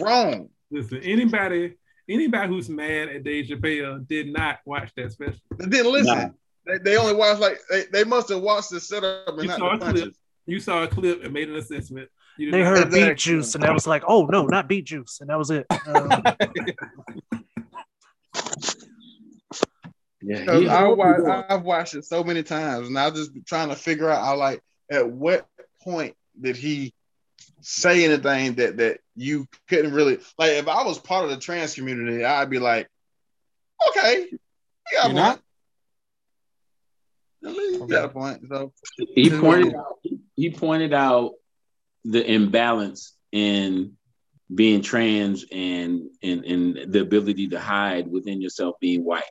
wrong. 0.00 0.48
Listen, 0.70 0.98
anybody 0.98 1.74
anybody 2.08 2.48
who's 2.48 2.68
mad 2.68 3.08
at 3.08 3.22
Dave 3.24 3.46
Chappelle 3.46 4.06
did 4.06 4.32
not 4.32 4.58
watch 4.64 4.90
that 4.96 5.12
special. 5.12 5.40
They 5.58 5.66
didn't 5.66 5.92
listen. 5.92 6.16
Nah. 6.16 6.28
They, 6.66 6.78
they 6.78 6.96
only 6.96 7.14
watched 7.14 7.40
like 7.40 7.58
they, 7.70 7.84
they 7.92 8.04
must 8.04 8.28
have 8.28 8.42
watched 8.42 8.70
the 8.70 8.80
setup 8.80 9.28
and 9.28 9.42
You 9.42 9.48
not 9.48 9.58
saw 9.58 9.70
the 9.70 9.76
a 9.76 9.78
punches. 9.78 10.18
You 10.50 10.58
saw 10.58 10.82
a 10.82 10.88
clip 10.88 11.22
and 11.22 11.32
made 11.32 11.48
an 11.48 11.54
assessment. 11.56 12.08
You 12.36 12.50
They 12.50 12.62
heard 12.62 12.88
Exactly. 12.88 13.08
beet 13.10 13.18
juice 13.18 13.54
and 13.54 13.62
that 13.62 13.72
was 13.72 13.86
like, 13.86 14.02
oh 14.08 14.26
no, 14.26 14.46
not 14.46 14.68
beet 14.68 14.86
juice, 14.86 15.18
and 15.20 15.30
that 15.30 15.38
was 15.38 15.50
it. 15.50 15.66
Um, 15.86 16.10
Yeah, 20.22 20.40
Because 20.40 20.62
he- 20.62 20.68
I 20.68 20.86
watch, 20.88 21.46
I've 21.48 21.62
watched 21.62 21.94
it 21.94 22.04
so 22.04 22.22
many 22.22 22.42
times, 22.42 22.88
and 22.88 22.98
I'm 22.98 23.14
just 23.14 23.32
be 23.32 23.40
trying 23.40 23.70
to 23.70 23.74
figure 23.76 24.10
out, 24.10 24.22
I 24.22 24.32
like, 24.32 24.60
at 24.90 25.08
what 25.08 25.46
point 25.82 26.14
did 26.38 26.56
he 26.56 26.92
say 27.62 28.04
anything 28.04 28.54
that 28.56 28.76
that 28.78 29.00
you 29.16 29.46
couldn't 29.68 29.94
really 29.94 30.18
like? 30.36 30.50
If 30.52 30.68
I 30.68 30.82
was 30.84 30.98
part 30.98 31.24
of 31.24 31.30
the 31.30 31.38
trans 31.38 31.74
community, 31.74 32.22
I'd 32.24 32.50
be 32.50 32.58
like, 32.58 32.86
okay, 33.88 34.26
you 34.30 34.38
got 34.92 35.06
You're 35.06 35.14
not? 35.14 35.40
point. 37.42 37.80
You 37.80 37.86
got 37.86 38.04
a 38.04 38.08
point. 38.10 38.42
So 38.46 38.72
he 39.14 39.30
pointed 39.30 39.74
out, 39.74 39.98
he 40.02 40.19
pointed 40.48 40.94
out 40.94 41.32
the 42.04 42.24
imbalance 42.24 43.14
in 43.32 43.96
being 44.52 44.82
trans 44.82 45.44
and 45.52 46.08
and 46.22 46.44
and 46.44 46.92
the 46.92 47.00
ability 47.00 47.48
to 47.48 47.60
hide 47.60 48.08
within 48.08 48.40
yourself 48.40 48.76
being 48.80 49.04
white. 49.04 49.22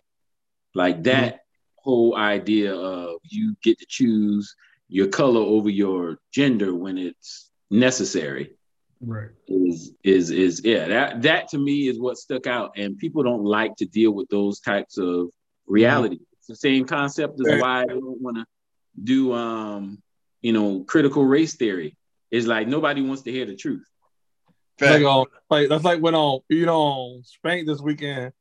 Like 0.75 1.03
that 1.03 1.41
whole 1.77 2.15
idea 2.15 2.75
of 2.75 3.17
you 3.23 3.55
get 3.63 3.79
to 3.79 3.85
choose 3.87 4.55
your 4.87 5.07
color 5.07 5.41
over 5.41 5.69
your 5.69 6.19
gender 6.31 6.75
when 6.75 6.97
it's 6.97 7.49
necessary 7.71 8.55
right. 9.01 9.29
is 9.47 9.93
is 10.03 10.31
is 10.31 10.61
yeah 10.63 10.87
that 10.87 11.21
that 11.21 11.47
to 11.49 11.57
me 11.57 11.87
is 11.87 11.99
what 11.99 12.17
stuck 12.17 12.47
out. 12.47 12.71
And 12.77 12.97
people 12.97 13.23
don't 13.23 13.43
like 13.43 13.75
to 13.77 13.85
deal 13.85 14.11
with 14.11 14.29
those 14.29 14.59
types 14.59 14.97
of 14.97 15.29
reality. 15.67 16.19
It's 16.37 16.47
the 16.47 16.55
same 16.55 16.85
concept 16.85 17.39
as 17.41 17.61
why 17.61 17.81
i 17.81 17.85
don't 17.85 18.21
want 18.21 18.37
to 18.37 18.45
do 19.03 19.33
um 19.33 20.01
you 20.41 20.53
know 20.53 20.83
critical 20.83 21.23
race 21.23 21.55
theory 21.55 21.97
it's 22.31 22.47
like 22.47 22.67
nobody 22.67 23.01
wants 23.01 23.23
to 23.23 23.31
hear 23.31 23.45
the 23.45 23.55
truth 23.55 23.85
Like, 24.81 25.03
um, 25.03 25.25
like 25.49 25.69
that's 25.69 25.83
like 25.83 26.01
when 26.01 26.15
um 26.15 26.39
you 26.47 26.65
know 26.65 27.21
Spank 27.23 27.67
this 27.67 27.81
weekend, 27.81 28.31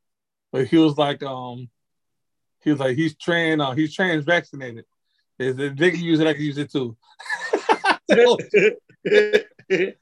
but 0.51 0.67
he 0.67 0.77
was 0.77 0.97
like 0.97 1.21
um 1.23 1.69
he 2.61 2.71
was 2.71 2.79
like 2.79 2.95
he's 2.95 3.15
trans 3.17 3.61
uh, 3.61 3.71
he's 3.71 3.93
trans 3.93 4.23
vaccinated. 4.25 4.85
They, 5.37 5.51
they 5.51 5.69
they 5.69 5.91
can 5.91 6.01
use 6.01 6.19
it, 6.19 6.27
I 6.27 6.33
can 6.33 6.43
use 6.43 6.57
it 6.57 6.71
too. 6.71 6.95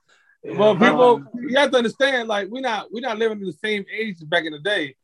well, 0.44 0.76
people 0.76 1.24
you 1.42 1.58
have 1.58 1.72
to 1.72 1.78
understand, 1.78 2.28
like 2.28 2.50
we're 2.50 2.62
not 2.62 2.92
we're 2.92 3.02
not 3.02 3.18
living 3.18 3.40
in 3.40 3.46
the 3.46 3.54
same 3.54 3.86
age 3.92 4.18
as 4.22 4.24
back 4.24 4.46
in 4.46 4.52
the 4.52 4.60
day. 4.60 4.96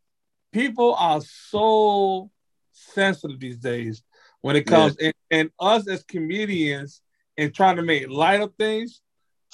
People 0.51 0.93
are 0.95 1.21
so 1.21 2.29
sensitive 2.71 3.39
these 3.39 3.57
days 3.57 4.03
when 4.43 4.55
it 4.55 4.65
comes 4.67 4.95
and, 4.97 5.13
and 5.31 5.49
us 5.59 5.87
as 5.87 6.03
comedians 6.03 7.01
and 7.37 7.53
trying 7.55 7.77
to 7.77 7.81
make 7.81 8.07
light 8.07 8.41
of 8.41 8.53
things 8.59 9.01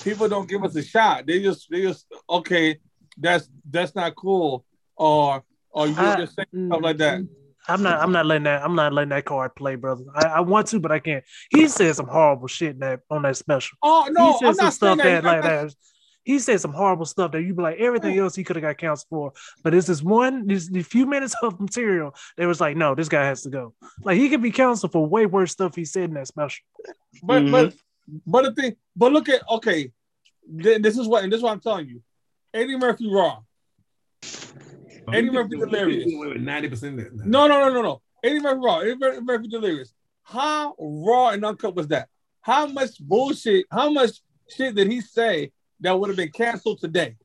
people 0.02 0.30
don't 0.30 0.49
give 0.49 0.63
us 0.63 0.75
a 0.75 0.84
shot. 0.84 1.25
They 1.25 1.41
just 1.41 1.69
they 1.69 1.82
just 1.82 2.06
okay, 2.30 2.80
that's 3.17 3.49
that's 3.69 3.95
not 3.95 4.15
cool, 4.15 4.65
or 4.95 5.43
or 5.71 5.88
you 5.88 5.93
I- 5.97 6.17
just 6.17 6.36
say 6.36 6.45
mm, 6.56 6.67
stuff 6.67 6.82
like 6.82 6.97
that. 6.97 7.19
Mm, 7.21 7.28
I'm 7.67 7.84
not. 7.84 8.02
I'm 8.02 8.12
not 8.12 8.25
letting 8.25 8.43
that. 8.43 8.63
I'm 8.63 8.75
not 8.75 8.93
letting 8.93 9.10
that 9.10 9.25
card 9.25 9.56
play, 9.56 9.75
brother. 9.75 10.04
I, 10.15 10.25
I 10.25 10.39
want 10.39 10.67
to, 10.67 10.80
but 10.80 10.91
I 10.91 10.99
can't. 10.99 11.23
He 11.52 11.67
said 11.67 11.95
some 11.95 12.08
horrible 12.08 12.47
shit 12.47 12.80
that 12.80 13.02
on 13.12 13.21
that 13.23 13.38
special. 13.38 13.78
Oh 13.84 14.08
no, 14.12 14.25
he 14.25 14.38
said 14.39 14.47
I'm 14.47 14.56
some 14.56 14.65
not 14.65 14.73
stuff 14.73 14.97
saying 15.02 15.15
that. 15.15 15.23
that, 15.23 15.28
like 15.28 15.38
I'm 15.45 15.67
that. 15.67 15.75
He 16.30 16.38
said 16.38 16.62
some 16.62 16.74
horrible 16.74 17.06
stuff 17.08 17.32
that 17.32 17.42
you'd 17.42 17.58
be 17.58 17.63
like 17.63 17.80
everything 17.80 18.15
else 18.20 18.36
he 18.36 18.44
could 18.44 18.56
have 18.56 18.62
got 18.62 18.78
counsel 18.78 19.08
for, 19.10 19.34
but 19.63 19.74
it's 19.74 19.88
this 19.88 20.04
one, 20.04 20.46
this 20.46 20.68
the 20.70 20.84
few 20.84 21.08
minutes 21.08 21.36
of 21.42 21.60
material 21.60 22.13
that 22.38 22.46
was 22.46 22.62
like, 22.62 22.78
no, 22.78 22.94
this 22.94 23.10
guy 23.10 23.26
has 23.26 23.42
to 23.42 23.50
go. 23.50 23.74
Like 24.04 24.18
he 24.18 24.30
could 24.30 24.44
be 24.44 24.52
counseled 24.52 24.92
for 24.92 25.04
way 25.08 25.26
worse 25.26 25.52
stuff 25.52 25.76
he 25.76 25.86
said 25.86 26.04
in 26.10 26.13
that 26.13 26.28
special. 26.28 26.63
But 27.24 27.42
Mm-hmm. 27.42 27.52
but 27.52 27.74
but 28.28 28.42
the 28.44 28.54
thing, 28.62 28.76
but 28.96 29.12
look 29.12 29.28
at 29.28 29.42
okay, 29.58 29.92
th- 30.62 30.82
this 30.84 31.00
is 31.00 31.08
what 31.08 31.24
and 31.24 31.34
this 31.34 31.38
is 31.39 31.44
what 31.44 31.54
I'm 31.54 31.62
telling 31.62 31.88
you. 31.88 32.00
Eddie 32.54 32.78
Murphy 32.78 33.10
raw. 33.12 33.39
Eddie 35.12 35.32
Murphy 35.32 35.58
delirious. 35.58 36.06
Ninety 36.40 36.69
percent 36.69 37.00
of 37.00 37.17
that. 37.17 37.25
No, 37.25 37.48
no, 37.48 37.60
no, 37.60 37.73
no, 37.73 37.82
no. 37.82 38.02
Eddie 38.23 38.40
Murphy 38.40 38.60
raw. 38.63 38.80
Eddie 38.82 38.96
Murphy, 38.98 39.21
Murphy 39.21 39.48
delirious. 39.48 39.92
How 40.23 40.75
raw 40.80 41.30
and 41.30 41.44
uncut 41.44 41.73
was 41.75 41.88
that? 41.88 42.08
How 42.42 42.67
much 42.67 43.00
bullshit? 43.00 43.65
How 43.71 43.90
much 43.90 44.12
shit 44.48 44.75
did 44.75 44.92
he 44.92 45.02
say 45.02 45.52
that 45.82 46.00
would 46.00 46.10
have 46.10 46.17
been 46.17 46.32
canceled 46.32 46.80
today? 46.80 47.15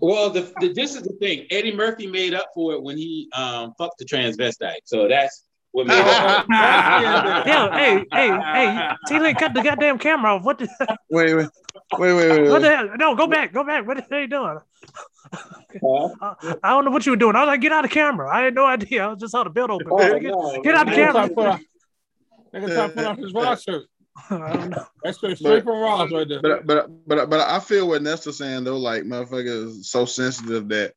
well 0.00 0.28
the, 0.28 0.52
the 0.60 0.72
this 0.72 0.94
is 0.96 1.02
the 1.02 1.12
thing 1.20 1.46
eddie 1.50 1.74
murphy 1.74 2.06
made 2.06 2.34
up 2.34 2.48
for 2.54 2.72
it 2.72 2.82
when 2.82 2.96
he 2.96 3.28
um 3.32 3.72
fucked 3.78 3.96
the 3.98 4.04
transvestite 4.04 4.82
so 4.84 5.06
that's 5.08 5.44
With 5.72 5.88
me. 5.88 5.94
yeah, 5.96 6.44
hey, 7.74 8.04
hey, 8.12 8.30
hey, 8.30 8.90
T 9.08 9.18
Link, 9.18 9.38
cut 9.38 9.54
the 9.54 9.62
goddamn 9.62 9.98
camera 9.98 10.36
off. 10.36 10.44
What 10.44 10.58
the, 10.58 10.68
Wait, 11.10 11.34
wait, 11.34 11.48
wait, 11.98 12.14
wait, 12.14 12.30
wait. 12.30 12.48
what 12.48 12.62
the 12.62 12.76
hell? 12.76 12.90
No, 12.96 13.16
go 13.16 13.26
back, 13.26 13.52
go 13.52 13.64
back. 13.64 13.84
What 13.84 13.96
the 13.96 14.04
hell 14.08 14.20
you 14.20 14.28
doing? 14.28 14.58
Huh? 15.32 16.08
I, 16.22 16.54
I 16.62 16.70
don't 16.70 16.84
know 16.84 16.92
what 16.92 17.04
you 17.06 17.10
were 17.10 17.16
doing. 17.16 17.34
I 17.34 17.40
was 17.40 17.48
like, 17.48 17.60
get 17.60 17.72
out 17.72 17.84
of 17.84 17.90
the 17.90 17.94
camera. 17.94 18.30
I 18.32 18.42
had 18.42 18.54
no 18.54 18.64
idea. 18.64 19.04
I 19.04 19.08
was 19.08 19.18
just 19.18 19.32
saw 19.32 19.42
the 19.42 19.50
build 19.50 19.72
open. 19.72 19.88
Oh, 19.90 19.98
get, 19.98 20.30
no. 20.30 20.62
get 20.62 20.76
out 20.76 20.86
the 20.86 20.92
camera. 20.92 21.12
try 21.12 21.28
to 21.28 21.34
put 21.34 21.46
off- 21.46 21.60
nigga 22.54 22.74
try 22.74 22.86
to 22.86 22.94
put 22.94 23.04
off 23.04 23.18
his 23.18 23.32
Ross 23.32 23.62
shirt. 23.64 23.86
I 24.30 24.52
don't 24.52 24.70
know. 24.70 24.86
That's 25.02 25.18
straight, 25.18 25.38
straight 25.38 25.64
from 25.64 25.78
Ross 25.78 26.12
right 26.12 26.28
there. 26.28 26.40
But 26.40 26.66
but 26.66 26.88
but 27.06 27.30
but 27.30 27.40
I 27.40 27.58
feel 27.58 27.88
what 27.88 28.02
Nesta's 28.02 28.38
saying 28.38 28.64
though, 28.64 28.78
like 28.78 29.02
motherfuckers 29.02 29.84
so 29.84 30.04
sensitive 30.04 30.68
that 30.68 30.94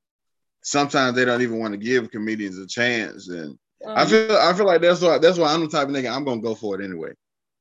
sometimes 0.62 1.16
they 1.16 1.26
don't 1.26 1.42
even 1.42 1.60
want 1.60 1.74
to 1.74 1.78
give 1.78 2.12
comedians 2.12 2.58
a 2.60 2.68
chance. 2.68 3.30
And 3.30 3.58
I 3.86 4.06
feel 4.06 4.36
I 4.38 4.54
feel 4.54 4.66
like 4.66 4.82
that's 4.82 5.02
why 5.02 5.18
that's 5.18 5.38
why 5.38 5.54
I'm 5.54 5.62
the 5.62 5.68
type 5.68 5.88
of 5.88 5.94
nigga 5.94 6.14
I'm 6.14 6.26
gonna 6.26 6.42
go 6.42 6.56
for 6.56 6.80
it 6.80 6.84
anyway, 6.84 7.12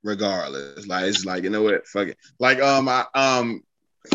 regardless. 0.02 0.86
Like 0.86 1.07
it's 1.07 1.24
like 1.24 1.44
you 1.44 1.50
know 1.50 1.62
what, 1.62 1.86
fuck 1.86 2.09
it. 2.09 2.18
Like 2.38 2.61
um 2.61 2.88
I 2.88 3.07
um 3.14 3.62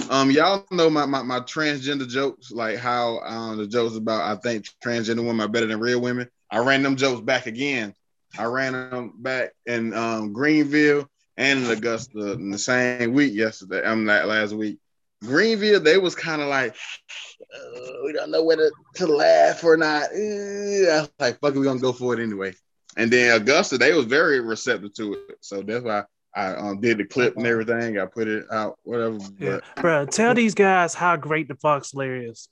um 0.09 0.31
y'all 0.31 0.65
know 0.71 0.89
my 0.89 1.05
my, 1.05 1.23
my 1.23 1.39
transgender 1.39 2.07
jokes, 2.07 2.51
like 2.51 2.77
how 2.77 3.19
um 3.19 3.57
the 3.57 3.67
jokes 3.67 3.95
about 3.95 4.21
I 4.21 4.39
think 4.39 4.65
transgender 4.83 5.25
women 5.25 5.41
are 5.41 5.51
better 5.51 5.67
than 5.67 5.79
real 5.79 6.01
women. 6.01 6.29
I 6.51 6.59
ran 6.59 6.83
them 6.83 6.97
jokes 6.97 7.21
back 7.21 7.47
again. 7.47 7.93
I 8.37 8.45
ran 8.45 8.73
them 8.73 9.13
back 9.17 9.51
in 9.65 9.93
um 9.93 10.33
Greenville 10.33 11.09
and 11.41 11.67
Augusta 11.67 12.33
in 12.33 12.51
the 12.51 12.57
same 12.57 13.13
week 13.13 13.33
yesterday. 13.33 13.81
I'm 13.83 14.05
not 14.05 14.27
last 14.27 14.53
week. 14.53 14.77
Greenville, 15.23 15.79
they 15.79 15.97
was 15.97 16.13
kind 16.13 16.39
of 16.41 16.47
like, 16.49 16.75
uh, 16.75 17.91
we 18.05 18.13
don't 18.13 18.29
know 18.29 18.43
whether 18.43 18.71
to 18.95 19.07
laugh 19.07 19.63
or 19.63 19.75
not. 19.75 20.03
Uh, 20.03 20.15
I 20.15 21.01
was 21.01 21.11
like, 21.19 21.39
fuck 21.39 21.55
it, 21.55 21.59
we 21.59 21.65
gonna 21.65 21.79
go 21.79 21.93
for 21.93 22.13
it 22.13 22.23
anyway. 22.23 22.53
And 22.95 23.09
then 23.09 23.35
Augusta, 23.41 23.77
they 23.79 23.93
was 23.93 24.05
very 24.05 24.39
receptive 24.39 24.93
to 24.95 25.13
it. 25.13 25.37
So 25.41 25.61
that's 25.63 25.83
why 25.83 26.03
I 26.35 26.53
um, 26.53 26.79
did 26.79 26.99
the 26.99 27.05
clip 27.05 27.35
and 27.37 27.47
everything. 27.47 27.97
I 27.97 28.05
put 28.05 28.27
it 28.27 28.45
out, 28.51 28.77
whatever. 28.83 29.17
Yeah, 29.39 29.59
But 29.75 29.81
bro, 29.81 30.05
tell 30.05 30.35
these 30.35 30.53
guys 30.53 30.93
how 30.93 31.15
great 31.15 31.47
the 31.47 31.55
Fox 31.55 31.93
Lair 31.95 32.17
is, 32.17 32.49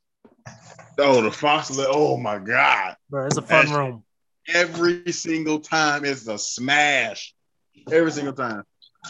oh, 0.97 1.21
the 1.21 1.31
Fox, 1.31 1.75
Lair. 1.75 1.87
oh 1.91 2.17
my 2.17 2.39
god! 2.39 2.95
bro. 3.09 3.27
It's 3.27 3.37
a 3.37 3.41
fun 3.41 3.65
That's- 3.67 3.71
room. 3.77 4.03
Every 4.47 5.11
single 5.11 5.59
time 5.59 6.05
it's 6.05 6.27
a 6.27 6.39
smash. 6.39 7.35
Every 7.91 8.11
single 8.11 8.33
time. 8.33 8.63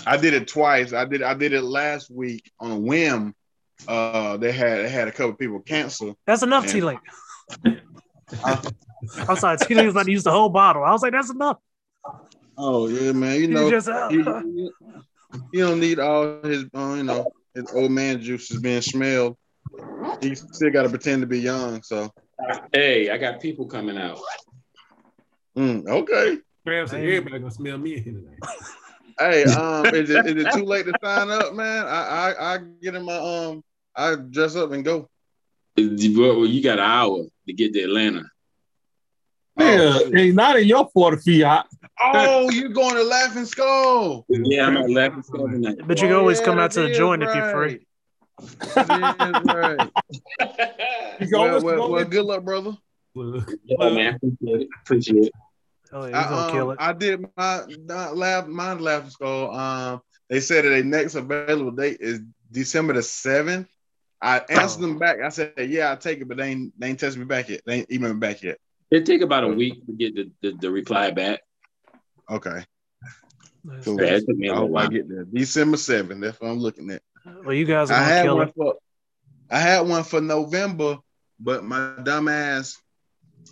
I 0.05 0.17
did 0.17 0.33
it 0.33 0.47
twice. 0.47 0.93
I 0.93 1.05
did 1.05 1.21
I 1.23 1.33
did 1.33 1.53
it 1.53 1.61
last 1.63 2.09
week 2.11 2.51
on 2.59 2.71
a 2.71 2.79
whim. 2.79 3.33
Uh, 3.87 4.37
they 4.37 4.51
had 4.51 4.79
they 4.85 4.89
had 4.89 5.07
a 5.07 5.11
couple 5.11 5.33
people 5.33 5.59
cancel. 5.61 6.17
That's 6.25 6.43
enough, 6.43 6.65
Yeah. 6.65 6.71
T 6.73 6.81
Link. 6.81 6.99
I'm 9.27 9.35
sorry, 9.37 9.57
T 9.57 9.73
Link 9.73 9.85
was 9.87 9.93
about 9.95 10.05
to 10.05 10.11
use 10.11 10.23
the 10.23 10.31
whole 10.31 10.49
bottle. 10.49 10.83
I 10.83 10.91
was 10.91 11.01
like, 11.01 11.11
that's 11.13 11.29
enough. 11.31 11.57
Oh 12.57 12.87
yeah, 12.87 13.11
man. 13.11 13.35
You 13.35 13.41
You 13.41 13.47
know, 13.49 13.69
just, 13.69 13.87
uh, 13.87 14.09
you, 14.11 14.23
you- 14.55 14.73
you 15.51 15.65
don't 15.65 15.79
need 15.79 15.99
all 15.99 16.41
his, 16.43 16.65
uh, 16.75 16.93
you 16.95 17.03
know, 17.03 17.31
his 17.53 17.71
old 17.73 17.91
man 17.91 18.19
juices 18.21 18.59
being 18.59 18.81
smelled. 18.81 19.37
He 20.21 20.35
still 20.35 20.71
got 20.71 20.83
to 20.83 20.89
pretend 20.89 21.21
to 21.21 21.27
be 21.27 21.39
young. 21.39 21.81
So, 21.83 22.11
Hey, 22.73 23.09
I 23.09 23.17
got 23.17 23.39
people 23.39 23.65
coming 23.67 23.97
out. 23.97 24.19
mm, 25.57 25.87
okay. 25.87 26.37
Trav 26.67 26.89
said 26.89 26.99
everybody 27.03 27.39
gonna 27.39 27.51
smell 27.51 27.77
me 27.77 27.95
in 27.97 28.03
here 28.03 28.13
tonight. 28.13 28.39
Hey, 29.19 29.43
um, 29.45 29.93
is 29.93 30.09
it, 30.09 30.25
is 30.25 30.45
it 30.45 30.51
too 30.51 30.65
late 30.65 30.85
to 30.85 30.95
sign 31.03 31.29
up, 31.29 31.53
man? 31.53 31.85
I, 31.85 32.33
I 32.33 32.53
I 32.55 32.57
get 32.81 32.95
in 32.95 33.03
my 33.03 33.17
um, 33.17 33.63
I 33.95 34.15
dress 34.15 34.55
up 34.55 34.71
and 34.71 34.83
go. 34.83 35.09
Well, 35.77 36.45
you 36.45 36.63
got 36.63 36.79
an 36.79 36.85
hour 36.85 37.25
to 37.47 37.53
get 37.53 37.73
to 37.73 37.81
Atlanta. 37.83 38.23
Nigga, 39.57 40.17
ain't 40.17 40.35
not 40.35 40.57
in 40.57 40.67
your 40.67 40.89
fault, 40.89 41.19
Fiat. 41.21 41.65
Oh, 42.01 42.49
you're 42.49 42.69
going 42.69 42.95
to 42.95 43.03
Laughing 43.03 43.45
Skull? 43.45 44.25
Yeah, 44.29 44.67
I'm 44.67 44.77
at 44.77 44.89
Laughing 44.89 45.21
Skull 45.21 45.49
tonight. 45.49 45.77
but 45.85 45.97
you 45.97 46.07
can 46.07 46.15
Oh, 46.15 46.19
always 46.19 46.39
yeah, 46.39 46.45
come 46.45 46.59
out 46.59 46.71
to 46.71 46.81
the 46.81 46.89
is 46.89 46.97
joint 46.97 47.23
if 47.23 47.33
you're 47.33 47.43
free. 47.43 47.85
That 48.75 49.15
is 49.19 49.51
right. 49.51 49.89
You 51.19 51.27
well, 51.33 51.61
well, 51.61 51.91
well, 51.91 52.05
good 52.05 52.23
luck, 52.23 52.43
brother. 52.45 52.77
Look, 53.13 53.53
Yeah, 53.65 53.89
man. 53.89 54.15
Appreciate 54.15 54.61
it. 54.61 54.67
Appreciate 54.85 55.23
it. 55.25 55.33
Oh, 55.91 56.05
yeah, 56.05 56.17
I, 56.17 56.21
he's 56.21 56.29
gonna 56.29 56.45
um, 56.47 56.51
kill 56.51 56.71
it. 56.71 56.77
I 56.79 56.93
did 56.93 57.25
my 57.37 57.63
not 57.85 58.15
laugh 58.17 58.47
my 58.47 58.73
laughing 58.73 59.09
skull. 59.09 59.51
Um, 59.55 60.01
they 60.29 60.39
said 60.39 60.65
that 60.65 60.69
their 60.69 60.83
next 60.83 61.15
available 61.15 61.71
date 61.71 61.97
is 61.99 62.21
December 62.51 62.93
the 62.93 63.01
seventh. 63.03 63.67
I 64.21 64.39
answered 64.49 64.79
Oh. 64.79 64.87
them 64.87 64.99
back. 64.99 65.17
I 65.23 65.29
said, 65.29 65.53
"Yeah, 65.57 65.89
I'll 65.89 65.97
take 65.97 66.19
it," 66.19 66.27
but 66.27 66.37
they 66.37 66.49
ain't 66.49 66.79
they 66.79 66.87
ain't 66.87 66.99
tested 66.99 67.19
me 67.19 67.25
back 67.25 67.49
yet. 67.49 67.61
They 67.65 67.79
ain't 67.79 67.89
emailed 67.89 68.13
me 68.13 68.19
back 68.19 68.41
yet. 68.43 68.57
It 68.91 69.05
take 69.05 69.21
about 69.21 69.43
a 69.43 69.47
week 69.47 69.85
to 69.85 69.93
get 69.93 70.15
the, 70.15 70.31
the, 70.41 70.51
the 70.57 70.71
reply 70.71 71.11
back. 71.11 71.41
Okay, 72.29 72.63
Nice. 73.63 73.83
cool. 73.85 73.99
Yeah, 74.01 74.15
it 74.15 74.25
took 74.27 74.37
me 74.37 74.47
a 74.47 74.51
I 74.51 74.55
little 74.55 74.67
hope 74.67 74.77
I 74.77 74.87
get 74.87 75.09
there. 75.09 75.25
December 75.25 75.77
seventh. 75.77 76.21
That's 76.21 76.39
what 76.39 76.49
I'm 76.49 76.59
looking 76.59 76.89
at. 76.91 77.01
Well, 77.43 77.53
you 77.53 77.65
guys 77.65 77.89
are 77.91 77.95
I 77.95 78.03
had 78.03 78.23
kill 78.23 78.35
one 78.35 78.47
it. 78.47 78.53
for 78.55 78.75
I 79.49 79.59
had 79.59 79.81
one 79.87 80.03
for 80.03 80.21
November, 80.21 80.97
but 81.39 81.63
my 81.63 81.93
dumb 82.03 82.27
ass, 82.27 82.77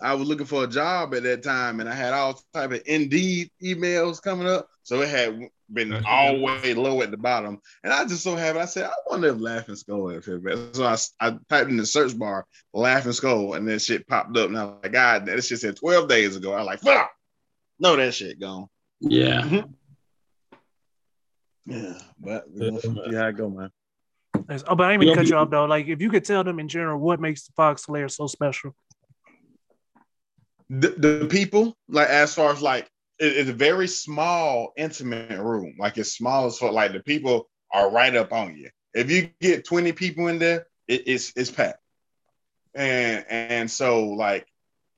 I 0.01 0.13
was 0.13 0.27
looking 0.27 0.45
for 0.45 0.63
a 0.63 0.67
job 0.67 1.15
at 1.15 1.23
that 1.23 1.43
time, 1.43 1.79
and 1.79 1.89
I 1.89 1.93
had 1.93 2.13
all 2.13 2.39
type 2.53 2.71
of 2.71 2.81
Indeed 2.85 3.49
emails 3.63 4.21
coming 4.21 4.47
up, 4.47 4.69
so 4.83 5.01
it 5.01 5.09
had 5.09 5.49
been 5.71 6.05
all 6.05 6.39
way 6.39 6.73
low 6.73 7.01
at 7.01 7.11
the 7.11 7.17
bottom. 7.17 7.59
And 7.83 7.91
I 7.91 8.05
just 8.05 8.23
so 8.23 8.35
happened, 8.35 8.63
I 8.63 8.65
said, 8.65 8.85
I 8.85 8.93
wonder 9.09 9.29
if 9.29 9.39
Laughing 9.39 9.75
Skull 9.75 10.09
is 10.09 10.25
here. 10.25 10.41
So 10.73 10.85
I, 10.85 10.97
I 11.19 11.37
typed 11.49 11.69
in 11.69 11.77
the 11.77 11.85
search 11.85 12.17
bar 12.17 12.45
Laughing 12.73 13.11
Skull, 13.11 13.55
and 13.55 13.67
then 13.67 13.79
shit 13.79 14.07
popped 14.07 14.37
up. 14.37 14.49
And 14.49 14.57
I 14.57 14.65
was 14.65 14.75
like, 14.83 14.91
God, 14.91 15.25
that 15.25 15.43
shit 15.43 15.59
said 15.59 15.75
12 15.75 16.07
days 16.07 16.35
ago. 16.35 16.53
I 16.53 16.57
was 16.57 16.67
like, 16.67 16.79
fuck, 16.79 17.11
no, 17.79 17.95
that 17.95 18.13
shit 18.13 18.39
gone. 18.39 18.67
Yeah. 18.99 19.41
Mm-hmm. 19.41 19.71
Yeah, 21.69 21.93
but 22.19 22.45
we're 22.49 22.69
gonna 22.69 22.81
see 22.81 23.15
how 23.15 23.27
it 23.27 23.35
go, 23.35 23.49
man. 23.49 23.71
Oh, 24.67 24.75
but 24.75 24.83
I 24.85 24.93
ain't 24.93 25.03
You 25.03 25.09
even 25.09 25.15
gonna 25.15 25.15
cut 25.15 25.29
you 25.29 25.35
off 25.35 25.49
though. 25.49 25.65
Like, 25.65 25.87
if 25.87 26.01
you 26.01 26.09
could 26.09 26.23
tell 26.23 26.43
them 26.43 26.59
in 26.59 26.69
general 26.69 26.97
what 26.97 27.19
makes 27.19 27.45
the 27.45 27.51
Fox 27.53 27.89
Lair 27.89 28.07
so 28.07 28.27
special. 28.27 28.73
The, 30.69 30.89
the 30.89 31.27
people 31.29 31.75
like 31.89 32.09
as 32.09 32.33
far 32.35 32.51
as 32.51 32.61
like 32.61 32.85
it- 33.19 33.37
it's 33.37 33.49
a 33.49 33.53
very 33.53 33.87
small 33.87 34.73
intimate 34.77 35.39
room. 35.39 35.75
Like 35.79 35.97
it's 35.97 36.13
small 36.13 36.45
as 36.47 36.61
like 36.61 36.93
the 36.93 37.01
people 37.01 37.49
are 37.73 37.89
right 37.91 38.15
up 38.15 38.33
on 38.33 38.57
you. 38.57 38.69
If 38.93 39.11
you 39.11 39.29
get 39.39 39.65
20 39.65 39.91
people 39.93 40.27
in 40.27 40.39
there 40.39 40.65
it, 40.87 41.03
it's 41.07 41.33
it's 41.35 41.51
packed. 41.51 41.79
And 42.75 43.25
and 43.29 43.71
so 43.71 44.09
like 44.09 44.47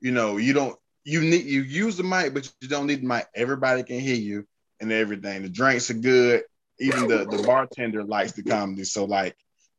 you 0.01 0.11
know 0.11 0.37
you 0.37 0.53
don't 0.53 0.77
you 1.05 1.21
need 1.21 1.45
you 1.45 1.61
use 1.61 1.97
the 1.97 2.03
mic 2.03 2.33
but 2.33 2.45
you 2.45 2.53
don't 2.55 2.87
need 2.87 3.01
the 3.01 3.07
mic. 3.07 3.27
Everybody 3.35 3.83
can 3.83 3.99
hear 3.99 4.15
you 4.15 4.45
and 4.79 4.91
everything. 4.91 5.41
The 5.43 5.49
drinks 5.49 5.89
are 5.89 5.93
good. 5.95 6.43
Even 6.79 7.07
the 7.07 7.25
the 7.25 7.39
bartender 7.39 8.03
likes 8.03 8.33
the 8.33 8.43
comedy. 8.43 8.83
So 8.85 9.05
like 9.05 9.35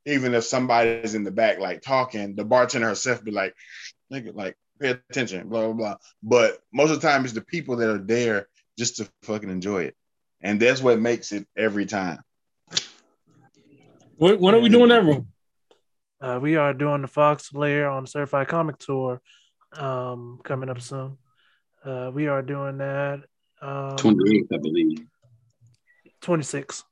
even 0.07 0.35
if 0.35 0.45
somebody's 0.45 1.15
in 1.15 1.25
the 1.25 1.31
back 1.31 1.59
like 1.59 1.83
talking 1.83 2.35
the 2.35 2.45
bartender 2.45 2.77
herself 2.89 3.23
be 3.25 3.31
like 3.33 3.55
nigga 4.13 4.35
like 4.35 4.57
pay 4.81 4.91
attention, 5.11 5.49
blah 5.49 5.67
blah 5.67 5.73
blah. 5.73 5.97
But 6.23 6.59
most 6.73 6.91
of 6.91 7.01
the 7.01 7.07
time, 7.09 7.25
it's 7.25 7.35
the 7.35 7.41
people 7.43 7.77
that 7.77 7.89
are 7.91 7.99
there 7.99 8.49
just 8.79 8.97
to 8.97 9.09
fucking 9.23 9.51
enjoy 9.51 9.85
it, 9.85 9.97
and 10.41 10.59
that's 10.61 10.83
what 10.83 10.99
makes 11.01 11.33
it 11.33 11.47
every 11.57 11.87
time. 11.87 12.21
What, 14.17 14.39
when 14.41 14.55
are 14.55 14.61
we 14.61 14.69
doing 14.69 14.89
that 14.89 15.05
room? 15.05 15.29
Uh, 16.21 16.39
we 16.43 16.57
are 16.57 16.75
doing 16.75 17.01
the 17.01 17.09
Fox 17.09 17.53
Lair 17.55 17.89
on 17.89 18.07
Certified 18.07 18.49
Comic 18.49 18.79
Tour 18.79 19.21
um, 19.73 20.41
coming 20.45 20.69
up 20.69 20.81
soon. 20.81 21.17
Uh, 21.83 22.11
we 22.13 22.27
are 22.27 22.43
doing 22.43 22.77
that 22.79 23.23
um, 23.63 23.97
28th, 23.97 24.47
I 24.53 24.59
believe. 24.59 25.07
26. 26.21 26.85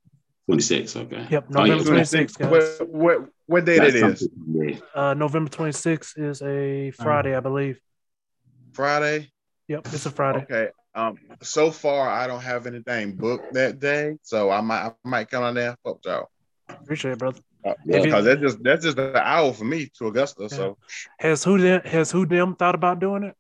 26, 0.46 0.96
okay. 0.96 1.26
Yep, 1.30 1.44
Oh, 1.54 1.64
yeah. 1.64 1.72
November 1.74 1.84
26, 1.84 2.36
guys. 2.36 2.78
What 2.80 2.88
what 2.88 3.28
what 3.48 3.64
date 3.64 3.82
it 3.82 4.00
That's 4.00 4.22
is? 4.22 4.28
something. 4.30 4.80
Uh, 4.94 5.14
November 5.14 5.50
26th 5.50 6.18
is 6.18 6.42
a 6.42 6.90
Friday, 6.92 7.34
I 7.34 7.40
believe. 7.40 7.80
Friday. 8.74 9.30
Yep, 9.68 9.86
it's 9.92 10.06
a 10.06 10.10
Friday. 10.10 10.40
Okay. 10.44 10.68
Um. 10.94 11.18
So 11.42 11.70
far, 11.70 12.08
I 12.08 12.26
don't 12.26 12.40
have 12.42 12.66
anything 12.66 13.16
booked 13.16 13.54
that 13.54 13.80
day, 13.80 14.16
so 14.22 14.50
I 14.50 14.60
might 14.60 14.86
I 14.86 14.92
might 15.04 15.30
come 15.30 15.42
on 15.44 15.54
there. 15.54 15.76
Fuck 15.84 15.98
y'all. 16.04 16.28
Appreciate 16.68 17.12
it, 17.12 17.18
brother. 17.18 17.40
Uh, 17.64 17.74
If 17.86 17.96
you- 17.96 18.02
because 18.04 18.24
that's 18.24 18.40
just 18.40 18.62
that's 18.62 18.84
just 18.84 18.98
an 18.98 19.16
hour 19.16 19.52
for 19.52 19.64
me 19.64 19.90
to 19.98 20.06
Augusta. 20.08 20.48
So 20.48 20.76
Has 21.18 21.42
who 21.44 21.58
them, 21.58 21.80
has 21.84 22.10
who 22.10 22.26
them 22.26 22.54
thought 22.54 22.74
about 22.74 23.00
doing 23.00 23.24
it? 23.24 23.34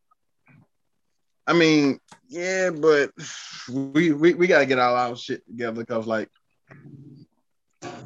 I 1.46 1.52
mean, 1.54 1.98
yeah, 2.28 2.70
but 2.70 3.10
we 3.70 4.12
we, 4.12 4.34
we 4.34 4.46
gotta 4.46 4.66
get 4.66 4.78
all 4.78 4.94
our 4.96 5.16
shit 5.16 5.46
together 5.46 5.80
because 5.84 6.06
like 6.06 6.28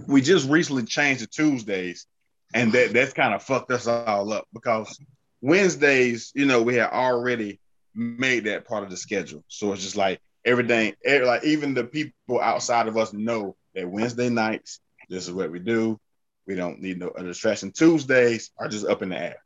we 0.07 0.21
just 0.21 0.49
recently 0.49 0.85
changed 0.85 1.21
to 1.21 1.27
Tuesdays, 1.27 2.07
and 2.55 2.73
that 2.73 2.93
that's 2.93 3.13
kind 3.13 3.35
of 3.35 3.43
fucked 3.43 3.71
us 3.71 3.87
all 3.87 4.33
up 4.33 4.47
because 4.53 4.99
Wednesdays, 5.41 6.33
you 6.35 6.47
know, 6.47 6.63
we 6.63 6.77
had 6.77 6.91
already 6.91 7.61
made 7.95 8.45
that 8.45 8.67
part 8.67 8.85
of 8.85 8.91
the 8.91 8.97
schedule. 8.97 9.45
So 9.49 9.73
it's 9.73 9.83
just 9.83 9.97
like 9.97 10.21
everything, 10.45 10.95
every, 11.05 11.27
like 11.27 11.45
even 11.45 11.75
the 11.75 11.85
people 11.85 12.41
outside 12.41 12.89
of 12.89 12.97
us 12.97 13.13
know 13.13 13.57
that 13.75 13.89
Wednesday 13.89 14.29
nights, 14.29 14.81
this 15.09 15.27
is 15.27 15.33
what 15.33 15.51
we 15.51 15.59
do. 15.59 15.99
We 16.47 16.55
don't 16.55 16.81
need 16.81 16.99
no 16.99 17.11
distraction. 17.11 17.73
Tuesdays 17.73 18.51
are 18.59 18.69
just 18.69 18.87
up 18.87 19.03
in 19.03 19.11
the 19.11 19.19
air. 19.19 19.37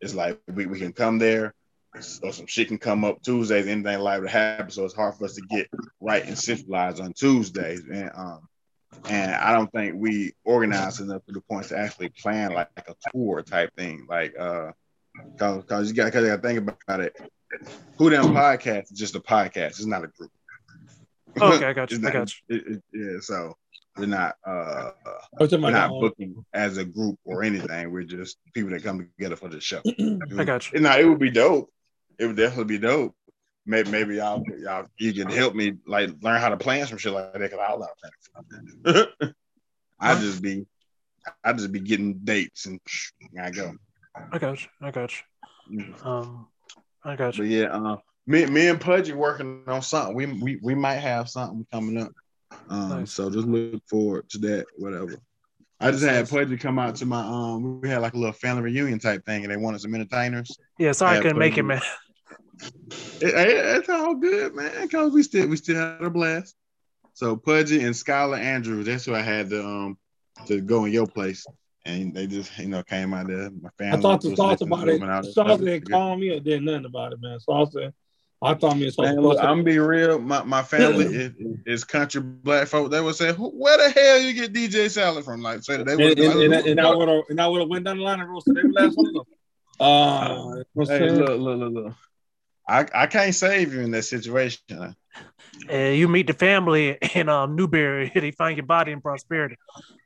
It's 0.00 0.14
like 0.14 0.40
we, 0.46 0.66
we 0.66 0.78
can 0.78 0.92
come 0.92 1.18
there 1.18 1.54
so 2.00 2.30
some 2.30 2.46
shit 2.46 2.68
can 2.68 2.78
come 2.78 3.04
up 3.04 3.22
Tuesdays, 3.22 3.66
anything 3.66 3.98
live 4.00 4.22
to 4.22 4.28
happen. 4.28 4.70
So 4.70 4.84
it's 4.84 4.94
hard 4.94 5.14
for 5.14 5.24
us 5.24 5.34
to 5.34 5.42
get 5.42 5.68
right 6.00 6.24
and 6.24 6.38
centralized 6.38 7.00
on 7.00 7.12
Tuesdays. 7.12 7.82
And 7.90 8.10
um, 8.14 8.48
and 9.08 9.32
I 9.34 9.52
don't 9.52 9.70
think 9.72 9.94
we 9.96 10.32
organized 10.44 11.00
enough 11.00 11.24
to 11.26 11.32
the 11.32 11.40
point 11.42 11.66
to 11.68 11.78
actually 11.78 12.08
plan 12.10 12.52
like, 12.52 12.68
like 12.76 12.88
a 12.88 13.10
tour 13.12 13.42
type 13.42 13.70
thing. 13.76 14.06
Like 14.08 14.34
uh 14.38 14.72
cause, 15.38 15.64
cause 15.68 15.88
you 15.88 15.94
got 15.94 16.12
cause 16.12 16.22
you 16.22 16.28
gotta 16.28 16.42
think 16.42 16.58
about 16.88 17.00
it. 17.00 17.16
Who 17.98 18.10
them 18.10 18.26
podcast 18.34 18.84
is 18.84 18.98
just 18.98 19.14
a 19.14 19.20
podcast, 19.20 19.70
it's 19.78 19.86
not 19.86 20.04
a 20.04 20.08
group. 20.08 20.30
Okay, 21.40 21.66
I 21.66 21.72
got 21.74 21.90
you. 21.90 21.98
It's 21.98 22.06
I 22.06 22.10
got 22.10 22.32
you. 22.48 22.56
it- 22.56 22.66
it- 22.66 22.82
yeah, 22.92 23.20
so 23.20 23.54
we're 23.96 24.06
not 24.06 24.34
uh 24.46 24.90
we're 25.62 25.70
not 25.72 25.90
booking 26.00 26.44
as 26.52 26.76
a 26.76 26.84
group 26.84 27.18
or 27.24 27.42
anything. 27.42 27.90
We're 27.90 28.02
just 28.02 28.36
people 28.52 28.70
that 28.72 28.82
come 28.82 29.08
together 29.18 29.36
for 29.36 29.48
the 29.48 29.60
show. 29.60 29.80
I 30.38 30.44
got 30.44 30.70
you. 30.72 30.80
Now 30.80 30.98
it 30.98 31.04
would 31.08 31.18
be 31.18 31.30
dope. 31.30 31.70
It 32.18 32.26
would 32.26 32.36
definitely 32.36 32.76
be 32.76 32.78
dope. 32.78 33.14
Maybe 33.66 33.90
maybe 33.90 34.16
y'all 34.16 34.44
y'all 34.58 34.86
you 34.98 35.12
can 35.12 35.28
help 35.28 35.54
me 35.54 35.74
like 35.86 36.10
learn 36.22 36.40
how 36.40 36.50
to 36.50 36.56
plan 36.56 36.86
some 36.86 36.98
shit 36.98 37.12
like 37.12 37.32
that 37.32 37.40
because 37.40 37.58
I 37.58 37.68
don't 37.68 37.80
know 37.80 37.88
how 38.32 38.40
to 38.40 39.08
plan. 39.18 39.34
I 39.98 40.14
just 40.14 40.40
be 40.40 40.66
I 41.42 41.52
just 41.52 41.72
be 41.72 41.80
getting 41.80 42.14
dates 42.22 42.66
and 42.66 42.80
I 43.42 43.50
go. 43.50 43.74
I 44.30 44.38
got 44.38 44.62
you. 44.62 44.68
I 44.80 44.90
got 44.90 45.12
you. 45.68 45.84
Um, 46.04 46.46
I 47.04 47.16
got 47.16 47.36
But 47.36 47.46
you. 47.46 47.62
yeah, 47.62 47.76
uh, 47.76 47.96
me 48.26 48.46
me 48.46 48.68
and 48.68 48.80
Pudgy 48.80 49.12
working 49.12 49.64
on 49.66 49.82
something. 49.82 50.14
We 50.14 50.26
we 50.26 50.60
we 50.62 50.74
might 50.76 50.96
have 50.96 51.28
something 51.28 51.66
coming 51.72 52.00
up. 52.00 52.12
Um, 52.68 53.00
Nice. 53.00 53.12
so 53.12 53.30
just 53.30 53.46
look 53.48 53.82
forward 53.88 54.28
to 54.30 54.38
that. 54.38 54.66
Whatever. 54.78 55.16
I 55.80 55.90
just 55.90 56.04
had 56.04 56.28
Pudgy 56.28 56.56
come 56.56 56.78
out 56.78 56.96
to 56.96 57.06
my 57.06 57.20
um. 57.20 57.80
We 57.80 57.88
had 57.88 58.00
like 58.00 58.14
a 58.14 58.18
little 58.18 58.32
family 58.32 58.62
reunion 58.62 58.98
type 58.98 59.24
thing, 59.24 59.42
and 59.42 59.52
they 59.52 59.56
wanted 59.56 59.80
some 59.80 59.94
entertainers. 59.94 60.56
Yeah, 60.78 60.92
sorry 60.92 61.12
I 61.12 61.14
Yeah, 61.16 61.22
couldn't 61.22 61.38
make 61.38 61.58
it, 61.58 61.62
man. 61.64 61.82
It, 63.20 63.28
it- 63.34 63.76
it's 63.78 63.88
all 63.88 64.14
good, 64.14 64.54
man. 64.54 64.88
Cause 64.88 65.12
we 65.12 65.22
still 65.22 65.48
we 65.48 65.56
still 65.56 65.76
had 65.76 66.02
a 66.02 66.10
blast. 66.10 66.54
So 67.14 67.36
Pudgy 67.36 67.82
and 67.82 67.94
Skylar 67.94 68.38
Andrews, 68.38 68.86
that's 68.86 69.04
who 69.06 69.14
I 69.14 69.22
had 69.22 69.48
to 69.50 69.64
um 69.64 69.98
to 70.46 70.60
go 70.60 70.84
in 70.84 70.92
your 70.92 71.06
place, 71.06 71.46
and 71.86 72.14
they 72.14 72.26
just 72.26 72.58
you 72.58 72.68
know 72.68 72.82
came 72.82 73.14
out 73.14 73.28
there. 73.28 73.50
My 73.50 73.70
family. 73.78 73.98
I 73.98 74.02
talked 74.02 74.22
to 74.24 74.30
was 74.30 74.36
Sauce 74.36 74.60
about 74.60 74.84
to 74.84 74.90
it. 74.90 74.98
them 74.98 75.02
and 75.02 75.12
all 75.12 75.22
Sauce 75.22 75.58
didn't 75.58 75.90
call 75.90 76.16
me 76.16 76.30
or 76.30 76.40
did 76.40 76.62
nothing 76.62 76.84
about 76.84 77.14
it, 77.14 77.20
man. 77.22 77.40
Sauce 77.40 77.72
said, 77.72 77.94
I 78.42 78.52
thought 78.52 78.76
me 78.76 78.84
and 78.84 78.92
Sauce. 78.92 79.06
Man, 79.06 79.20
look, 79.20 79.38
I'm 79.40 79.64
be 79.64 79.78
real. 79.78 80.18
My, 80.18 80.42
my 80.42 80.62
family 80.62 81.06
is, 81.06 81.32
is 81.64 81.84
country 81.84 82.20
black 82.20 82.68
folk. 82.68 82.90
They 82.90 83.00
would 83.00 83.14
say, 83.14 83.32
"Where 83.32 83.78
the 83.78 83.90
hell 83.90 84.20
you 84.20 84.34
get 84.34 84.52
DJ 84.52 84.90
salad 84.90 85.24
from?" 85.24 85.40
Like, 85.40 85.62
say 85.62 85.78
that 85.78 85.86
they 85.86 85.92
and, 85.92 86.00
would. 86.00 86.18
and, 86.18 86.52
and, 86.52 86.66
and 86.66 86.80
I 86.80 86.94
would 86.94 87.08
have 87.08 87.22
and 87.30 87.40
I 87.40 87.46
would 87.46 87.60
have 87.60 87.70
went 87.70 87.86
down 87.86 87.96
the 87.96 88.02
line 88.02 88.20
and 88.20 88.28
roasted 88.28 88.58
every 88.58 88.72
last 88.72 88.96
one 88.96 89.06
of 89.06 89.14
them. 89.14 89.24
Uh, 89.80 90.22
you 90.22 90.28
know 90.28 90.66
what 90.74 90.90
I'm 90.90 91.00
Hey, 91.00 91.10
look, 91.10 91.40
look, 91.40 91.58
look, 91.58 91.72
look. 91.72 91.94
I, 92.68 92.86
I 92.94 93.06
can't 93.06 93.34
save 93.34 93.72
you 93.74 93.80
in 93.80 93.90
that 93.92 94.02
situation. 94.02 94.94
And 95.68 95.96
you 95.96 96.08
meet 96.08 96.26
the 96.26 96.32
family 96.32 96.98
in 97.14 97.28
um, 97.28 97.56
Newberry, 97.56 98.10
they 98.14 98.30
find 98.32 98.56
your 98.56 98.66
body 98.66 98.92
in 98.92 99.00
prosperity. 99.00 99.56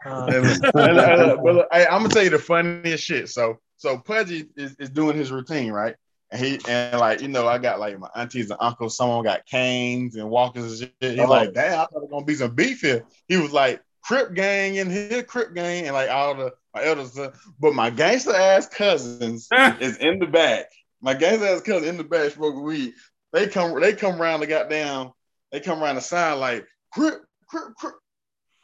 Uh, 0.05 0.27
And 0.31 0.47
and 0.75 0.99
and 0.99 1.43
but 1.43 1.55
look, 1.55 1.69
hey, 1.73 1.87
I'm 1.87 2.03
gonna 2.03 2.09
tell 2.09 2.23
you 2.25 2.31
the 2.31 2.39
funniest 2.39 3.05
shit. 3.05 3.29
So, 3.29 3.59
so 3.77 3.99
Pudgy 3.99 4.47
is, 4.57 4.75
is 4.79 4.91
doing 4.91 5.17
his 5.17 5.31
routine, 5.31 5.73
right? 5.73 5.95
And 6.31 6.41
he 6.43 6.59
and 6.69 6.99
like 6.99 7.21
you 7.21 7.29
know, 7.29 7.47
I 7.47 7.59
got 7.59 7.81
like 7.81 7.99
my 7.99 8.09
aunties 8.15 8.51
and 8.51 8.59
uncles. 8.63 8.97
Someone 8.97 9.25
got 9.25 9.45
canes 9.47 10.17
and 10.17 10.31
walkers 10.31 10.81
and 10.81 10.91
shit. 11.03 11.13
He's 11.13 11.21
Oh. 11.21 11.27
like, 11.29 11.53
damn, 11.53 11.73
I 11.75 11.77
thought 11.85 11.91
it 11.97 12.03
was 12.03 12.09
gonna 12.11 12.25
be 12.25 12.35
some 12.35 12.55
beef 12.55 12.81
here. 12.81 13.05
He 13.29 13.37
was 13.37 13.53
like, 13.53 13.83
Crip 14.03 14.33
gang 14.35 14.77
in 14.77 14.89
here, 14.89 15.23
Crip 15.23 15.55
gang, 15.55 15.85
and 15.87 15.95
like 15.95 16.09
all 16.11 16.35
the 16.35 16.53
my 16.75 16.85
elders. 16.85 17.19
uh, 17.19 17.33
But 17.59 17.75
my 17.75 17.91
gangster 17.91 18.35
ass 18.35 18.67
cousins 18.69 19.49
is 19.81 19.99
in 19.99 20.19
the 20.19 20.27
back. 20.27 20.67
My 21.01 21.15
gangster 21.15 21.47
ass 21.47 21.61
cousin 21.63 21.89
in 21.89 21.97
the 21.97 22.05
back 22.05 22.31
smoking 22.33 22.63
weed. 22.63 22.95
They 23.33 23.47
come, 23.49 23.79
they 23.81 23.95
come 23.95 24.21
around 24.21 24.41
the 24.41 24.47
goddamn. 24.47 25.11
They 25.53 25.61
come 25.61 25.83
around 25.83 25.95
the 25.97 26.01
side 26.01 26.35
like 26.35 26.67
Crip, 26.93 27.23
Crip, 27.49 27.75
Crip. 27.77 27.95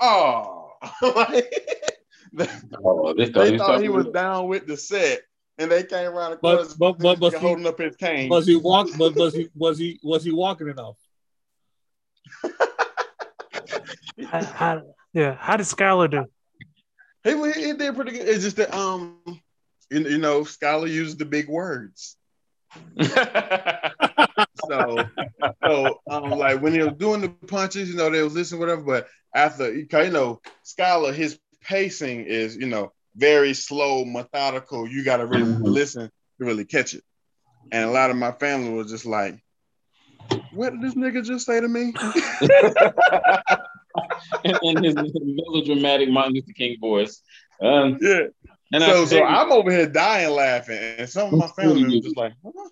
Oh, 0.01 0.72
like, 1.03 1.53
they, 2.32 2.47
Oh, 2.84 3.14
they 3.14 3.26
thought, 3.26 3.45
they 3.45 3.51
they 3.53 3.59
thought 3.59 3.80
he 3.80 3.89
was 3.89 4.07
down 4.09 4.49
with 4.49 4.66
the 4.66 4.76
set, 4.76 5.20
and 5.59 5.70
they 5.70 5.82
came 5.84 6.09
around 6.11 6.32
the 6.32 6.37
But- 6.37 6.57
corner, 6.57 6.74
but- 6.78 6.99
but- 6.99 7.20
but 7.20 7.32
see- 7.32 7.39
holding 7.39 7.66
up 7.66 7.78
his 7.78 7.97
cane. 7.97 8.28
Was 8.28 8.47
he 8.47 8.57
walk? 8.57 8.89
But 8.99 9.14
was 9.16 9.32
he 9.34 9.49
was 9.55 9.78
he 9.78 9.99
was 10.03 10.22
he 10.24 10.32
walking 10.32 10.68
enough? 10.68 10.97
how, 14.28 14.45
how, 14.45 14.82
yeah, 15.12 15.37
how 15.39 15.57
did 15.57 15.64
Skylar 15.66 16.11
do? 16.11 16.24
He, 17.24 17.53
he 17.53 17.72
did 17.72 17.95
pretty 17.95 18.12
good. 18.12 18.28
It's 18.28 18.45
just 18.45 18.57
that 18.57 18.72
um, 18.74 19.18
you, 19.91 20.01
you 20.01 20.18
know, 20.18 20.45
Scholar 20.45 20.87
used 20.87 21.18
the 21.18 21.24
big 21.24 21.49
words. 21.49 22.16
So, 24.55 25.11
so 25.66 26.01
um, 26.11 26.39
like 26.39 26.61
when 26.61 26.72
he 26.72 26.83
was 26.83 26.95
doing 26.95 27.20
the 27.22 27.29
punches, 27.29 27.91
you 27.91 27.97
know, 27.97 28.11
they 28.11 28.22
was 28.22 28.35
listening, 28.35 28.61
whatever. 28.61 28.83
But 28.83 29.09
after, 29.35 29.72
you 29.72 29.87
know, 30.11 30.41
Scholar, 30.62 31.12
his 31.12 31.39
pacing 31.45 32.07
is, 32.07 32.57
you 32.57 32.66
know, 32.66 32.93
very 33.16 33.55
slow, 33.55 34.05
methodical. 34.05 34.89
You 34.89 35.05
got 35.05 35.18
to 35.18 35.27
really 35.27 35.47
Mhm. 35.47 35.61
listen 35.64 36.11
to 36.39 36.45
really 36.45 36.64
catch 36.64 36.95
it. 36.95 37.03
And 37.70 37.85
a 37.85 37.91
lot 37.91 38.11
of 38.11 38.16
my 38.16 38.33
family 38.33 38.72
was 38.72 38.91
just 38.91 39.07
like, 39.07 39.41
"What 40.51 40.70
did 40.70 40.83
this 40.83 40.95
nigga 40.95 41.24
just 41.24 41.47
say 41.47 41.61
to 41.61 41.68
me?" 41.68 41.95
in, 44.45 44.59
in 44.62 44.85
his 44.85 44.97
melodramatic 44.97 46.09
Martin 46.11 46.35
Luther 46.35 46.53
King 46.57 46.77
voice. 46.81 47.20
Um, 47.61 47.99
yeah. 48.01 48.27
And 48.73 48.83
So, 48.83 49.03
I, 49.03 49.05
so 49.07 49.25
I'm 49.25 49.53
over 49.53 49.71
here 49.71 49.87
dying 49.89 50.31
laughing, 50.31 50.79
and 50.99 51.09
some 51.09 51.33
of 51.33 51.39
my 51.39 51.49
family 51.49 51.85
was 51.85 52.01
just 52.05 52.17
like, 52.17 52.33
"Huh?" 52.45 52.69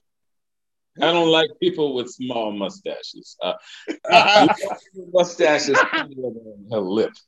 I 1.02 1.12
don't 1.12 1.28
like 1.30 1.50
people 1.60 1.94
with 1.94 2.08
small 2.10 2.52
mustaches. 2.52 3.36
Uh, 3.42 3.54
mustaches 5.12 5.76
on 5.92 6.66
her 6.70 6.80
lip. 6.80 7.12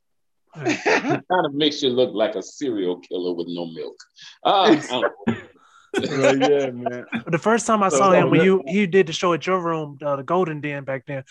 It 0.59 1.23
kind 1.29 1.45
of 1.45 1.53
makes 1.53 1.83
you 1.83 1.89
look 1.89 2.13
like 2.13 2.35
a 2.35 2.41
serial 2.41 2.99
killer 2.99 3.33
with 3.33 3.47
no 3.49 3.65
milk. 3.65 3.95
Uh, 4.43 4.49
I 4.49 4.75
don't 4.75 5.01
know. 5.01 5.35
Like, 5.93 6.49
yeah, 6.49 6.69
man. 6.71 7.05
The 7.27 7.37
first 7.37 7.67
time 7.67 7.83
I 7.83 7.89
So- 7.89 7.97
saw 7.97 8.11
him 8.11 8.29
when 8.31 8.41
you 8.43 8.63
he 8.65 8.87
did 8.87 9.07
the 9.07 9.13
show 9.13 9.33
at 9.33 9.45
your 9.45 9.59
room, 9.61 9.97
uh, 10.03 10.15
the 10.15 10.23
Golden 10.23 10.61
Den 10.61 10.83
back 10.83 11.05
then. 11.05 11.23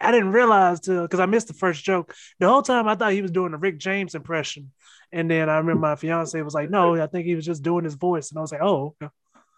I 0.00 0.10
didn't 0.12 0.32
realize 0.32 0.80
because 0.80 1.20
I 1.20 1.26
missed 1.26 1.48
the 1.48 1.54
first 1.54 1.82
joke. 1.84 2.14
The 2.38 2.48
whole 2.48 2.62
time 2.62 2.88
I 2.88 2.94
thought 2.94 3.12
he 3.12 3.22
was 3.22 3.30
doing 3.30 3.52
the 3.52 3.58
Rick 3.58 3.78
James 3.78 4.14
impression, 4.14 4.72
and 5.14 5.30
then 5.30 5.48
I 5.48 5.56
remember 5.58 5.80
my 5.80 5.96
fiance 5.96 6.40
was 6.42 6.54
like, 6.54 6.68
"No, 6.70 7.00
I 7.00 7.06
think 7.06 7.24
he 7.26 7.34
was 7.34 7.46
just 7.46 7.62
doing 7.62 7.84
his 7.84 7.94
voice," 7.94 8.30
and 8.30 8.38
I 8.38 8.42
was 8.42 8.52
like, 8.52 8.62
"Oh. 8.62 8.94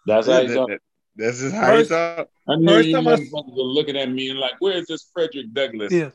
That's 0.05 0.25
how 0.27 0.33
That- 0.33 0.43
you 0.43 0.47
that- 0.49 0.55
talk. 0.55 0.69
that- 0.69 0.81
That's 1.17 1.39
just 1.39 1.55
how 1.55 1.71
he 1.71 1.77
First- 1.79 1.89
talk. 1.89 2.29
I 2.47 2.55
knew 2.57 2.67
First 2.67 2.91
time 2.91 3.07
I- 3.07 3.15
motherfuckers 3.15 3.55
were 3.57 3.63
looking 3.63 3.97
at 3.97 4.09
me 4.09 4.29
and 4.29 4.39
like, 4.39 4.53
where's 4.59 4.85
this 4.87 5.09
Frederick 5.13 5.51
Douglass? 5.51 5.91
yeah." 5.91 6.11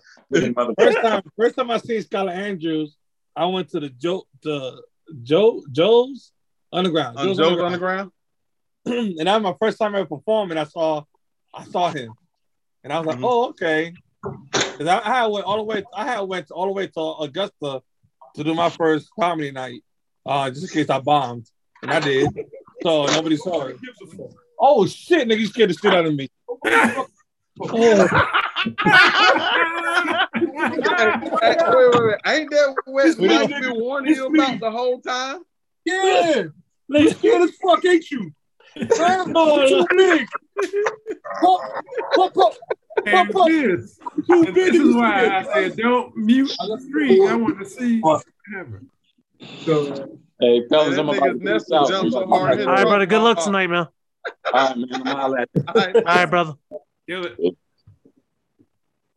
First 0.78 1.02
time, 1.02 1.22
first 1.36 1.56
time 1.56 1.70
I 1.70 1.78
seen 1.78 2.00
Skylar 2.02 2.30
Andrews, 2.32 2.96
I 3.36 3.46
went 3.46 3.68
to 3.70 3.80
the 3.80 3.88
Joe 3.90 4.22
the 4.42 4.80
Joe 5.22 5.62
Joe's 5.72 6.32
Underground. 6.72 7.18
On 7.18 7.26
Joe's 7.26 7.36
Joe's 7.36 7.46
Underground. 7.60 8.12
Underground. 8.86 9.16
and 9.18 9.26
that 9.28 9.42
was 9.42 9.52
my 9.52 9.56
first 9.60 9.78
time 9.78 9.94
ever 9.94 10.06
performing. 10.06 10.56
I 10.56 10.64
saw, 10.64 11.02
I 11.52 11.64
saw 11.64 11.90
him, 11.90 12.12
and 12.84 12.92
I 12.92 12.98
was 12.98 13.06
like, 13.08 13.18
Mhm. 13.18 13.24
"Oh, 13.28 13.48
okay." 13.50 13.92
Because 14.22 14.86
I, 14.86 15.00
I 15.00 15.14
had 15.22 15.26
went 15.26 15.44
all 15.46 15.56
the 15.56 15.62
way, 15.64 15.82
I 15.92 16.04
had 16.06 16.20
went 16.20 16.50
all 16.52 16.66
the 16.66 16.72
way 16.72 16.86
to 16.86 17.00
Augusta 17.24 17.82
to 18.34 18.44
do 18.44 18.54
my 18.54 18.70
first 18.70 19.08
comedy 19.18 19.50
night, 19.50 19.82
uh, 20.26 20.50
just 20.50 20.62
in 20.64 20.68
case 20.70 20.90
I 20.90 21.00
bombed, 21.00 21.46
and 21.82 21.90
I 21.92 22.00
did. 22.00 22.28
So 22.82 23.06
nobody 23.06 23.36
saw 23.36 23.66
it. 23.66 23.76
Oh 24.58 24.86
shit, 24.86 25.28
nigga, 25.28 25.40
you 25.40 25.46
scared 25.46 25.70
the 25.70 25.74
shit 25.74 25.94
out 25.94 26.06
of 26.06 26.14
me. 26.14 26.28
Oh, 27.60 28.08
Hey, 30.24 31.56
wait, 31.60 31.90
wait, 31.90 32.04
wait. 32.04 32.16
Ain't 32.26 32.50
that 32.50 32.74
what 32.86 33.18
We 33.18 33.26
Mike 33.28 33.50
don't- 33.50 33.60
been 33.60 33.74
warning 33.80 34.14
you 34.14 34.26
about 34.26 34.60
the 34.60 34.70
whole 34.70 35.00
time? 35.00 35.42
yeah, 35.84 36.44
nigga, 36.92 37.14
scared 37.18 37.42
as 37.42 37.50
fuck, 37.62 37.84
ain't 37.84 38.10
you? 38.10 38.32
Too 38.76 38.86
big. 39.96 40.26
Pop, 41.40 41.60
pop, 42.14 42.34
pop. 42.34 42.52
And 43.06 43.32
this, 43.32 43.98
and 44.28 44.54
this 44.54 44.74
is 44.74 44.94
why. 44.94 45.26
I 45.38 45.44
said 45.68 45.76
don't 45.76 46.16
mute 46.16 46.48
the 46.58 46.78
screen. 46.88 47.28
I 47.28 47.34
want 47.36 47.58
to 47.58 47.64
see 47.64 48.00
what 48.00 48.24
happens. 48.54 48.90
So 49.64 50.18
Hey, 50.40 50.62
fellas, 50.68 50.98
I'm 50.98 51.08
about 51.08 51.20
to 51.20 51.32
nigga's 51.34 51.38
get 51.38 51.44
this 51.44 51.70
Nestor 51.70 51.74
out. 51.76 51.88
jumped 51.88 52.12
so 52.12 52.26
hard, 52.26 52.58
his 52.58 52.66
All 52.66 52.74
right, 52.74 52.84
brother. 52.84 53.06
Good 53.06 53.22
luck 53.22 53.42
tonight, 53.42 53.68
man. 53.68 53.86
All 53.86 54.52
right, 54.52 54.76
man. 54.76 54.88
I'm 54.92 55.06
holla 55.06 55.40
at 55.40 55.48
you. 55.54 55.64
All 55.68 55.74
right. 55.74 55.96
All 55.96 56.02
right, 56.02 56.26
brother. 56.26 56.54
kill 57.08 57.26
it. 57.26 57.38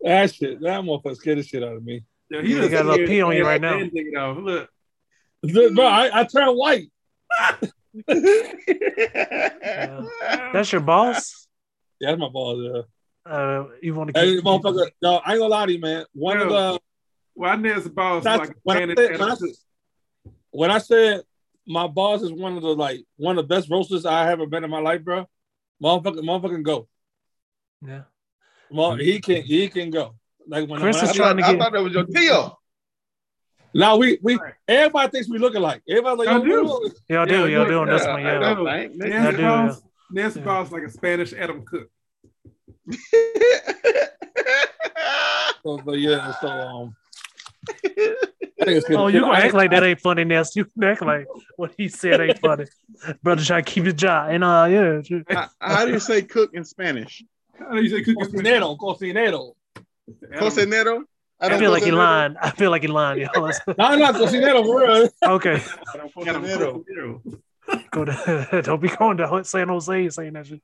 That 0.01 0.33
shit, 0.33 0.61
that 0.61 0.83
motherfucker 0.83 1.15
scared 1.15 1.39
the 1.39 1.43
shit 1.43 1.63
out 1.63 1.75
of 1.75 1.83
me. 1.83 2.03
Yo, 2.29 2.39
You 2.41 2.61
done 2.61 2.71
got 2.71 2.85
a 2.85 2.89
little 2.89 3.07
pee 3.07 3.21
on 3.21 3.35
you 3.35 3.43
right 3.45 3.59
now. 3.59 3.79
damn. 3.79 4.45
Look. 4.45 4.69
Bro, 5.43 5.85
I, 5.85 6.21
I 6.21 6.23
turned 6.25 6.55
white. 6.57 6.89
That's 10.53 10.71
your 10.71 10.81
boss. 10.81 11.47
Yeah, 11.99 12.11
that's 12.11 12.19
my 12.19 12.29
boss. 12.29 12.57
Yeah. 12.59 12.81
Uh, 13.25 13.65
you 13.81 13.93
want 13.95 14.13
to 14.13 14.19
Hey, 14.19 14.35
keep 14.35 14.43
motherfucker, 14.43 14.89
no, 15.01 15.15
I 15.25 15.31
ain't 15.31 15.39
gonna 15.39 15.47
lie 15.47 15.65
to 15.65 15.71
you, 15.73 15.79
man. 15.79 16.05
One 16.13 16.37
of 16.39 16.49
the 16.49 16.79
Why 17.33 17.55
Ned's 17.55 17.87
boss 17.89 18.23
That's- 18.23 18.49
like 18.49 18.57
when 18.63 18.77
I 18.77 18.85
man, 18.85 18.95
said- 18.97 19.11
it's- 19.11 19.19
when 19.19 19.29
I- 19.31 20.31
when 20.51 20.71
I 20.71 20.77
said 20.77 21.21
my 21.67 21.87
boss 21.87 22.21
is 22.21 22.31
one 22.31 22.55
of 22.55 22.61
the 22.61 22.75
like 22.75 23.03
one 23.17 23.37
of 23.37 23.47
the 23.47 23.55
best 23.55 23.69
roasters 23.69 24.05
I 24.05 24.31
ever 24.31 24.45
been 24.45 24.63
in 24.63 24.69
my 24.69 24.79
life, 24.79 25.03
bro. 25.03 25.27
Motherfucker, 25.83 26.19
motherfucking 26.19 26.63
go. 26.63 26.87
Yeah. 27.85 28.03
Well, 28.69 28.95
he 28.95 29.19
can 29.19 29.41
he 29.41 29.67
can 29.69 29.89
go. 29.89 30.15
Like 30.47 30.69
when, 30.69 30.79
Chris 30.79 30.95
when 30.97 31.05
I 31.05 31.09
is 31.09 31.11
I, 31.11 31.13
trying 31.23 31.37
thought, 31.37 31.49
to 31.51 31.55
I 31.55 31.57
thought 31.59 31.73
that 31.73 31.83
was 31.83 31.93
your 31.93 32.03
deal. 32.03 32.61
now 33.73 33.97
we 33.97 34.19
we 34.21 34.39
everybody 34.67 35.09
thinks 35.09 35.27
we 35.29 35.39
look 35.39 35.55
alike. 35.55 35.81
Everybody's 35.89 36.19
like, 36.19 36.27
Y'all 36.27 36.41
do. 36.43 36.91
Y'all 37.09 37.25
do, 37.25 37.49
y'all 37.49 37.65
do 37.65 37.79
on 37.79 37.87
this 37.89 38.03
Yeah, 38.03 38.13
one, 38.13 38.25
I 38.25 38.31
yeah. 38.31 38.53
know, 38.53 38.65
thank- 38.65 38.95
Nancy 38.95 39.27
I 39.27 39.31
do, 39.31 39.37
Boss, 39.41 39.81
Nancy 40.11 40.39
Yeah. 40.39 40.45
Boss 40.45 40.71
like 40.71 40.83
a 40.83 40.89
Spanish 40.91 41.33
Adam 41.33 41.65
Cook. 41.65 41.89
So, 45.63 45.81
so, 45.83 45.93
yeah, 45.93 46.31
so 46.39 46.47
um 46.47 46.95
I 47.85 47.89
think 47.89 48.77
it's 48.77 48.87
good. 48.87 48.97
Oh, 48.97 49.07
you 49.07 49.21
gonna 49.21 49.33
act 49.39 49.55
like 49.55 49.71
that 49.71 49.83
ain't 49.83 49.99
funny, 49.99 50.23
Ness. 50.23 50.55
You 50.55 50.67
act 50.83 51.01
like 51.01 51.25
what 51.57 51.73
he 51.75 51.87
said 51.89 52.21
ain't 52.21 52.37
funny. 52.39 52.65
Brother 53.23 53.43
trying 53.43 53.63
to 53.65 53.71
keep 53.71 53.85
his 53.85 53.95
job. 53.95 54.29
And 54.29 54.43
uh 54.43 54.67
yeah. 54.69 55.01
How- 55.29 55.49
How 55.59 55.85
do 55.85 55.91
you 55.91 55.99
say 55.99 56.21
cook 56.21 56.51
in 56.53 56.63
Spanish? 56.63 57.23
How 57.57 57.71
do 57.71 57.81
you 57.81 57.89
say 57.89 58.03
cooking 58.03 58.23
Spanish? 58.25 58.43
Cocinero, 58.61 58.77
cocinero. 58.77 59.53
Cocinero? 60.35 61.03
I 61.39 61.57
feel 61.57 61.71
like 61.71 61.83
he 61.83 61.89
cocinero? 61.89 61.97
lying. 61.97 62.35
I 62.39 62.49
feel 62.51 62.69
like 62.69 62.81
he 62.83 62.87
lying, 62.87 63.21
y'all. 63.21 63.51
No, 63.77 63.95
no, 63.95 64.11
cocinero, 64.13 64.63
for 64.63 64.79
real. 64.81 65.09
okay. 65.23 65.55
Cocinero. 65.57 66.83
Cocinero. 66.85 67.41
Go 67.89 68.05
to 68.05 68.61
don't 68.63 68.79
be 68.81 68.89
going 68.89 69.17
to 69.17 69.43
San 69.43 69.69
Jose 69.69 70.09
saying 70.09 70.33
that 70.33 70.45
shit. 70.45 70.61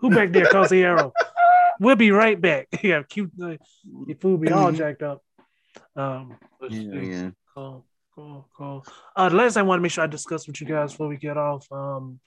Who 0.00 0.10
back 0.10 0.32
there, 0.32 0.46
Cosiero? 0.46 1.12
We'll 1.80 1.96
be 1.96 2.12
right 2.12 2.40
back. 2.40 2.68
Yeah, 2.84 3.02
cute 3.02 3.32
uh, 3.42 3.56
your 4.06 4.16
food 4.20 4.42
be 4.42 4.52
all 4.52 4.70
jacked 4.70 5.02
up. 5.02 5.22
Um 5.96 6.36
Yeah, 6.68 7.00
yeah. 7.00 7.30
Cool, 7.54 7.84
cool, 8.14 8.48
cool. 8.56 8.84
Uh, 9.16 9.28
the 9.30 9.36
last 9.36 9.54
thing 9.54 9.62
I 9.62 9.66
want 9.66 9.78
to 9.80 9.82
make 9.82 9.90
sure 9.92 10.04
I 10.04 10.06
discuss 10.06 10.46
with 10.46 10.60
you 10.60 10.66
guys 10.68 10.92
before 10.92 11.08
we 11.08 11.16
get 11.16 11.36
off. 11.36 11.66
Um, 11.72 12.20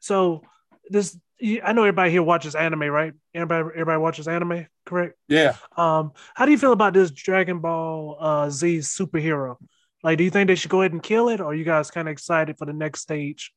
so 0.00 0.42
this, 0.88 1.18
I 1.42 1.72
know 1.72 1.82
everybody 1.82 2.10
here 2.10 2.22
watches 2.22 2.54
anime, 2.54 2.84
right? 2.84 3.12
Everybody, 3.34 3.68
everybody 3.74 3.98
watches 3.98 4.28
anime, 4.28 4.66
correct? 4.84 5.14
Yeah. 5.28 5.56
Um, 5.76 6.12
how 6.34 6.46
do 6.46 6.52
you 6.52 6.58
feel 6.58 6.72
about 6.72 6.94
this 6.94 7.10
Dragon 7.10 7.60
Ball 7.60 8.16
uh, 8.18 8.50
Z 8.50 8.78
superhero? 8.78 9.56
Like, 10.02 10.18
do 10.18 10.24
you 10.24 10.30
think 10.30 10.48
they 10.48 10.54
should 10.54 10.70
go 10.70 10.80
ahead 10.82 10.92
and 10.92 11.02
kill 11.02 11.28
it, 11.28 11.40
or 11.40 11.46
are 11.46 11.54
you 11.54 11.64
guys 11.64 11.90
kind 11.90 12.08
of 12.08 12.12
excited 12.12 12.56
for 12.58 12.64
the 12.64 12.72
next 12.72 13.00
stage? 13.00 13.52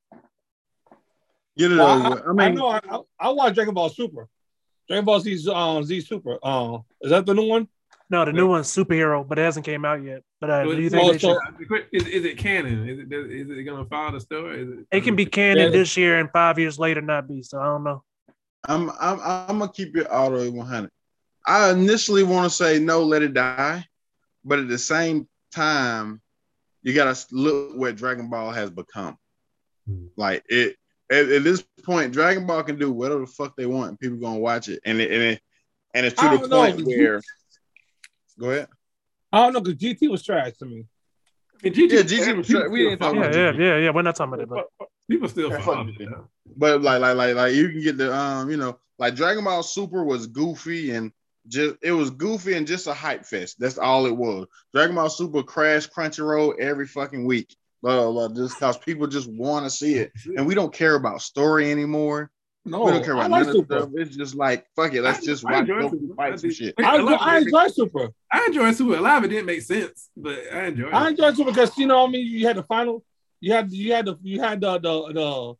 Get 1.57 1.71
it 1.71 1.77
Well, 1.77 1.89
over 1.89 2.03
I, 2.05 2.09
with. 2.09 2.23
I 2.23 2.29
I 2.29 2.49
mean, 2.49 2.55
know 2.55 2.67
I, 2.67 2.79
I, 2.89 2.99
I 3.19 3.29
watch 3.29 3.53
Dragon 3.55 3.73
Ball 3.73 3.89
Super. 3.89 4.27
Dragon 4.89 5.05
Ball 5.05 5.19
Z 5.19 5.49
um, 5.51 5.83
Z 5.83 6.01
Super. 6.01 6.39
Um, 6.43 6.83
is 7.01 7.11
that 7.11 7.25
the 7.25 7.33
new 7.33 7.47
one? 7.47 7.67
No, 8.09 8.25
the 8.25 8.33
new 8.33 8.47
one's 8.47 8.73
superhero, 8.73 9.27
but 9.27 9.37
it 9.37 9.43
hasn't 9.43 9.65
came 9.65 9.85
out 9.85 10.03
yet. 10.03 10.23
But 10.41 10.49
uh, 10.49 10.63
do 10.63 10.81
you 10.81 10.89
think 10.89 11.11
they 11.11 11.17
should? 11.19 11.37
Is, 11.91 12.07
is 12.07 12.25
it 12.25 12.39
canon? 12.39 12.89
Is 12.89 12.97
it 12.99 13.13
is 13.13 13.49
it 13.51 13.63
gonna 13.63 13.85
follow 13.85 14.13
the 14.13 14.19
story? 14.19 14.63
Is 14.63 14.69
it, 14.69 14.87
It 14.91 15.03
can 15.03 15.15
be 15.15 15.27
canon 15.27 15.65
Yeah. 15.65 15.69
this 15.69 15.95
year 15.95 16.19
and 16.19 16.29
five 16.31 16.57
years 16.57 16.79
later 16.79 17.01
not 17.01 17.27
be. 17.27 17.43
So 17.43 17.59
I 17.59 17.65
don't 17.65 17.83
know. 17.83 18.03
I'm 18.67 18.89
I'm 18.99 19.19
I'm 19.21 19.59
gonna 19.59 19.71
keep 19.71 19.95
it 19.95 20.07
all 20.07 20.31
the 20.31 20.37
way 20.37 20.49
100. 20.49 20.89
I 21.45 21.69
initially 21.69 22.23
want 22.23 22.49
to 22.49 22.55
say 22.55 22.79
no, 22.79 23.03
let 23.03 23.21
it 23.21 23.35
die, 23.35 23.85
but 24.43 24.57
at 24.59 24.67
the 24.67 24.77
same 24.79 25.27
time, 25.53 26.19
you 26.81 26.93
gotta 26.93 27.17
look 27.31 27.77
what 27.77 27.95
Dragon 27.95 28.29
Ball 28.29 28.49
has 28.49 28.71
become. 28.71 29.17
Hmm. 29.87 30.07
Like 30.17 30.43
it 30.49 30.77
at, 31.11 31.29
at 31.29 31.43
this 31.43 31.61
point, 31.83 32.13
Dragon 32.13 32.45
Ball 32.45 32.63
can 32.63 32.77
do 32.77 32.91
whatever 32.91 33.21
the 33.21 33.27
fuck 33.27 33.55
they 33.55 33.65
want, 33.65 33.89
and 33.89 33.99
people 33.99 34.17
gonna 34.17 34.39
watch 34.39 34.69
it, 34.69 34.79
and 34.85 34.99
it, 34.99 35.11
and 35.11 35.21
it, 35.23 35.41
and 35.93 36.05
it's 36.05 36.19
to 36.19 36.29
the 36.29 36.37
don't 36.37 36.49
know. 36.49 36.57
point 36.57 36.85
where. 36.85 37.21
Go 38.39 38.51
ahead. 38.51 38.67
I 39.31 39.43
don't 39.43 39.53
know 39.53 39.61
because 39.61 39.79
GT 39.79 40.09
was 40.09 40.23
trash 40.23 40.53
to 40.59 40.65
me. 40.65 40.85
I 41.63 41.69
mean, 41.69 41.73
GT, 41.73 41.91
Yeah, 41.91 41.99
GT 42.01 42.37
was 42.37 42.47
people 42.47 42.61
tra- 42.61 42.69
we 42.69 42.79
still 42.79 42.89
didn't 42.89 42.99
talk 43.01 43.11
follow 43.13 43.21
Yeah, 43.21 43.29
about 43.29 43.35
it. 43.55 43.55
yeah, 43.59 43.65
yeah, 43.65 43.77
yeah. 43.77 43.89
We're 43.91 44.01
not 44.01 44.15
talking 44.15 44.33
about 44.33 44.43
it, 44.43 44.49
but 44.79 44.87
People 45.09 45.27
still 45.27 45.49
Yeah, 45.51 45.61
follow 45.61 45.87
it. 45.87 45.99
it. 45.99 46.09
But 46.55 46.81
like 46.81 47.01
like 47.01 47.15
like 47.15 47.35
like 47.35 47.53
you 47.53 47.69
can 47.69 47.81
get 47.81 47.97
the 47.97 48.15
um 48.15 48.49
you 48.49 48.57
know 48.57 48.79
like 48.97 49.15
Dragon 49.15 49.43
Ball 49.43 49.63
Super 49.63 50.03
was 50.03 50.27
goofy 50.27 50.91
and 50.91 51.11
just 51.47 51.75
it 51.81 51.91
was 51.91 52.11
goofy 52.11 52.53
and 52.53 52.65
just 52.67 52.87
a 52.87 52.93
hype 52.93 53.25
fest. 53.25 53.57
That's 53.59 53.77
all 53.77 54.05
it 54.05 54.15
was. 54.15 54.47
Dragon 54.73 54.95
Ball 54.95 55.09
Super 55.09 55.43
crashed 55.43 55.91
Crunchyroll 55.93 56.59
every 56.59 56.87
fucking 56.87 57.25
week. 57.25 57.55
Blah, 57.81 58.11
blah, 58.11 58.27
blah, 58.27 58.35
just 58.35 58.59
because 58.59 58.77
people 58.77 59.07
just 59.07 59.29
want 59.31 59.65
to 59.65 59.69
see 59.69 59.95
it, 59.95 60.11
and 60.37 60.45
we 60.45 60.53
don't 60.55 60.73
care 60.73 60.95
about 60.95 61.21
story 61.21 61.71
anymore. 61.71 62.29
No, 62.65 62.83
we 62.83 62.91
don't 62.91 63.03
care 63.05 63.15
I 63.15 63.25
about 63.25 63.31
like 63.31 63.39
none 63.45 63.49
of 63.49 63.55
Super. 63.55 63.79
stuff. 63.79 63.89
It's 63.95 64.15
just 64.17 64.35
like 64.35 64.67
fuck 64.75 64.93
it, 64.93 65.01
let's 65.01 65.19
I- 65.19 65.25
just 65.25 65.45
I 65.45 65.51
watch 65.51 65.61
enjoy 65.61 65.89
Super. 65.89 66.15
fight 66.15 66.33
I 66.33 66.35
some 66.35 66.51
shit. 66.51 66.73
I, 66.77 66.97
I 66.97 67.37
enjoy 67.37 67.67
Super. 67.69 68.09
I 68.31 68.45
enjoy 68.47 68.71
Super 68.73 68.95
Alive. 68.97 69.23
It 69.23 69.29
didn't 69.29 69.45
make 69.45 69.61
sense, 69.61 70.09
but 70.17 70.37
I 70.53 70.65
enjoy 70.65 70.87
it. 70.89 70.93
I 70.93 71.09
enjoy 71.09 71.33
Super 71.33 71.51
because 71.51 71.77
you 71.77 71.87
know 71.87 72.01
what 72.01 72.09
I 72.09 72.11
mean. 72.11 72.27
You 72.27 72.45
had 72.47 72.57
the 72.57 72.63
final. 72.63 73.03
You 73.39 73.53
had 73.53 73.71
you 73.71 73.93
had 73.93 74.05
the 74.05 74.17
you 74.21 74.41
had 74.41 74.59
the 74.59 74.73
the 74.79 75.13
the, 75.13 75.53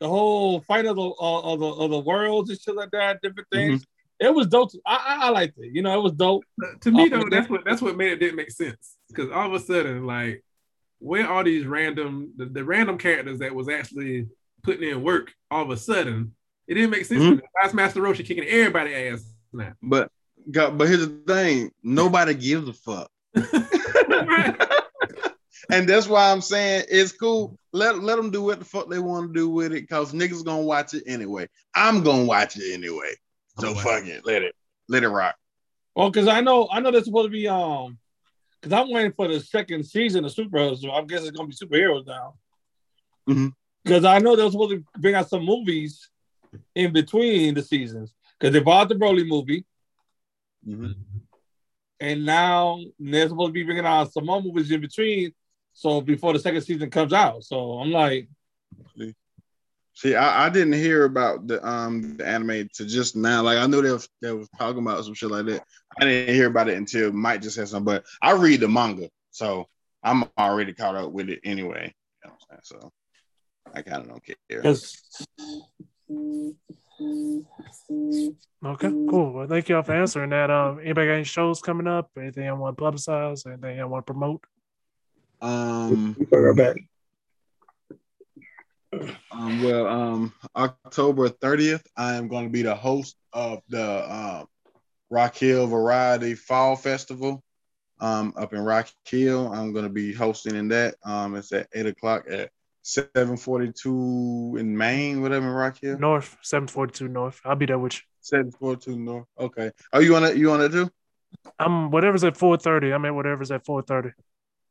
the 0.00 0.08
whole 0.08 0.60
fight 0.60 0.84
of 0.84 0.96
the 0.96 1.02
uh, 1.02 1.40
of 1.40 1.58
the 1.60 1.66
of 1.66 1.90
the 1.90 2.00
worlds 2.00 2.50
and 2.50 2.60
shit 2.60 2.76
like 2.76 2.90
that. 2.90 3.22
Different 3.22 3.48
things. 3.50 3.86
It 4.20 4.32
was 4.32 4.46
dope. 4.46 4.70
I, 4.86 4.94
I 5.22 5.26
I 5.26 5.30
liked 5.30 5.58
it. 5.58 5.74
You 5.74 5.80
know, 5.82 5.98
it 5.98 6.02
was 6.02 6.12
dope. 6.12 6.44
to 6.82 6.90
me 6.92 7.04
Oh, 7.12 7.18
though, 7.18 7.28
that's 7.30 7.48
what 7.48 7.64
that's 7.64 7.80
what 7.80 7.96
made 7.96 8.12
it 8.12 8.18
didn't 8.20 8.36
make 8.36 8.50
sense. 8.52 8.98
Because 9.08 9.30
all 9.32 9.46
of 9.46 9.54
a 9.54 9.58
sudden, 9.58 10.06
like, 10.06 10.44
where 11.02 11.28
are 11.28 11.42
these 11.42 11.66
random 11.66 12.32
the, 12.36 12.46
the 12.46 12.64
random 12.64 12.96
characters 12.96 13.40
that 13.40 13.54
was 13.54 13.68
actually 13.68 14.28
putting 14.62 14.88
in 14.88 15.02
work? 15.02 15.32
All 15.50 15.62
of 15.62 15.70
a 15.70 15.76
sudden, 15.76 16.34
it 16.68 16.74
didn't 16.74 16.90
make 16.90 17.04
sense. 17.04 17.22
Mhm. 17.22 17.30
to 17.30 17.36
me. 17.36 17.42
Last 17.62 17.74
Master 17.74 18.00
Roshi 18.00 18.24
kicking 18.24 18.44
everybody 18.44 18.94
ass 18.94 19.24
now. 19.52 19.74
But 19.82 20.10
God, 20.50 20.78
but 20.78 20.88
here's 20.88 21.06
the 21.06 21.22
thing: 21.26 21.72
nobody 21.82 22.34
gives 22.34 22.68
a 22.68 22.72
fuck. 22.72 23.10
and 25.70 25.88
that's 25.88 26.06
why 26.06 26.30
I'm 26.30 26.40
saying 26.40 26.84
it's 26.88 27.12
cool. 27.12 27.58
Let 27.72 27.98
let 27.98 28.16
them 28.16 28.30
do 28.30 28.42
what 28.42 28.60
the 28.60 28.64
fuck 28.64 28.88
they 28.88 29.00
want 29.00 29.28
to 29.28 29.38
do 29.38 29.48
with 29.48 29.72
it, 29.72 29.88
cause 29.88 30.12
niggas 30.12 30.44
gonna 30.44 30.62
watch 30.62 30.94
it 30.94 31.02
anyway. 31.06 31.48
I'm 31.74 32.02
gonna 32.02 32.24
watch 32.24 32.56
it 32.56 32.72
anyway. 32.72 33.12
So 33.58 33.70
I'm 33.70 33.74
fuck 33.74 34.06
it, 34.06 34.24
let 34.24 34.42
it, 34.42 34.54
let 34.88 35.02
it 35.02 35.08
rock. 35.08 35.34
Well, 35.94 36.10
because 36.10 36.28
I 36.28 36.40
know 36.40 36.68
I 36.70 36.80
know 36.80 36.90
there's 36.90 37.06
supposed 37.06 37.26
to 37.26 37.30
be 37.30 37.48
um 37.48 37.98
because 38.62 38.78
I'm 38.78 38.92
waiting 38.92 39.12
for 39.12 39.26
the 39.26 39.40
second 39.40 39.84
season 39.84 40.24
of 40.24 40.32
superheroes. 40.32 40.78
So 40.78 40.92
I 40.92 41.02
guess 41.02 41.22
it's 41.22 41.36
gonna 41.36 41.48
be 41.48 41.54
superheroes 41.54 42.06
now. 42.06 42.34
Because 43.84 44.04
I 44.04 44.20
know 44.20 44.36
they're 44.36 44.50
supposed 44.50 44.70
to 44.70 44.84
bring 44.98 45.16
out 45.16 45.28
some 45.28 45.44
movies 45.44 46.08
in 46.74 46.92
between 46.92 47.54
the 47.54 47.62
seasons. 47.62 48.14
Because 48.38 48.52
they 48.52 48.60
bought 48.60 48.88
the 48.88 48.94
Broly 48.94 49.26
movie, 49.26 49.64
Mhm. 50.66 50.94
and 51.98 52.24
now 52.24 52.80
they're 52.98 53.28
supposed 53.28 53.48
to 53.48 53.52
be 53.52 53.64
bringing 53.64 53.84
out 53.84 54.12
some 54.12 54.26
more 54.26 54.40
movies 54.40 54.70
in 54.70 54.80
between. 54.80 55.34
So 55.72 56.00
before 56.00 56.32
the 56.32 56.38
second 56.38 56.60
season 56.62 56.90
comes 56.90 57.12
out, 57.12 57.42
so 57.42 57.78
I'm 57.80 57.90
like, 57.90 58.28
See, 60.02 60.16
I, 60.16 60.46
I 60.46 60.48
didn't 60.48 60.72
hear 60.72 61.04
about 61.04 61.46
the 61.46 61.64
um 61.64 62.16
the 62.16 62.26
anime 62.26 62.68
to 62.74 62.84
just 62.84 63.14
now. 63.14 63.40
Like 63.42 63.58
I 63.58 63.68
knew 63.68 63.80
they 63.82 63.92
was, 63.92 64.08
they 64.20 64.32
was 64.32 64.48
talking 64.58 64.82
about 64.82 65.04
some 65.04 65.14
shit 65.14 65.30
like 65.30 65.46
that. 65.46 65.62
I 65.96 66.04
didn't 66.04 66.34
hear 66.34 66.48
about 66.48 66.68
it 66.68 66.76
until 66.76 67.12
Mike 67.12 67.40
just 67.40 67.54
said 67.54 67.68
something. 67.68 67.84
But 67.84 68.04
I 68.20 68.32
read 68.32 68.58
the 68.58 68.68
manga, 68.68 69.08
so 69.30 69.68
I'm 70.02 70.24
already 70.36 70.72
caught 70.72 70.96
up 70.96 71.12
with 71.12 71.30
it 71.30 71.38
anyway. 71.44 71.94
You 72.24 72.30
know 72.30 72.34
what 72.36 72.58
I'm 72.58 72.58
saying? 72.64 72.80
So 72.82 72.92
I 73.72 73.82
kind 73.82 74.02
of 74.02 74.08
don't 74.08 74.24
care. 74.24 74.36
because 74.48 75.04
Okay, 78.64 78.88
cool. 79.08 79.32
Well, 79.32 79.46
thank 79.46 79.68
y'all 79.68 79.84
for 79.84 79.94
answering 79.94 80.30
that. 80.30 80.50
Um, 80.50 80.80
anybody 80.80 81.06
got 81.06 81.12
any 81.12 81.22
shows 81.22 81.60
coming 81.60 81.86
up? 81.86 82.10
Anything 82.18 82.48
I 82.48 82.52
want 82.54 82.76
to 82.76 82.82
publicize? 82.82 83.46
Anything 83.46 83.80
I 83.80 83.84
want 83.84 84.04
to 84.04 84.12
promote? 84.12 84.42
Um, 85.40 86.16
we're 86.32 86.54
back. 86.54 86.76
Um, 89.30 89.62
well, 89.62 89.86
um, 89.86 90.34
October 90.56 91.28
30th, 91.28 91.84
I 91.96 92.14
am 92.14 92.28
going 92.28 92.44
to 92.44 92.50
be 92.50 92.62
the 92.62 92.74
host 92.74 93.16
of 93.32 93.62
the 93.68 94.14
um, 94.14 94.46
Rock 95.10 95.36
Hill 95.36 95.66
Variety 95.66 96.34
Fall 96.34 96.76
Festival 96.76 97.42
um, 98.00 98.34
up 98.36 98.52
in 98.52 98.60
Rock 98.60 98.88
Hill. 99.06 99.52
I'm 99.52 99.72
going 99.72 99.84
to 99.84 99.90
be 99.90 100.12
hosting 100.12 100.56
in 100.56 100.68
that. 100.68 100.96
Um, 101.04 101.36
it's 101.36 101.52
at 101.52 101.68
8 101.74 101.86
o'clock 101.86 102.26
at 102.30 102.50
742 102.82 104.56
in 104.58 104.76
Maine, 104.76 105.22
whatever, 105.22 105.46
in 105.46 105.52
Rock 105.52 105.78
Hill. 105.80 105.98
North, 105.98 106.36
seven 106.42 106.66
forty 106.66 106.92
two 106.92 107.08
North. 107.08 107.40
I'll 107.44 107.54
be 107.56 107.66
there 107.66 107.78
with 107.78 107.94
you. 107.94 108.00
742 108.20 108.98
North. 108.98 109.26
Okay. 109.38 109.70
Oh, 109.92 110.00
you 110.00 110.12
want 110.12 110.26
to, 110.26 110.36
you 110.36 110.48
want 110.48 110.62
to 110.62 110.68
do? 110.68 110.90
I'm 111.58 111.90
whatever's 111.90 112.24
at 112.24 112.36
four 112.36 112.58
thirty. 112.58 112.92
I'm 112.92 113.04
at 113.04 113.14
whatever's 113.14 113.50
at 113.50 113.64
four 113.64 113.82
thirty. 113.82 114.10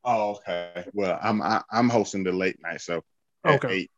Oh, 0.04 0.32
okay. 0.32 0.86
Well, 0.94 1.18
I'm, 1.22 1.42
I, 1.42 1.62
I'm 1.72 1.90
hosting 1.90 2.24
the 2.24 2.32
late 2.32 2.58
night. 2.62 2.82
So 2.82 3.02
Okay. 3.46 3.74
8. 3.74 3.92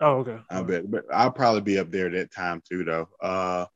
Oh, 0.00 0.18
okay. 0.18 0.38
I 0.50 0.62
bet, 0.62 0.90
but 0.90 1.04
I'll 1.12 1.30
probably 1.30 1.60
be 1.60 1.78
up 1.78 1.90
there 1.90 2.10
that 2.10 2.32
time 2.32 2.62
too, 2.68 2.84
though. 2.84 3.08
Uh, 3.20 3.66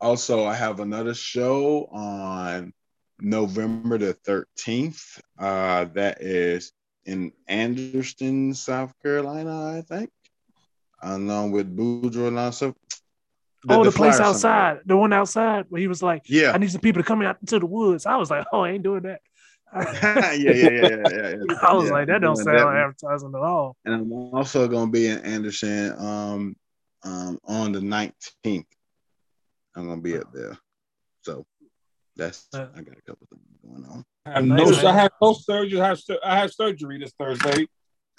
also, 0.00 0.44
I 0.44 0.54
have 0.54 0.80
another 0.80 1.14
show 1.14 1.86
on 1.92 2.72
November 3.20 3.98
the 3.98 4.14
13th. 4.26 5.20
Uh, 5.38 5.86
that 5.94 6.22
is 6.22 6.72
in 7.04 7.32
Anderson, 7.46 8.54
South 8.54 8.94
Carolina, 9.02 9.76
I 9.78 9.82
think. 9.82 10.10
Along 11.02 11.52
with 11.52 11.76
Boudreaux 11.76 12.28
and 12.28 12.38
also. 12.38 12.74
oh, 13.68 13.84
the, 13.84 13.90
place 13.90 14.20
outside, 14.20 14.80
the 14.86 14.96
one 14.96 15.12
outside 15.12 15.66
where 15.68 15.80
he 15.80 15.88
was 15.88 16.02
like, 16.02 16.22
Yeah. 16.26 16.52
"I 16.52 16.58
need 16.58 16.70
some 16.70 16.80
people 16.80 17.02
to 17.02 17.06
come 17.06 17.20
out 17.20 17.36
into 17.40 17.58
the 17.58 17.66
woods." 17.66 18.06
I 18.06 18.16
was 18.16 18.30
like, 18.30 18.46
"Oh, 18.52 18.60
I 18.60 18.70
ain't 18.70 18.82
doing 18.82 19.02
that." 19.02 19.20
yeah, 19.94 20.32
yeah, 20.34 20.52
yeah, 20.52 20.68
yeah, 20.70 21.08
yeah, 21.08 21.34
yeah. 21.48 21.54
I 21.62 21.72
was 21.74 21.86
Yeah, 21.86 21.92
like, 21.92 22.06
"That 22.06 22.20
don't 22.20 22.34
doing 22.34 22.44
sound 22.44 22.56
that 22.58 22.64
like 22.64 22.76
advertising 22.76 23.32
at 23.34 23.40
all." 23.40 23.76
and 23.84 23.94
I'm 23.94 24.12
also 24.12 24.68
gonna 24.68 24.90
be 24.90 25.08
in 25.08 25.18
Anderson 25.20 25.94
um 25.98 26.56
um, 27.02 27.38
on 27.44 27.72
the 27.72 27.80
19th. 27.80 28.64
I'm 29.76 29.88
gonna 29.88 30.00
be 30.00 30.16
up 30.16 30.32
there. 30.32 30.56
So 31.22 31.44
that's 32.16 32.46
Uh, 32.54 32.66
I 32.74 32.82
got 32.82 32.96
a 32.96 33.02
couple 33.02 33.26
things 33.30 33.42
going 33.62 33.84
on. 33.84 34.04
I 34.26 34.30
have 34.30 34.44
no, 34.44 34.70
man. 34.70 34.86
I 34.86 34.92
have 34.92 35.12
no 35.20 35.32
surgery. 35.34 35.80
I 35.80 35.88
have, 35.88 36.00
I 36.24 36.38
have 36.38 36.52
surgery 36.52 36.98
this 36.98 37.12
Thursday. 37.18 37.66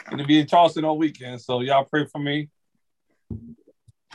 Gonna 0.10 0.26
be 0.26 0.40
in 0.40 0.46
Charleston 0.48 0.86
all 0.86 0.98
weekend, 0.98 1.42
so 1.42 1.62
y'all 1.62 1.86
pray 1.86 2.06
for 2.06 2.20
me. 2.20 2.50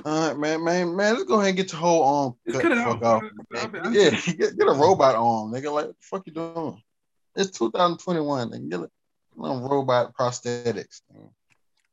All 0.04 0.28
right, 0.28 0.38
man, 0.38 0.62
man, 0.64 0.94
man. 0.96 1.14
Let's 1.14 1.24
go 1.24 1.34
ahead 1.36 1.48
and 1.48 1.56
get 1.56 1.72
your 1.72 1.80
whole 1.80 2.02
arm 2.04 2.34
cut 2.52 2.62
cut 2.62 2.72
it 2.72 2.78
fuck 2.84 3.02
off. 3.02 3.22
off. 3.24 3.30
I- 3.54 3.78
I- 3.82 3.90
Yeah, 3.90 4.10
get, 4.26 4.56
get 4.56 4.68
a 4.68 4.72
robot 4.72 5.14
arm, 5.16 5.52
nigga. 5.52 5.72
Like, 5.72 5.86
what 5.86 5.88
the 5.88 5.94
fuck 6.02 6.26
you 6.26 6.32
doing? 6.32 6.82
It's 7.36 7.50
2021, 7.58 8.50
nigga. 8.50 8.70
Get 8.70 8.80
a 8.80 8.88
little 9.36 9.68
robot 9.68 10.14
prosthetics. 10.14 11.02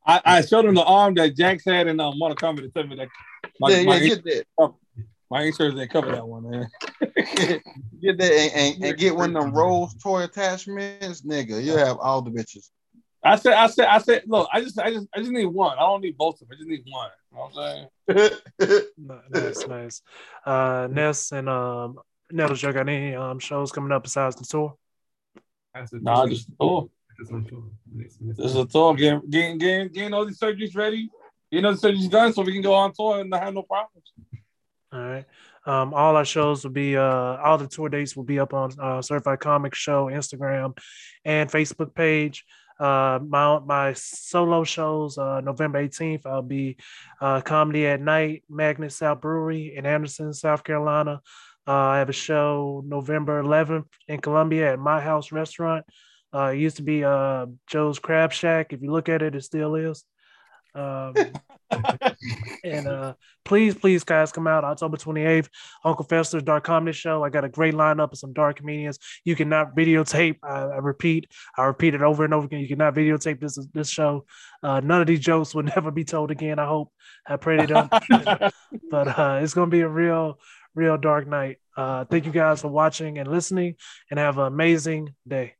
I, 0.05 0.21
I 0.23 0.41
showed 0.41 0.65
him 0.65 0.75
the 0.75 0.83
arm 0.83 1.13
that 1.15 1.35
Jax 1.35 1.65
had 1.65 1.88
in 1.88 1.99
um, 1.99 2.17
Mortal 2.17 2.38
Kombat. 2.38 2.61
They 2.61 2.69
told 2.69 2.89
me 2.89 2.95
that 2.95 3.09
my, 3.59 3.69
yeah, 3.69 3.83
my, 3.83 3.95
yeah, 3.97 4.07
get 4.07 4.23
that. 4.23 4.73
my 5.29 5.43
insurance 5.43 5.75
didn't 5.75 5.91
cover 5.91 6.11
that 6.11 6.25
one, 6.25 6.49
man. 6.49 6.67
get 7.01 8.17
that 8.17 8.31
and, 8.31 8.53
and, 8.53 8.83
and 8.83 8.97
get 8.97 9.15
one 9.15 9.35
of 9.35 9.43
them 9.43 9.53
Rolls 9.55 9.95
toy 9.95 10.23
attachments, 10.23 11.21
nigga. 11.21 11.63
You 11.63 11.75
have 11.77 11.97
all 11.97 12.21
the 12.21 12.31
bitches. 12.31 12.69
I 13.23 13.35
said, 13.35 13.53
I 13.53 13.67
said, 13.67 13.88
I 13.88 13.97
said, 13.97 14.23
look, 14.27 14.47
I 14.53 14.61
just, 14.61 14.79
I 14.79 14.91
just, 14.91 15.07
I 15.13 15.19
just 15.19 15.31
need 15.31 15.45
one. 15.47 15.77
I 15.77 15.81
don't 15.81 16.01
need 16.01 16.17
both 16.17 16.41
of 16.41 16.47
them. 16.47 16.49
I 16.51 16.55
just 16.55 16.69
need 16.69 16.83
one. 16.88 17.09
You 17.31 17.38
know 17.38 17.49
what 17.51 17.89
I'm 18.09 18.29
saying? 18.59 18.81
Nice, 19.29 19.67
nice. 19.67 20.01
Uh, 20.45 20.88
Ness 20.89 21.31
and 21.31 21.49
um, 21.49 21.99
Nettles, 22.31 22.61
y'all 22.61 22.73
got 22.73 22.88
any 22.88 23.15
um 23.15 23.39
shows 23.39 23.71
coming 23.71 23.91
up 23.91 24.03
besides 24.03 24.35
the 24.35 24.45
tour? 24.45 24.75
That's 25.80 25.93
it. 25.93 26.03
Nah, 26.03 26.28
just 26.28 26.49
oh, 26.59 26.89
Just 27.19 27.32
on 27.32 27.45
tour. 27.45 27.63
Next- 27.93 28.21
next- 28.21 28.38
this 28.38 28.51
is 28.51 28.55
a 28.55 28.65
tour. 28.65 28.93
Getting, 28.95 29.21
getting, 29.30 29.57
getting, 29.57 29.88
getting 29.89 30.13
all 30.13 30.25
these 30.25 30.39
surgeries 30.39 30.75
ready. 30.75 31.09
Getting 31.51 31.65
all 31.65 31.73
the 31.75 31.80
surgeries 31.88 32.09
done, 32.09 32.34
so 32.34 32.41
we 32.43 32.53
can 32.53 32.61
go 32.61 32.73
on 32.73 32.93
tour 32.93 33.19
and 33.21 33.30
not 33.30 33.41
have 33.41 33.53
no 33.53 33.63
problems. 33.63 34.05
All 34.91 34.99
right. 34.99 35.25
Um, 35.65 35.93
all 35.93 36.15
our 36.15 36.23
shows 36.25 36.63
will 36.63 36.71
be 36.71 36.95
uh 36.95 37.03
all 37.03 37.57
the 37.57 37.67
tour 37.67 37.89
dates 37.89 38.15
will 38.15 38.23
be 38.23 38.39
up 38.39 38.53
on 38.53 38.71
uh 38.80 39.01
Certified 39.01 39.41
Comic 39.41 39.75
Show 39.75 40.05
Instagram 40.05 40.78
and 41.25 41.49
Facebook 41.49 41.93
page. 41.93 42.45
Uh 42.80 43.19
my 43.28 43.59
my 43.59 43.93
solo 43.93 44.63
shows 44.63 45.17
uh 45.17 45.41
November 45.41 45.86
18th 45.86 46.25
I'll 46.25 46.41
be 46.41 46.78
uh 47.19 47.41
comedy 47.41 47.86
at 47.86 47.99
night 47.99 48.43
Magnet 48.49 48.93
South 48.93 49.19
Brewery 49.19 49.75
in 49.75 49.86
Anderson, 49.86 50.32
South 50.34 50.63
Carolina. 50.63 51.21
Uh, 51.68 51.74
I 51.74 51.97
have 51.99 52.09
a 52.09 52.13
show 52.13 52.82
November 52.86 53.43
11th 53.43 53.88
in 54.07 54.22
Columbia 54.22 54.74
at 54.74 54.80
My 54.80 55.01
House 55.01 55.32
Restaurant. 55.32 55.86
Uh, 56.34 56.51
it 56.53 56.59
used 56.59 56.78
to 56.78 56.84
be 56.84 57.03
uh 57.03 57.47
Joe's 57.68 57.99
Crab 57.99 58.32
Shack. 58.32 58.72
If 58.72 58.82
you 58.82 58.91
look 58.91 59.09
at 59.09 59.22
it, 59.22 59.36
it 59.36 59.43
still 59.43 59.76
is. 59.76 60.03
Um, 60.76 61.13
and 62.63 62.88
uh, 62.88 63.13
please, 63.43 63.76
please, 63.76 64.03
guys, 64.03 64.32
come 64.32 64.47
out 64.47 64.63
October 64.63 64.97
28th. 64.97 65.47
Uncle 65.84 66.05
Fester's 66.05 66.43
Dark 66.43 66.63
Comedy 66.63 66.93
Show. 66.93 67.24
I 67.24 67.30
got 67.30 67.43
a 67.43 67.49
great 67.49 67.74
lineup 67.74 68.11
of 68.11 68.18
some 68.20 68.34
dark 68.34 68.57
comedians. 68.57 68.99
You 69.26 69.36
cannot 69.36 69.76
videotape. 69.76 70.38
I, 70.43 70.63
I 70.63 70.78
repeat, 70.78 71.30
I 71.57 71.63
repeat 71.65 71.95
it 71.95 72.01
over 72.01 72.24
and 72.24 72.34
over 72.34 72.45
again. 72.45 72.59
You 72.59 72.68
cannot 72.68 72.93
videotape 72.95 73.39
this 73.39 73.57
this 73.74 73.89
show. 73.89 74.26
Uh, 74.63 74.80
none 74.80 75.01
of 75.01 75.07
these 75.07 75.20
jokes 75.20 75.53
will 75.55 75.63
never 75.76 75.91
be 75.91 76.03
told 76.03 76.32
again. 76.32 76.59
I 76.59 76.65
hope. 76.65 76.91
I 77.26 77.38
pray 77.38 77.57
they 77.57 77.65
don't. 77.65 77.89
but 78.91 79.20
uh, 79.20 79.39
it's 79.41 79.53
gonna 79.53 79.72
be 79.72 79.82
a 79.82 79.89
real, 79.89 80.39
real 80.78 80.97
dark 80.97 81.28
night. 81.28 81.57
Uh, 81.75 82.05
thank 82.05 82.25
you 82.25 82.32
guys 82.32 82.61
for 82.61 82.69
watching 82.69 83.17
and 83.17 83.30
listening, 83.30 83.75
and 84.09 84.19
have 84.19 84.38
an 84.38 84.45
amazing 84.47 85.15
day. 85.28 85.55